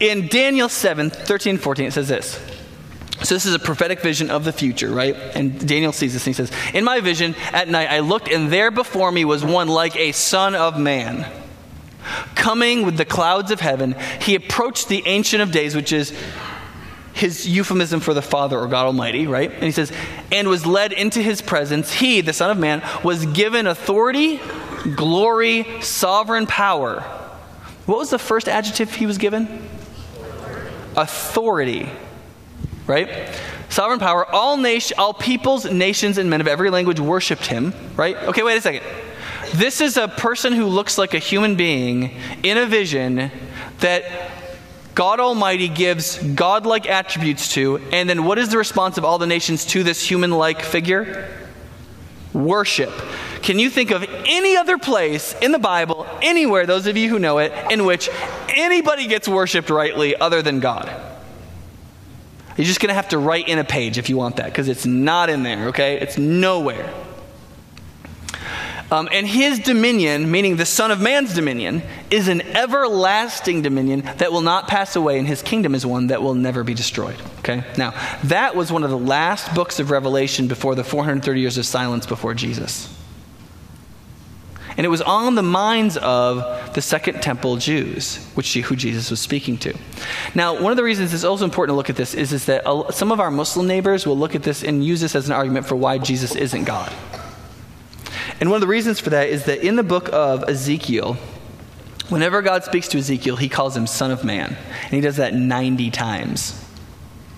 in 0.00 0.28
Daniel 0.28 0.68
7 0.68 1.10
13 1.10 1.58
14, 1.58 1.86
it 1.86 1.92
says 1.92 2.08
this. 2.08 2.40
So, 3.22 3.34
this 3.34 3.46
is 3.46 3.54
a 3.54 3.58
prophetic 3.58 4.00
vision 4.00 4.30
of 4.30 4.44
the 4.44 4.52
future, 4.52 4.90
right? 4.90 5.14
And 5.34 5.66
Daniel 5.66 5.92
sees 5.92 6.12
this 6.12 6.24
and 6.26 6.36
he 6.36 6.44
says, 6.44 6.52
In 6.72 6.84
my 6.84 7.00
vision 7.00 7.34
at 7.52 7.68
night, 7.68 7.90
I 7.90 7.98
looked, 7.98 8.28
and 8.28 8.50
there 8.50 8.70
before 8.70 9.10
me 9.10 9.24
was 9.24 9.44
one 9.44 9.68
like 9.68 9.96
a 9.96 10.12
son 10.12 10.54
of 10.54 10.78
man. 10.78 11.30
Coming 12.36 12.86
with 12.86 12.96
the 12.96 13.04
clouds 13.04 13.50
of 13.50 13.60
heaven, 13.60 13.96
he 14.20 14.36
approached 14.36 14.88
the 14.88 15.02
Ancient 15.06 15.42
of 15.42 15.50
Days, 15.50 15.74
which 15.74 15.92
is 15.92 16.16
his 17.18 17.48
euphemism 17.48 18.00
for 18.00 18.14
the 18.14 18.22
Father 18.22 18.58
or 18.58 18.66
God 18.66 18.86
Almighty, 18.86 19.26
right? 19.26 19.52
And 19.52 19.62
he 19.62 19.72
says, 19.72 19.92
and 20.30 20.48
was 20.48 20.64
led 20.64 20.92
into 20.92 21.20
his 21.20 21.42
presence. 21.42 21.92
He, 21.92 22.20
the 22.20 22.32
Son 22.32 22.50
of 22.50 22.58
Man, 22.58 22.82
was 23.02 23.26
given 23.26 23.66
authority, 23.66 24.40
glory, 24.96 25.66
sovereign 25.80 26.46
power. 26.46 27.00
What 27.86 27.98
was 27.98 28.10
the 28.10 28.18
first 28.18 28.48
adjective 28.48 28.94
he 28.94 29.06
was 29.06 29.18
given? 29.18 29.68
Authority, 30.96 31.88
right? 32.86 33.30
Sovereign 33.68 34.00
power. 34.00 34.24
All 34.26 34.56
nation, 34.56 34.96
all 34.98 35.14
peoples, 35.14 35.64
nations, 35.64 36.18
and 36.18 36.30
men 36.30 36.40
of 36.40 36.48
every 36.48 36.70
language 36.70 37.00
worshipped 37.00 37.46
him, 37.46 37.72
right? 37.96 38.16
Okay, 38.16 38.42
wait 38.42 38.56
a 38.56 38.60
second. 38.60 38.82
This 39.54 39.80
is 39.80 39.96
a 39.96 40.08
person 40.08 40.52
who 40.52 40.66
looks 40.66 40.98
like 40.98 41.14
a 41.14 41.18
human 41.18 41.56
being 41.56 42.18
in 42.42 42.58
a 42.58 42.66
vision 42.66 43.30
that 43.78 44.27
God 44.98 45.20
Almighty 45.20 45.68
gives 45.68 46.18
godlike 46.18 46.90
attributes 46.90 47.52
to, 47.52 47.76
and 47.92 48.10
then 48.10 48.24
what 48.24 48.36
is 48.36 48.48
the 48.48 48.58
response 48.58 48.98
of 48.98 49.04
all 49.04 49.18
the 49.18 49.28
nations 49.28 49.64
to 49.66 49.84
this 49.84 50.02
human 50.02 50.32
like 50.32 50.60
figure? 50.60 51.32
Worship. 52.32 52.90
Can 53.40 53.60
you 53.60 53.70
think 53.70 53.92
of 53.92 54.04
any 54.26 54.56
other 54.56 54.76
place 54.76 55.36
in 55.40 55.52
the 55.52 55.58
Bible, 55.60 56.04
anywhere, 56.20 56.66
those 56.66 56.88
of 56.88 56.96
you 56.96 57.08
who 57.08 57.20
know 57.20 57.38
it, 57.38 57.52
in 57.70 57.84
which 57.84 58.10
anybody 58.48 59.06
gets 59.06 59.28
worshiped 59.28 59.70
rightly 59.70 60.16
other 60.16 60.42
than 60.42 60.58
God. 60.58 60.90
You're 62.56 62.66
just 62.66 62.80
going 62.80 62.88
to 62.88 62.94
have 62.94 63.10
to 63.10 63.18
write 63.18 63.46
in 63.46 63.60
a 63.60 63.64
page 63.64 63.98
if 63.98 64.10
you 64.10 64.16
want 64.16 64.38
that, 64.38 64.46
because 64.46 64.66
it's 64.66 64.84
not 64.84 65.30
in 65.30 65.44
there, 65.44 65.68
okay? 65.68 66.00
It's 66.00 66.18
nowhere. 66.18 66.92
Um, 68.90 69.08
and 69.12 69.28
his 69.28 69.60
dominion, 69.60 70.28
meaning 70.28 70.56
the 70.56 70.66
Son 70.66 70.90
of 70.90 71.00
Man's 71.00 71.34
dominion, 71.34 71.82
is 72.10 72.28
an 72.28 72.40
everlasting 72.40 73.62
dominion 73.62 74.00
that 74.18 74.32
will 74.32 74.40
not 74.40 74.68
pass 74.68 74.96
away, 74.96 75.18
and 75.18 75.26
his 75.26 75.42
kingdom 75.42 75.74
is 75.74 75.84
one 75.84 76.08
that 76.08 76.22
will 76.22 76.34
never 76.34 76.64
be 76.64 76.74
destroyed. 76.74 77.20
Okay? 77.40 77.64
Now, 77.76 77.94
that 78.24 78.56
was 78.56 78.72
one 78.72 78.84
of 78.84 78.90
the 78.90 78.98
last 78.98 79.54
books 79.54 79.80
of 79.80 79.90
Revelation 79.90 80.48
before 80.48 80.74
the 80.74 80.84
430 80.84 81.40
years 81.40 81.58
of 81.58 81.66
silence 81.66 82.06
before 82.06 82.34
Jesus. 82.34 82.94
And 84.76 84.84
it 84.84 84.90
was 84.90 85.02
on 85.02 85.34
the 85.34 85.42
minds 85.42 85.96
of 85.96 86.72
the 86.72 86.80
Second 86.80 87.20
Temple 87.20 87.56
Jews, 87.56 88.24
which 88.34 88.54
who 88.54 88.76
Jesus 88.76 89.10
was 89.10 89.18
speaking 89.18 89.58
to. 89.58 89.76
Now, 90.36 90.54
one 90.62 90.70
of 90.70 90.76
the 90.76 90.84
reasons 90.84 91.12
it's 91.12 91.24
also 91.24 91.44
important 91.44 91.72
to 91.72 91.76
look 91.76 91.90
at 91.90 91.96
this 91.96 92.14
is, 92.14 92.32
is 92.32 92.46
that 92.46 92.64
some 92.94 93.10
of 93.10 93.18
our 93.18 93.32
Muslim 93.32 93.66
neighbors 93.66 94.06
will 94.06 94.16
look 94.16 94.36
at 94.36 94.44
this 94.44 94.62
and 94.62 94.84
use 94.84 95.00
this 95.00 95.16
as 95.16 95.26
an 95.26 95.32
argument 95.32 95.66
for 95.66 95.74
why 95.74 95.98
Jesus 95.98 96.36
isn't 96.36 96.62
God. 96.62 96.92
And 98.40 98.50
one 98.50 98.56
of 98.56 98.60
the 98.60 98.68
reasons 98.68 99.00
for 99.00 99.10
that 99.10 99.28
is 99.28 99.46
that 99.46 99.66
in 99.66 99.74
the 99.74 99.82
book 99.82 100.10
of 100.12 100.48
Ezekiel, 100.48 101.16
whenever 102.08 102.42
God 102.42 102.64
speaks 102.64 102.88
to 102.88 102.98
Ezekiel, 102.98 103.36
he 103.36 103.48
calls 103.48 103.76
him 103.76 103.86
Son 103.86 104.10
of 104.10 104.24
Man. 104.24 104.56
And 104.84 104.90
he 104.90 105.00
does 105.00 105.16
that 105.16 105.34
90 105.34 105.90
times. 105.90 106.64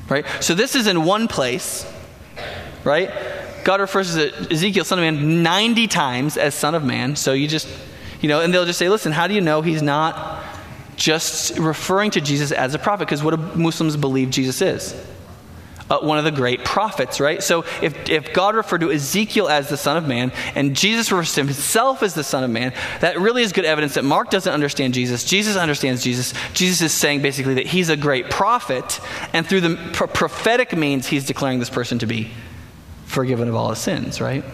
Right? 0.08 0.26
So 0.40 0.54
this 0.54 0.74
is 0.74 0.86
in 0.86 1.04
one 1.04 1.28
place, 1.28 1.86
right? 2.82 3.10
God 3.64 3.80
refers 3.80 4.14
to 4.14 4.34
Ezekiel, 4.50 4.84
Son 4.84 4.98
of 4.98 5.04
Man, 5.04 5.42
90 5.42 5.86
times 5.86 6.36
as 6.36 6.54
Son 6.54 6.74
of 6.74 6.84
Man. 6.84 7.14
So 7.16 7.32
you 7.32 7.46
just, 7.46 7.68
you 8.20 8.28
know, 8.28 8.40
and 8.40 8.52
they'll 8.52 8.64
just 8.64 8.78
say, 8.78 8.88
listen, 8.88 9.12
how 9.12 9.26
do 9.26 9.34
you 9.34 9.40
know 9.40 9.62
he's 9.62 9.82
not 9.82 10.42
just 10.96 11.58
referring 11.58 12.10
to 12.12 12.20
Jesus 12.20 12.52
as 12.52 12.74
a 12.74 12.78
prophet? 12.78 13.06
Because 13.06 13.22
what 13.22 13.36
do 13.36 13.60
Muslims 13.60 13.96
believe 13.96 14.30
Jesus 14.30 14.60
is? 14.60 15.06
Uh, 15.90 15.98
one 15.98 16.16
of 16.18 16.24
the 16.24 16.30
great 16.30 16.64
prophets, 16.64 17.20
right? 17.20 17.42
So 17.42 17.64
if, 17.82 18.08
if 18.08 18.32
God 18.32 18.54
referred 18.54 18.80
to 18.82 18.92
Ezekiel 18.92 19.48
as 19.48 19.68
the 19.68 19.76
Son 19.76 19.96
of 19.96 20.06
Man 20.06 20.32
and 20.54 20.76
Jesus 20.76 21.10
refers 21.10 21.34
to 21.34 21.44
himself 21.44 22.02
as 22.02 22.14
the 22.14 22.24
Son 22.24 22.44
of 22.44 22.50
Man, 22.50 22.72
that 23.00 23.18
really 23.18 23.42
is 23.42 23.52
good 23.52 23.64
evidence 23.64 23.94
that 23.94 24.04
Mark 24.04 24.30
doesn't 24.30 24.52
understand 24.52 24.94
Jesus. 24.94 25.24
Jesus 25.24 25.56
understands 25.56 26.02
Jesus. 26.02 26.32
Jesus 26.54 26.80
is 26.80 26.92
saying 26.92 27.22
basically 27.22 27.54
that 27.54 27.66
he's 27.66 27.88
a 27.88 27.96
great 27.96 28.30
prophet, 28.30 29.00
and 29.32 29.46
through 29.46 29.60
the 29.62 29.90
pro- 29.92 30.06
prophetic 30.06 30.76
means, 30.76 31.08
he's 31.08 31.26
declaring 31.26 31.58
this 31.58 31.70
person 31.70 31.98
to 31.98 32.06
be 32.06 32.30
forgiven 33.06 33.48
of 33.48 33.56
all 33.56 33.70
his 33.70 33.78
sins, 33.78 34.20
right? 34.20 34.44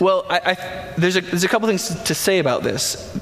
Well, 0.00 0.26
I, 0.28 0.40
I, 0.44 0.94
there's, 0.98 1.16
a, 1.16 1.20
there's 1.20 1.44
a 1.44 1.48
couple 1.48 1.68
things 1.68 1.88
to 1.88 2.14
say 2.14 2.38
about 2.38 2.62
this. 2.62 3.18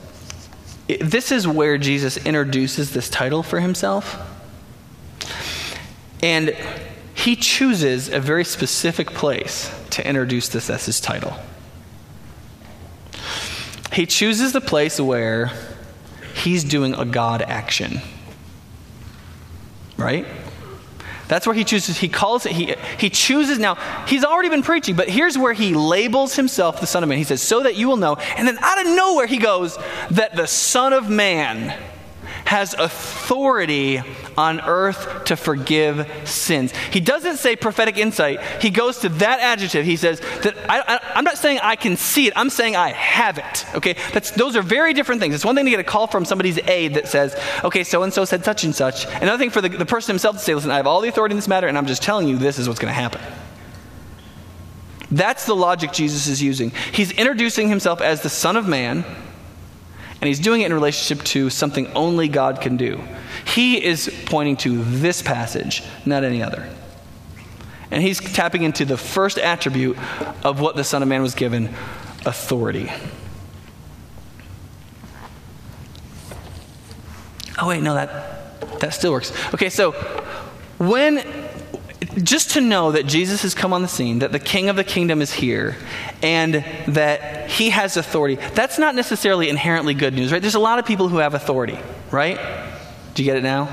This 1.00 1.30
is 1.30 1.46
where 1.46 1.78
Jesus 1.78 2.16
introduces 2.16 2.92
this 2.92 3.08
title 3.08 3.42
for 3.42 3.60
himself. 3.60 4.18
And 6.22 6.56
he 7.14 7.36
chooses 7.36 8.08
a 8.08 8.20
very 8.20 8.44
specific 8.44 9.08
place 9.08 9.70
to 9.90 10.06
introduce 10.06 10.48
this 10.48 10.70
as 10.70 10.86
his 10.86 11.00
title. 11.00 11.34
He 13.92 14.06
chooses 14.06 14.52
the 14.52 14.60
place 14.60 15.00
where 15.00 15.50
he's 16.34 16.64
doing 16.64 16.94
a 16.94 17.04
God 17.04 17.42
action. 17.42 18.00
Right? 19.96 20.26
That's 21.28 21.46
where 21.46 21.54
he 21.54 21.62
chooses. 21.62 21.98
He 21.98 22.08
calls 22.08 22.44
it, 22.46 22.52
he, 22.52 22.74
he 22.98 23.08
chooses. 23.08 23.58
Now, 23.58 23.76
he's 24.06 24.24
already 24.24 24.48
been 24.48 24.62
preaching, 24.62 24.96
but 24.96 25.08
here's 25.08 25.38
where 25.38 25.52
he 25.52 25.74
labels 25.74 26.34
himself 26.34 26.80
the 26.80 26.86
Son 26.86 27.02
of 27.02 27.08
Man. 27.08 27.18
He 27.18 27.24
says, 27.24 27.40
So 27.40 27.62
that 27.62 27.76
you 27.76 27.88
will 27.88 27.96
know. 27.96 28.16
And 28.36 28.48
then 28.48 28.58
out 28.58 28.80
of 28.80 28.92
nowhere, 28.96 29.26
he 29.26 29.38
goes, 29.38 29.78
That 30.10 30.34
the 30.34 30.46
Son 30.46 30.92
of 30.92 31.08
Man 31.08 31.78
has 32.50 32.74
authority 32.74 34.02
on 34.36 34.60
earth 34.62 35.24
to 35.26 35.36
forgive 35.36 36.10
sins. 36.24 36.72
He 36.90 36.98
doesn't 36.98 37.36
say 37.36 37.54
prophetic 37.54 37.96
insight. 37.96 38.40
He 38.60 38.70
goes 38.70 38.98
to 38.98 39.08
that 39.08 39.38
adjective. 39.38 39.86
He 39.86 39.94
says 39.96 40.18
that 40.42 40.56
I, 40.68 40.98
am 41.16 41.22
not 41.22 41.38
saying 41.38 41.60
I 41.62 41.76
can 41.76 41.96
see 41.96 42.26
it. 42.26 42.32
I'm 42.34 42.50
saying 42.50 42.74
I 42.74 42.88
have 42.88 43.38
it. 43.38 43.66
Okay, 43.76 43.94
that's 44.12 44.32
those 44.32 44.56
are 44.56 44.62
very 44.62 44.94
different 44.94 45.20
things. 45.20 45.36
It's 45.36 45.44
one 45.44 45.54
thing 45.54 45.64
to 45.66 45.70
get 45.70 45.78
a 45.78 45.84
call 45.84 46.08
from 46.08 46.24
somebody's 46.24 46.58
aide 46.66 46.94
that 46.94 47.06
says, 47.06 47.40
"Okay, 47.62 47.84
so 47.84 48.02
and 48.02 48.12
so 48.12 48.24
said 48.24 48.44
such 48.44 48.64
and 48.64 48.74
such." 48.74 49.06
Another 49.22 49.38
thing 49.38 49.50
for 49.50 49.60
the, 49.60 49.68
the 49.68 49.86
person 49.86 50.12
himself 50.12 50.34
to 50.34 50.42
say, 50.42 50.52
"Listen, 50.52 50.72
I 50.72 50.76
have 50.78 50.88
all 50.88 51.00
the 51.00 51.08
authority 51.08 51.34
in 51.34 51.38
this 51.38 51.46
matter, 51.46 51.68
and 51.68 51.78
I'm 51.78 51.86
just 51.86 52.02
telling 52.02 52.26
you 52.26 52.36
this 52.36 52.58
is 52.58 52.66
what's 52.66 52.80
going 52.80 52.92
to 52.92 53.00
happen." 53.00 53.20
That's 55.12 55.46
the 55.46 55.54
logic 55.54 55.92
Jesus 55.92 56.26
is 56.26 56.42
using. 56.42 56.72
He's 56.90 57.12
introducing 57.12 57.68
himself 57.68 58.00
as 58.00 58.22
the 58.22 58.28
Son 58.28 58.56
of 58.56 58.66
Man 58.66 59.04
and 60.20 60.28
he's 60.28 60.38
doing 60.38 60.60
it 60.60 60.66
in 60.66 60.74
relationship 60.74 61.24
to 61.26 61.48
something 61.48 61.86
only 61.94 62.28
God 62.28 62.60
can 62.60 62.76
do. 62.76 63.02
He 63.46 63.82
is 63.82 64.12
pointing 64.26 64.56
to 64.58 64.82
this 64.84 65.22
passage, 65.22 65.82
not 66.04 66.24
any 66.24 66.42
other. 66.42 66.68
And 67.90 68.02
he's 68.02 68.20
tapping 68.20 68.62
into 68.62 68.84
the 68.84 68.96
first 68.96 69.38
attribute 69.38 69.96
of 70.44 70.60
what 70.60 70.76
the 70.76 70.84
Son 70.84 71.02
of 71.02 71.08
Man 71.08 71.22
was 71.22 71.34
given 71.34 71.66
authority. 72.26 72.90
Oh, 77.58 77.68
wait, 77.68 77.82
no, 77.82 77.94
that, 77.94 78.80
that 78.80 78.94
still 78.94 79.12
works. 79.12 79.32
Okay, 79.54 79.70
so 79.70 79.92
when 80.78 81.18
just 82.22 82.50
to 82.52 82.60
know 82.60 82.92
that 82.92 83.06
Jesus 83.06 83.42
has 83.42 83.54
come 83.54 83.72
on 83.72 83.82
the 83.82 83.88
scene, 83.88 84.20
that 84.20 84.32
the 84.32 84.38
King 84.38 84.68
of 84.68 84.76
the 84.76 84.84
kingdom 84.84 85.22
is 85.22 85.32
here, 85.32 85.76
and 86.22 86.64
that 86.88 87.50
he 87.50 87.70
has 87.70 87.96
authority, 87.96 88.36
that's 88.54 88.78
not 88.78 88.94
necessarily 88.94 89.48
inherently 89.48 89.94
good 89.94 90.14
news, 90.14 90.32
right? 90.32 90.40
There's 90.42 90.54
a 90.54 90.60
lot 90.60 90.78
of 90.78 90.86
people 90.86 91.08
who 91.08 91.18
have 91.18 91.34
authority, 91.34 91.78
right? 92.10 92.38
Do 93.14 93.22
you 93.22 93.26
get 93.30 93.36
it 93.36 93.42
now? 93.42 93.68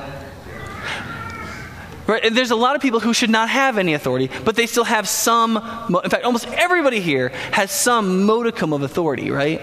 Right? 2.08 2.34
There's 2.34 2.52
a 2.52 2.56
lot 2.56 2.76
of 2.76 2.82
people 2.82 3.02
who 3.02 3.14
should 3.14 3.30
not 3.30 3.50
have 3.50 3.78
any 3.78 3.94
authority, 3.94 4.30
but 4.46 4.56
they 4.56 4.66
still 4.66 4.86
have 4.86 5.10
some, 5.10 5.58
in 5.58 6.10
fact, 6.10 6.24
almost 6.24 6.48
everybody 6.48 7.02
here 7.02 7.30
has 7.52 7.70
some 7.70 8.24
modicum 8.24 8.72
of 8.72 8.82
authority, 8.82 9.30
right? 9.30 9.62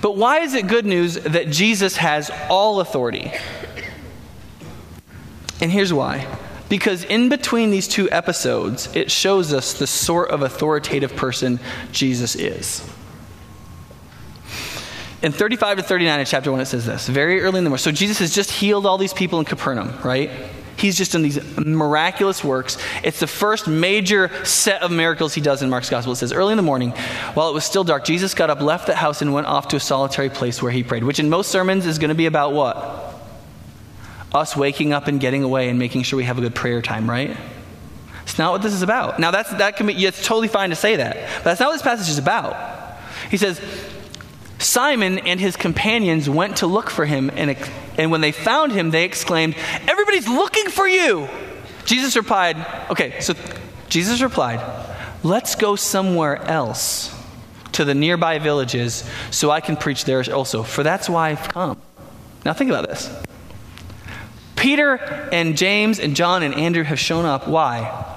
But 0.00 0.16
why 0.16 0.40
is 0.40 0.54
it 0.54 0.68
good 0.68 0.86
news 0.86 1.14
that 1.14 1.50
Jesus 1.50 1.96
has 1.96 2.30
all 2.48 2.80
authority? 2.80 3.32
And 5.60 5.70
here's 5.70 5.92
why. 5.92 6.26
Because 6.72 7.04
in 7.04 7.28
between 7.28 7.70
these 7.70 7.86
two 7.86 8.10
episodes, 8.10 8.88
it 8.96 9.10
shows 9.10 9.52
us 9.52 9.74
the 9.74 9.86
sort 9.86 10.30
of 10.30 10.40
authoritative 10.40 11.14
person 11.14 11.60
Jesus 11.92 12.34
is. 12.34 12.82
In 15.22 15.32
35 15.32 15.76
to 15.76 15.82
39 15.82 16.20
in 16.20 16.24
chapter 16.24 16.50
1, 16.50 16.60
it 16.62 16.64
says 16.64 16.86
this 16.86 17.08
very 17.08 17.42
early 17.42 17.58
in 17.58 17.64
the 17.64 17.68
morning. 17.68 17.76
So 17.76 17.92
Jesus 17.92 18.20
has 18.20 18.34
just 18.34 18.50
healed 18.50 18.86
all 18.86 18.96
these 18.96 19.12
people 19.12 19.38
in 19.38 19.44
Capernaum, 19.44 19.92
right? 20.02 20.30
He's 20.78 20.96
just 20.96 21.12
done 21.12 21.20
these 21.20 21.58
miraculous 21.58 22.42
works. 22.42 22.78
It's 23.04 23.20
the 23.20 23.26
first 23.26 23.68
major 23.68 24.30
set 24.46 24.80
of 24.80 24.90
miracles 24.90 25.34
he 25.34 25.42
does 25.42 25.60
in 25.60 25.68
Mark's 25.68 25.90
gospel. 25.90 26.14
It 26.14 26.16
says, 26.16 26.32
Early 26.32 26.54
in 26.54 26.56
the 26.56 26.62
morning, 26.62 26.92
while 27.34 27.50
it 27.50 27.52
was 27.52 27.66
still 27.66 27.84
dark, 27.84 28.06
Jesus 28.06 28.32
got 28.32 28.48
up, 28.48 28.62
left 28.62 28.86
the 28.86 28.96
house, 28.96 29.20
and 29.20 29.34
went 29.34 29.46
off 29.46 29.68
to 29.68 29.76
a 29.76 29.80
solitary 29.80 30.30
place 30.30 30.62
where 30.62 30.72
he 30.72 30.82
prayed, 30.82 31.04
which 31.04 31.20
in 31.20 31.28
most 31.28 31.50
sermons 31.50 31.84
is 31.84 31.98
going 31.98 32.08
to 32.08 32.14
be 32.14 32.24
about 32.24 32.54
what? 32.54 33.21
Us 34.34 34.56
waking 34.56 34.92
up 34.92 35.08
and 35.08 35.20
getting 35.20 35.42
away 35.42 35.68
and 35.68 35.78
making 35.78 36.02
sure 36.02 36.16
we 36.16 36.24
have 36.24 36.38
a 36.38 36.40
good 36.40 36.54
prayer 36.54 36.82
time, 36.82 37.08
right? 37.08 37.36
It's 38.22 38.38
not 38.38 38.52
what 38.52 38.62
this 38.62 38.72
is 38.72 38.82
about. 38.82 39.18
Now, 39.18 39.30
that's, 39.30 39.50
that 39.50 39.76
can 39.76 39.86
be, 39.86 40.06
it's 40.06 40.24
totally 40.24 40.48
fine 40.48 40.70
to 40.70 40.76
say 40.76 40.96
that, 40.96 41.16
but 41.38 41.44
that's 41.44 41.60
not 41.60 41.68
what 41.68 41.74
this 41.74 41.82
passage 41.82 42.08
is 42.08 42.18
about. 42.18 42.56
He 43.30 43.36
says, 43.36 43.60
Simon 44.58 45.18
and 45.18 45.40
his 45.40 45.56
companions 45.56 46.30
went 46.30 46.58
to 46.58 46.66
look 46.66 46.88
for 46.88 47.04
him, 47.04 47.30
and, 47.34 47.56
and 47.98 48.10
when 48.10 48.20
they 48.20 48.32
found 48.32 48.72
him, 48.72 48.90
they 48.90 49.04
exclaimed, 49.04 49.56
Everybody's 49.88 50.28
looking 50.28 50.68
for 50.68 50.86
you! 50.86 51.28
Jesus 51.84 52.16
replied, 52.16 52.56
Okay, 52.90 53.20
so 53.20 53.34
Jesus 53.88 54.22
replied, 54.22 54.60
Let's 55.24 55.56
go 55.56 55.76
somewhere 55.76 56.40
else 56.42 57.14
to 57.72 57.84
the 57.84 57.94
nearby 57.94 58.38
villages 58.38 59.08
so 59.30 59.50
I 59.50 59.60
can 59.60 59.76
preach 59.76 60.04
there 60.04 60.22
also, 60.32 60.62
for 60.62 60.82
that's 60.82 61.08
why 61.08 61.30
I've 61.30 61.48
come. 61.48 61.80
Now, 62.44 62.52
think 62.52 62.70
about 62.70 62.88
this. 62.88 63.10
Peter 64.62 64.94
and 65.32 65.56
James 65.56 65.98
and 65.98 66.14
John 66.14 66.44
and 66.44 66.54
Andrew 66.54 66.84
have 66.84 67.00
shown 67.00 67.24
up. 67.24 67.48
Why? 67.48 68.14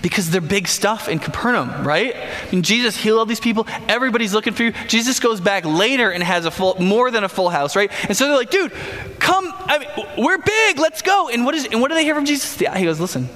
Because 0.00 0.30
they're 0.30 0.40
big 0.40 0.66
stuff 0.66 1.10
in 1.10 1.18
Capernaum, 1.18 1.86
right? 1.86 2.16
Mean, 2.50 2.62
Jesus 2.62 2.96
healed 2.96 3.18
all 3.18 3.26
these 3.26 3.38
people. 3.38 3.66
Everybody's 3.86 4.32
looking 4.32 4.54
for 4.54 4.62
you. 4.62 4.72
Jesus 4.88 5.20
goes 5.20 5.42
back 5.42 5.66
later 5.66 6.10
and 6.10 6.22
has 6.22 6.46
a 6.46 6.50
full, 6.50 6.76
more 6.80 7.10
than 7.10 7.22
a 7.22 7.28
full 7.28 7.50
house, 7.50 7.76
right? 7.76 7.92
And 8.08 8.16
so 8.16 8.26
they're 8.26 8.36
like, 8.36 8.50
dude, 8.50 8.72
come. 9.18 9.52
I 9.54 9.78
mean, 9.78 10.24
we're 10.24 10.38
big. 10.38 10.78
Let's 10.78 11.02
go. 11.02 11.28
And 11.28 11.44
what 11.44 11.54
is? 11.54 11.66
And 11.66 11.82
what 11.82 11.88
do 11.88 11.96
they 11.96 12.04
hear 12.04 12.14
from 12.14 12.24
Jesus? 12.24 12.58
Yeah, 12.58 12.74
He 12.78 12.86
goes, 12.86 12.98
listen. 12.98 13.28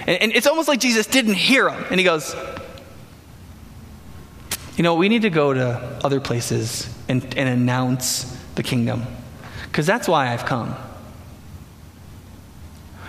And, 0.00 0.20
and 0.20 0.32
it's 0.32 0.46
almost 0.46 0.68
like 0.68 0.80
Jesus 0.80 1.06
didn't 1.06 1.34
hear 1.34 1.70
them. 1.70 1.82
And 1.88 1.98
he 1.98 2.04
goes, 2.04 2.36
you 4.76 4.82
know, 4.82 4.96
we 4.96 5.08
need 5.08 5.22
to 5.22 5.30
go 5.30 5.54
to 5.54 5.98
other 6.04 6.20
places 6.20 6.94
and, 7.08 7.24
and 7.38 7.48
announce 7.48 8.24
the 8.54 8.62
kingdom 8.62 9.04
because 9.64 9.86
that's 9.86 10.06
why 10.06 10.30
I've 10.30 10.44
come. 10.44 10.76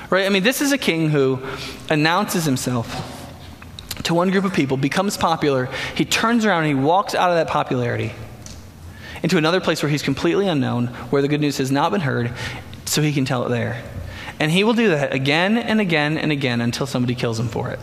Right? 0.10 0.26
I 0.26 0.30
mean, 0.30 0.44
this 0.44 0.62
is 0.62 0.72
a 0.72 0.78
king 0.78 1.10
who 1.10 1.40
announces 1.90 2.46
himself 2.46 3.16
to 4.04 4.14
one 4.14 4.32
group 4.32 4.46
of 4.46 4.54
people, 4.54 4.78
becomes 4.78 5.18
popular, 5.18 5.70
he 5.96 6.06
turns 6.06 6.46
around 6.46 6.64
and 6.64 6.78
he 6.78 6.84
walks 6.84 7.14
out 7.14 7.30
of 7.30 7.36
that 7.36 7.48
popularity 7.48 8.12
into 9.22 9.38
another 9.38 9.60
place 9.60 9.84
where 9.84 9.90
he's 9.90 10.02
completely 10.02 10.48
unknown, 10.48 10.88
where 11.12 11.22
the 11.22 11.28
good 11.28 11.42
news 11.42 11.58
has 11.58 11.72
not 11.72 11.92
been 11.92 12.02
heard, 12.02 12.32
so 12.86 13.02
he 13.02 13.14
can 13.14 13.26
tell 13.26 13.46
it 13.46 13.50
there. 13.50 13.84
And 14.40 14.52
he 14.52 14.64
will 14.64 14.74
do 14.74 14.90
that 14.90 15.14
again 15.14 15.58
and 15.58 15.82
again 15.82 16.18
and 16.18 16.32
again 16.32 16.62
until 16.62 16.88
somebody 16.88 17.14
kills 17.14 17.40
him 17.40 17.50
for 17.50 17.70
it. 17.70 17.80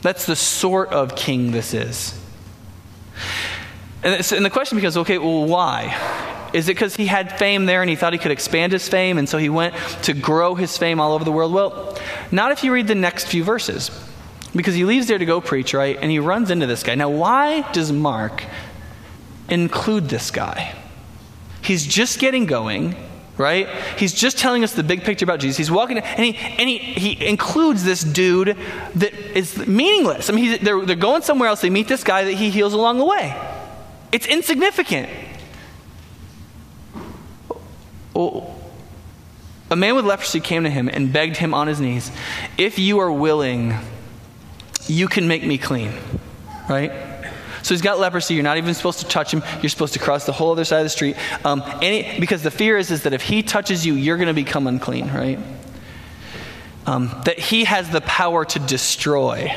That's 0.00 0.26
the 0.26 0.36
sort 0.36 0.92
of 0.92 1.14
king 1.14 1.50
this 1.50 1.74
is. 1.74 2.18
And, 4.02 4.22
the 4.22 4.50
question 4.50 4.76
becomes 4.76 4.96
okay, 4.96 5.18
well, 5.18 5.44
why? 5.44 5.94
Is 6.56 6.70
it 6.70 6.72
because 6.72 6.96
he 6.96 7.04
had 7.04 7.38
fame 7.38 7.66
there 7.66 7.82
and 7.82 7.90
he 7.90 7.96
thought 7.96 8.14
he 8.14 8.18
could 8.18 8.30
expand 8.30 8.72
his 8.72 8.88
fame 8.88 9.18
and 9.18 9.28
so 9.28 9.36
he 9.36 9.50
went 9.50 9.74
to 10.04 10.14
grow 10.14 10.54
his 10.54 10.78
fame 10.78 11.00
all 11.00 11.12
over 11.12 11.22
the 11.22 11.30
world? 11.30 11.52
Well, 11.52 11.98
not 12.32 12.50
if 12.50 12.64
you 12.64 12.72
read 12.72 12.86
the 12.86 12.94
next 12.94 13.26
few 13.26 13.44
verses. 13.44 13.90
Because 14.54 14.74
he 14.74 14.86
leaves 14.86 15.06
there 15.06 15.18
to 15.18 15.26
go 15.26 15.42
preach, 15.42 15.74
right? 15.74 15.98
And 16.00 16.10
he 16.10 16.18
runs 16.18 16.50
into 16.50 16.66
this 16.66 16.82
guy. 16.82 16.94
Now, 16.94 17.10
why 17.10 17.70
does 17.72 17.92
Mark 17.92 18.42
include 19.50 20.08
this 20.08 20.30
guy? 20.30 20.74
He's 21.60 21.86
just 21.86 22.18
getting 22.20 22.46
going, 22.46 22.96
right? 23.36 23.68
He's 23.98 24.14
just 24.14 24.38
telling 24.38 24.64
us 24.64 24.72
the 24.72 24.82
big 24.82 25.04
picture 25.04 25.26
about 25.26 25.40
Jesus. 25.40 25.58
He's 25.58 25.70
walking, 25.70 25.98
and 25.98 26.24
he, 26.24 26.36
and 26.36 26.70
he, 26.70 26.78
he 26.78 27.26
includes 27.26 27.84
this 27.84 28.00
dude 28.00 28.56
that 28.94 29.12
is 29.36 29.66
meaningless. 29.66 30.30
I 30.30 30.32
mean, 30.32 30.58
they're, 30.62 30.86
they're 30.86 30.96
going 30.96 31.20
somewhere 31.20 31.50
else. 31.50 31.60
They 31.60 31.68
meet 31.68 31.86
this 31.86 32.02
guy 32.02 32.24
that 32.24 32.32
he 32.32 32.48
heals 32.48 32.72
along 32.72 32.96
the 32.96 33.04
way. 33.04 33.36
It's 34.10 34.26
insignificant. 34.26 35.10
Oh, 38.16 38.54
a 39.70 39.76
man 39.76 39.94
with 39.94 40.06
leprosy 40.06 40.40
came 40.40 40.64
to 40.64 40.70
him 40.70 40.88
and 40.88 41.12
begged 41.12 41.36
him 41.36 41.52
on 41.52 41.66
his 41.66 41.80
knees, 41.80 42.10
If 42.56 42.78
you 42.78 42.98
are 43.00 43.12
willing, 43.12 43.74
you 44.86 45.06
can 45.06 45.28
make 45.28 45.44
me 45.44 45.58
clean. 45.58 45.92
Right? 46.68 46.92
So 47.62 47.74
he's 47.74 47.82
got 47.82 47.98
leprosy. 47.98 48.34
You're 48.34 48.44
not 48.44 48.58
even 48.58 48.72
supposed 48.74 49.00
to 49.00 49.06
touch 49.06 49.34
him. 49.34 49.42
You're 49.60 49.68
supposed 49.68 49.92
to 49.94 49.98
cross 49.98 50.24
the 50.24 50.32
whole 50.32 50.52
other 50.52 50.64
side 50.64 50.78
of 50.78 50.84
the 50.84 50.90
street. 50.90 51.16
Um, 51.44 51.62
any, 51.82 52.18
because 52.20 52.42
the 52.42 52.50
fear 52.50 52.78
is, 52.78 52.90
is 52.90 53.02
that 53.02 53.12
if 53.12 53.22
he 53.22 53.42
touches 53.42 53.84
you, 53.84 53.94
you're 53.94 54.16
going 54.16 54.28
to 54.28 54.34
become 54.34 54.66
unclean, 54.66 55.12
right? 55.12 55.38
Um, 56.86 57.10
that 57.24 57.38
he 57.38 57.64
has 57.64 57.90
the 57.90 58.00
power 58.00 58.44
to 58.44 58.58
destroy, 58.60 59.52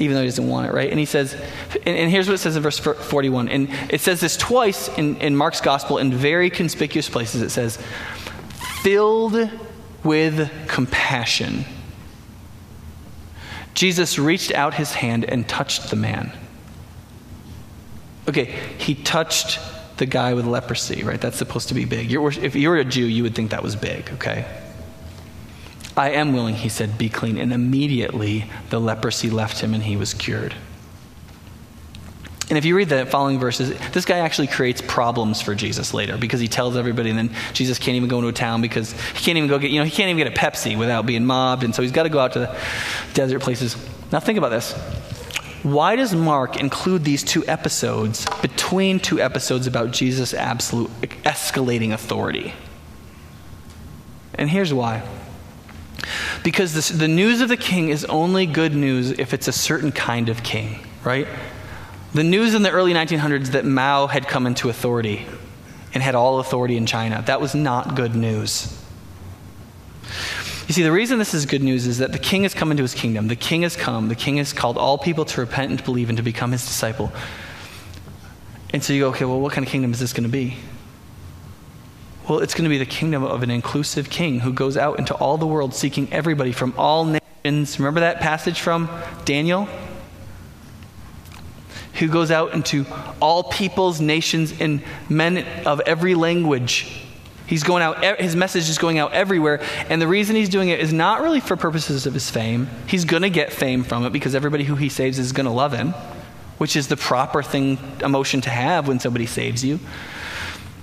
even 0.00 0.16
though 0.16 0.22
he 0.22 0.28
doesn't 0.28 0.48
want 0.48 0.66
it, 0.66 0.72
right? 0.72 0.90
And 0.90 0.98
he 0.98 1.04
says, 1.04 1.34
and, 1.34 1.96
and 1.96 2.10
here's 2.10 2.26
what 2.26 2.34
it 2.34 2.38
says 2.38 2.56
in 2.56 2.62
verse 2.62 2.78
41. 2.78 3.48
And 3.50 3.68
it 3.90 4.00
says 4.00 4.20
this 4.20 4.36
twice 4.36 4.88
in, 4.88 5.16
in 5.18 5.36
Mark's 5.36 5.60
gospel 5.60 5.98
in 5.98 6.12
very 6.12 6.48
conspicuous 6.48 7.08
places. 7.08 7.42
It 7.42 7.50
says, 7.50 7.78
filled 8.82 9.50
with 10.02 10.50
compassion. 10.66 11.66
Jesus 13.74 14.18
reached 14.18 14.52
out 14.52 14.74
his 14.74 14.94
hand 14.94 15.26
and 15.26 15.46
touched 15.46 15.90
the 15.90 15.96
man. 15.96 16.32
Okay, 18.26 18.58
he 18.78 18.94
touched 18.94 19.60
the 19.98 20.06
guy 20.06 20.32
with 20.32 20.46
leprosy, 20.46 21.04
right? 21.04 21.20
That's 21.20 21.36
supposed 21.36 21.68
to 21.68 21.74
be 21.74 21.84
big. 21.84 22.10
You're, 22.10 22.30
if 22.30 22.56
you 22.56 22.70
were 22.70 22.78
a 22.78 22.84
Jew, 22.84 23.04
you 23.04 23.22
would 23.22 23.34
think 23.34 23.50
that 23.50 23.62
was 23.62 23.76
big, 23.76 24.10
okay? 24.14 24.46
I 25.96 26.10
am 26.10 26.32
willing, 26.32 26.54
he 26.54 26.68
said, 26.68 26.96
be 26.96 27.08
clean. 27.08 27.38
And 27.38 27.52
immediately 27.52 28.50
the 28.70 28.80
leprosy 28.80 29.30
left 29.30 29.60
him 29.60 29.74
and 29.74 29.82
he 29.82 29.96
was 29.96 30.14
cured. 30.14 30.54
And 32.48 32.58
if 32.58 32.64
you 32.64 32.74
read 32.76 32.88
the 32.88 33.06
following 33.06 33.38
verses, 33.38 33.72
this 33.92 34.04
guy 34.04 34.18
actually 34.18 34.48
creates 34.48 34.82
problems 34.84 35.40
for 35.40 35.54
Jesus 35.54 35.94
later 35.94 36.18
because 36.18 36.40
he 36.40 36.48
tells 36.48 36.76
everybody, 36.76 37.10
and 37.10 37.16
then 37.16 37.30
Jesus 37.52 37.78
can't 37.78 37.94
even 37.94 38.08
go 38.08 38.18
into 38.18 38.28
a 38.28 38.32
town 38.32 38.60
because 38.60 38.90
he 38.90 39.24
can't 39.24 39.38
even 39.38 39.48
go 39.48 39.56
get, 39.60 39.70
you 39.70 39.78
know, 39.78 39.84
he 39.84 39.90
can't 39.92 40.10
even 40.10 40.16
get 40.16 40.26
a 40.26 40.36
Pepsi 40.36 40.76
without 40.76 41.06
being 41.06 41.24
mobbed, 41.24 41.62
and 41.62 41.72
so 41.72 41.80
he's 41.80 41.92
got 41.92 42.02
to 42.02 42.08
go 42.08 42.18
out 42.18 42.32
to 42.32 42.40
the 42.40 42.58
desert 43.14 43.38
places. 43.38 43.76
Now 44.10 44.18
think 44.18 44.36
about 44.36 44.48
this. 44.48 44.72
Why 45.62 45.94
does 45.94 46.12
Mark 46.12 46.58
include 46.58 47.04
these 47.04 47.22
two 47.22 47.46
episodes 47.46 48.26
between 48.42 48.98
two 48.98 49.20
episodes 49.20 49.68
about 49.68 49.92
Jesus' 49.92 50.34
absolute 50.34 50.90
escalating 51.22 51.92
authority? 51.92 52.52
And 54.34 54.50
here's 54.50 54.74
why. 54.74 55.04
Because 56.42 56.74
this, 56.74 56.88
the 56.88 57.08
news 57.08 57.40
of 57.40 57.48
the 57.48 57.56
king 57.56 57.90
is 57.90 58.04
only 58.06 58.46
good 58.46 58.74
news 58.74 59.10
if 59.10 59.34
it's 59.34 59.48
a 59.48 59.52
certain 59.52 59.92
kind 59.92 60.28
of 60.28 60.42
king, 60.42 60.80
right? 61.04 61.28
The 62.14 62.24
news 62.24 62.54
in 62.54 62.62
the 62.62 62.70
early 62.70 62.92
1900s 62.92 63.48
that 63.48 63.64
Mao 63.64 64.06
had 64.06 64.26
come 64.26 64.46
into 64.46 64.68
authority 64.68 65.26
and 65.92 66.02
had 66.02 66.14
all 66.14 66.40
authority 66.40 66.76
in 66.76 66.86
China, 66.86 67.22
that 67.26 67.40
was 67.40 67.54
not 67.54 67.94
good 67.94 68.14
news. 68.14 68.76
You 70.66 70.74
see, 70.74 70.82
the 70.82 70.92
reason 70.92 71.18
this 71.18 71.34
is 71.34 71.46
good 71.46 71.62
news 71.62 71.86
is 71.86 71.98
that 71.98 72.12
the 72.12 72.18
king 72.18 72.44
has 72.44 72.54
come 72.54 72.70
into 72.70 72.84
his 72.84 72.94
kingdom. 72.94 73.26
The 73.26 73.36
king 73.36 73.62
has 73.62 73.76
come. 73.76 74.08
The 74.08 74.14
king 74.14 74.36
has 74.36 74.52
called 74.52 74.78
all 74.78 74.98
people 74.98 75.24
to 75.24 75.40
repent 75.40 75.70
and 75.70 75.78
to 75.78 75.84
believe 75.84 76.08
and 76.08 76.16
to 76.16 76.22
become 76.22 76.52
his 76.52 76.64
disciple. 76.64 77.12
And 78.72 78.82
so 78.82 78.92
you 78.92 79.00
go, 79.00 79.08
okay, 79.08 79.24
well, 79.24 79.40
what 79.40 79.52
kind 79.52 79.66
of 79.66 79.70
kingdom 79.72 79.92
is 79.92 79.98
this 79.98 80.12
going 80.12 80.22
to 80.22 80.30
be? 80.30 80.56
Well, 82.30 82.38
it's 82.38 82.54
going 82.54 82.62
to 82.62 82.70
be 82.70 82.78
the 82.78 82.86
kingdom 82.86 83.24
of 83.24 83.42
an 83.42 83.50
inclusive 83.50 84.08
king 84.08 84.38
who 84.38 84.52
goes 84.52 84.76
out 84.76 85.00
into 85.00 85.14
all 85.14 85.36
the 85.36 85.48
world 85.48 85.74
seeking 85.74 86.06
everybody 86.12 86.52
from 86.52 86.72
all 86.78 87.04
nations. 87.04 87.80
Remember 87.80 87.98
that 87.98 88.20
passage 88.20 88.60
from 88.60 88.88
Daniel? 89.24 89.68
Who 91.94 92.06
goes 92.06 92.30
out 92.30 92.54
into 92.54 92.86
all 93.20 93.42
peoples, 93.42 94.00
nations, 94.00 94.60
and 94.60 94.80
men 95.08 95.44
of 95.66 95.80
every 95.80 96.14
language 96.14 97.04
He's 97.48 97.64
going 97.64 97.82
out, 97.82 98.20
his 98.20 98.36
message 98.36 98.68
is 98.68 98.78
going 98.78 99.00
out 99.00 99.12
everywhere. 99.12 99.60
And 99.88 100.00
the 100.00 100.06
reason 100.06 100.36
he's 100.36 100.48
doing 100.48 100.68
it 100.68 100.78
is 100.78 100.92
not 100.92 101.22
really 101.22 101.40
for 101.40 101.56
purposes 101.56 102.06
of 102.06 102.14
his 102.14 102.30
fame. 102.30 102.68
He's 102.86 103.04
going 103.04 103.22
to 103.22 103.28
get 103.28 103.52
fame 103.52 103.82
from 103.82 104.06
it 104.06 104.12
because 104.12 104.36
everybody 104.36 104.62
who 104.62 104.76
he 104.76 104.88
saves 104.88 105.18
is 105.18 105.32
going 105.32 105.46
to 105.46 105.52
love 105.52 105.72
him, 105.72 105.94
which 106.58 106.76
is 106.76 106.86
the 106.86 106.96
proper 106.96 107.42
thing, 107.42 107.76
emotion 108.04 108.40
to 108.42 108.50
have 108.50 108.86
when 108.86 109.00
somebody 109.00 109.26
saves 109.26 109.64
you. 109.64 109.80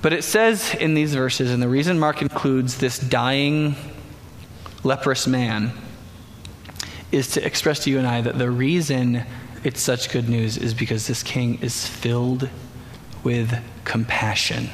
But 0.02 0.14
it 0.14 0.24
says 0.24 0.76
in 0.76 0.94
these 0.94 1.14
verses, 1.16 1.52
and 1.52 1.62
the 1.62 1.70
reason 1.70 2.00
Mark 2.00 2.22
includes 2.22 2.78
this 2.78 3.00
dying, 3.00 3.76
leprous 4.84 5.28
man 5.28 5.74
is 7.12 7.30
to 7.32 7.46
express 7.46 7.84
to 7.86 7.90
you 7.90 7.98
and 7.98 8.08
I 8.08 8.22
that 8.22 8.38
the 8.38 8.52
reason 8.52 9.24
it's 9.64 9.82
such 9.82 10.12
good 10.12 10.30
news 10.30 10.58
is 10.58 10.74
because 10.74 11.08
this 11.08 11.24
king 11.24 11.60
is 11.62 11.88
filled 11.88 12.50
with 13.24 13.60
compassion. 13.86 14.70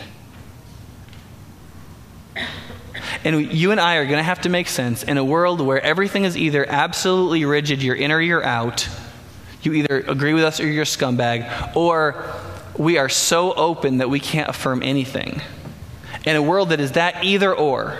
And 3.23 3.53
you 3.53 3.71
and 3.71 3.79
I 3.79 3.95
are 3.95 4.05
going 4.05 4.17
to 4.17 4.23
have 4.23 4.41
to 4.41 4.49
make 4.49 4.67
sense 4.67 5.03
in 5.03 5.17
a 5.17 5.23
world 5.23 5.61
where 5.61 5.81
everything 5.81 6.25
is 6.25 6.35
either 6.35 6.65
absolutely 6.67 7.45
rigid, 7.45 7.81
you're 7.81 7.95
in 7.95 8.11
or 8.11 8.19
you're 8.19 8.43
out. 8.43 8.87
You 9.61 9.73
either 9.73 10.03
agree 10.07 10.33
with 10.33 10.43
us 10.43 10.59
or 10.59 10.67
you're 10.67 10.83
a 10.83 10.85
scumbag, 10.85 11.75
or 11.75 12.25
we 12.77 12.97
are 12.97 13.09
so 13.09 13.53
open 13.53 13.97
that 13.97 14.09
we 14.09 14.19
can't 14.19 14.49
affirm 14.49 14.81
anything. 14.83 15.41
In 16.25 16.35
a 16.35 16.41
world 16.41 16.69
that 16.69 16.79
is 16.79 16.93
that 16.93 17.23
either 17.23 17.53
or, 17.53 17.97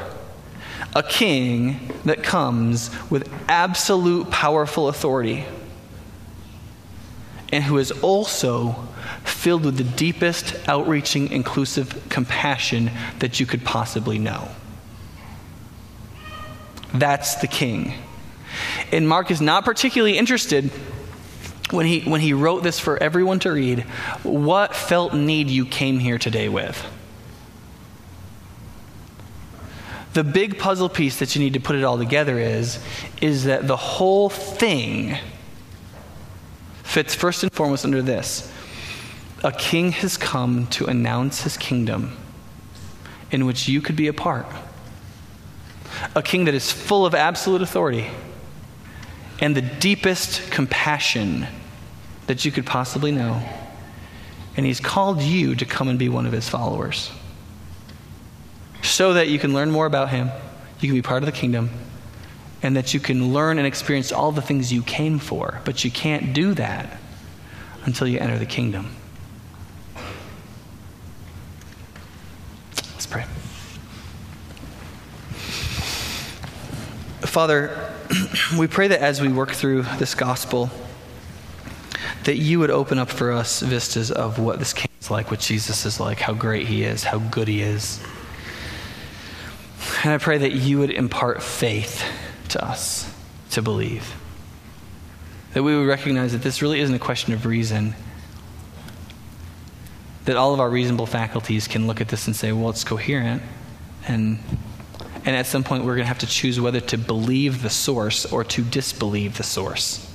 a 0.95 1.03
king 1.03 1.91
that 2.05 2.23
comes 2.23 2.89
with 3.09 3.31
absolute 3.47 4.29
powerful 4.29 4.87
authority 4.87 5.45
and 7.51 7.63
who 7.63 7.77
is 7.77 7.91
also 7.91 8.75
filled 9.23 9.65
with 9.65 9.77
the 9.77 9.83
deepest, 9.83 10.55
outreaching, 10.67 11.31
inclusive 11.31 12.09
compassion 12.09 12.91
that 13.19 13.39
you 13.39 13.45
could 13.45 13.63
possibly 13.63 14.17
know. 14.17 14.49
That's 16.93 17.35
the 17.35 17.47
king. 17.47 17.93
And 18.91 19.07
Mark 19.07 19.31
is 19.31 19.41
not 19.41 19.65
particularly 19.65 20.17
interested 20.17 20.71
when 21.73 21.87
he, 21.87 22.01
when 22.01 22.21
he 22.21 22.33
wrote 22.33 22.61
this 22.61 22.79
for 22.79 23.01
everyone 23.01 23.39
to 23.39 23.51
read 23.51 23.79
what 24.21 24.75
felt 24.75 25.13
need 25.13 25.49
you 25.49 25.65
came 25.65 25.97
here 25.97 26.19
today 26.19 26.47
with. 26.47 26.85
The 30.13 30.23
big 30.23 30.59
puzzle 30.59 30.89
piece 30.89 31.17
that 31.17 31.35
you 31.35 31.41
need 31.41 31.53
to 31.53 31.59
put 31.59 31.75
it 31.75 31.83
all 31.83 31.97
together 31.97 32.37
is, 32.37 32.77
is 33.19 33.45
that 33.45 33.67
the 33.67 33.75
whole 33.75 34.29
thing 34.29 35.17
fits 36.83 37.15
first 37.15 37.41
and 37.41 37.51
foremost 37.51 37.85
under 37.85 38.03
this 38.03 38.51
a 39.43 39.51
king 39.51 39.91
has 39.91 40.15
come 40.15 40.67
to 40.67 40.85
announce 40.85 41.41
his 41.41 41.57
kingdom 41.57 42.15
in 43.31 43.45
which 43.45 43.67
you 43.67 43.81
could 43.81 43.95
be 43.95 44.07
a 44.07 44.13
part 44.13 44.45
a 46.15 46.21
king 46.21 46.45
that 46.45 46.53
is 46.53 46.71
full 46.71 47.05
of 47.05 47.15
absolute 47.15 47.61
authority 47.61 48.09
and 49.39 49.57
the 49.57 49.61
deepest 49.61 50.51
compassion 50.51 51.47
that 52.27 52.45
you 52.45 52.51
could 52.51 52.65
possibly 52.65 53.11
know. 53.11 53.41
And 54.55 54.65
he's 54.65 54.79
called 54.79 55.21
you 55.21 55.55
to 55.55 55.65
come 55.65 55.87
and 55.89 55.97
be 55.97 56.09
one 56.09 56.25
of 56.25 56.31
his 56.31 56.47
followers 56.47 57.11
so 58.83 59.13
that 59.13 59.29
you 59.29 59.39
can 59.39 59.53
learn 59.53 59.71
more 59.71 59.85
about 59.85 60.09
him, 60.09 60.29
you 60.79 60.87
can 60.87 60.95
be 60.95 61.01
part 61.01 61.23
of 61.23 61.25
the 61.25 61.31
kingdom, 61.31 61.69
and 62.61 62.75
that 62.75 62.93
you 62.93 62.99
can 62.99 63.33
learn 63.33 63.57
and 63.57 63.65
experience 63.65 64.11
all 64.11 64.31
the 64.31 64.41
things 64.41 64.71
you 64.71 64.83
came 64.83 65.19
for. 65.19 65.61
But 65.65 65.83
you 65.83 65.89
can't 65.89 66.33
do 66.33 66.53
that 66.53 66.97
until 67.85 68.07
you 68.07 68.19
enter 68.19 68.37
the 68.37 68.45
kingdom. 68.45 68.95
Let's 72.93 73.07
pray. 73.07 73.25
Father, 77.21 77.93
we 78.57 78.67
pray 78.67 78.89
that 78.89 78.99
as 78.99 79.21
we 79.21 79.29
work 79.29 79.51
through 79.51 79.83
this 79.97 80.13
gospel, 80.13 80.69
that 82.23 82.37
you 82.37 82.59
would 82.59 82.71
open 82.71 82.99
up 82.99 83.09
for 83.09 83.31
us 83.31 83.61
vistas 83.61 84.11
of 84.11 84.39
what 84.39 84.59
this 84.59 84.73
king 84.73 84.89
is 85.01 85.11
like, 85.11 85.29
what 85.29 85.39
Jesus 85.39 85.85
is 85.85 85.99
like, 85.99 86.19
how 86.19 86.33
great 86.33 86.67
he 86.67 86.83
is, 86.83 87.03
how 87.03 87.19
good 87.19 87.47
he 87.47 87.61
is. 87.61 88.01
And 90.03 90.13
I 90.13 90.17
pray 90.17 90.37
that 90.37 90.53
you 90.53 90.79
would 90.79 90.91
impart 90.91 91.43
faith 91.43 92.03
to 92.49 92.63
us 92.63 93.13
to 93.51 93.61
believe. 93.61 94.13
That 95.53 95.63
we 95.63 95.77
would 95.77 95.87
recognize 95.87 96.31
that 96.31 96.41
this 96.41 96.61
really 96.61 96.79
isn't 96.79 96.95
a 96.95 96.99
question 96.99 97.33
of 97.33 97.45
reason. 97.45 97.95
That 100.25 100.37
all 100.37 100.53
of 100.53 100.59
our 100.59 100.69
reasonable 100.69 101.05
faculties 101.05 101.67
can 101.67 101.87
look 101.87 101.99
at 101.99 102.07
this 102.07 102.27
and 102.27 102.35
say, 102.35 102.51
well, 102.51 102.69
it's 102.69 102.83
coherent. 102.83 103.41
And, 104.07 104.39
and 105.25 105.35
at 105.35 105.45
some 105.45 105.63
point, 105.63 105.83
we're 105.83 105.95
going 105.95 106.05
to 106.05 106.07
have 106.07 106.19
to 106.19 106.27
choose 106.27 106.59
whether 106.59 106.79
to 106.79 106.97
believe 106.97 107.61
the 107.61 107.69
source 107.69 108.25
or 108.25 108.43
to 108.45 108.61
disbelieve 108.61 109.37
the 109.37 109.43
source. 109.43 110.12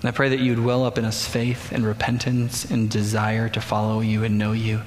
And 0.00 0.08
I 0.08 0.10
pray 0.12 0.28
that 0.28 0.40
you 0.40 0.54
would 0.54 0.64
well 0.64 0.84
up 0.84 0.98
in 0.98 1.04
us 1.04 1.26
faith 1.26 1.72
and 1.72 1.84
repentance 1.84 2.64
and 2.70 2.90
desire 2.90 3.48
to 3.48 3.60
follow 3.60 4.00
you 4.00 4.24
and 4.24 4.38
know 4.38 4.52
you. 4.52 4.82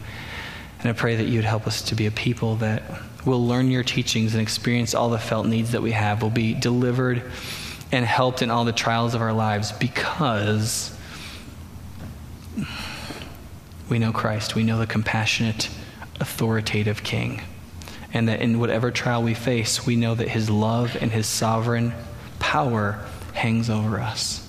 And 0.80 0.90
I 0.90 0.94
pray 0.94 1.16
that 1.16 1.26
you 1.26 1.38
would 1.38 1.46
help 1.46 1.68
us 1.68 1.82
to 1.84 1.96
be 1.96 2.06
a 2.06 2.12
people 2.12 2.56
that 2.58 2.84
will 3.26 3.46
learn 3.46 3.70
your 3.70 3.84
teachings 3.84 4.34
and 4.34 4.42
experience 4.42 4.94
all 4.94 5.10
the 5.10 5.20
felt 5.20 5.46
needs 5.46 5.72
that 5.72 5.82
we 5.82 5.92
have, 5.92 6.22
will 6.22 6.30
be 6.30 6.54
delivered 6.54 7.24
and 7.92 8.06
helped 8.06 8.42
in 8.42 8.50
all 8.50 8.66
the 8.66 8.72
trials 8.72 9.14
of 9.16 9.22
our 9.22 9.34
lives 9.34 9.72
because 9.74 10.96
we 13.90 14.00
know 14.00 14.12
Christ. 14.12 14.56
We 14.56 14.64
know 14.64 14.78
the 14.80 14.88
compassionate, 14.88 15.70
authoritative 16.20 17.04
King. 17.04 17.42
And 18.14 18.28
that 18.28 18.42
in 18.42 18.60
whatever 18.60 18.90
trial 18.90 19.22
we 19.22 19.34
face, 19.34 19.86
we 19.86 19.96
know 19.96 20.16
that 20.16 20.30
his 20.30 20.50
love 20.50 20.98
and 21.00 21.12
his 21.12 21.28
sovereign 21.28 21.94
power 22.40 23.04
hangs 23.34 23.70
over 23.70 24.00
us. 24.00 24.49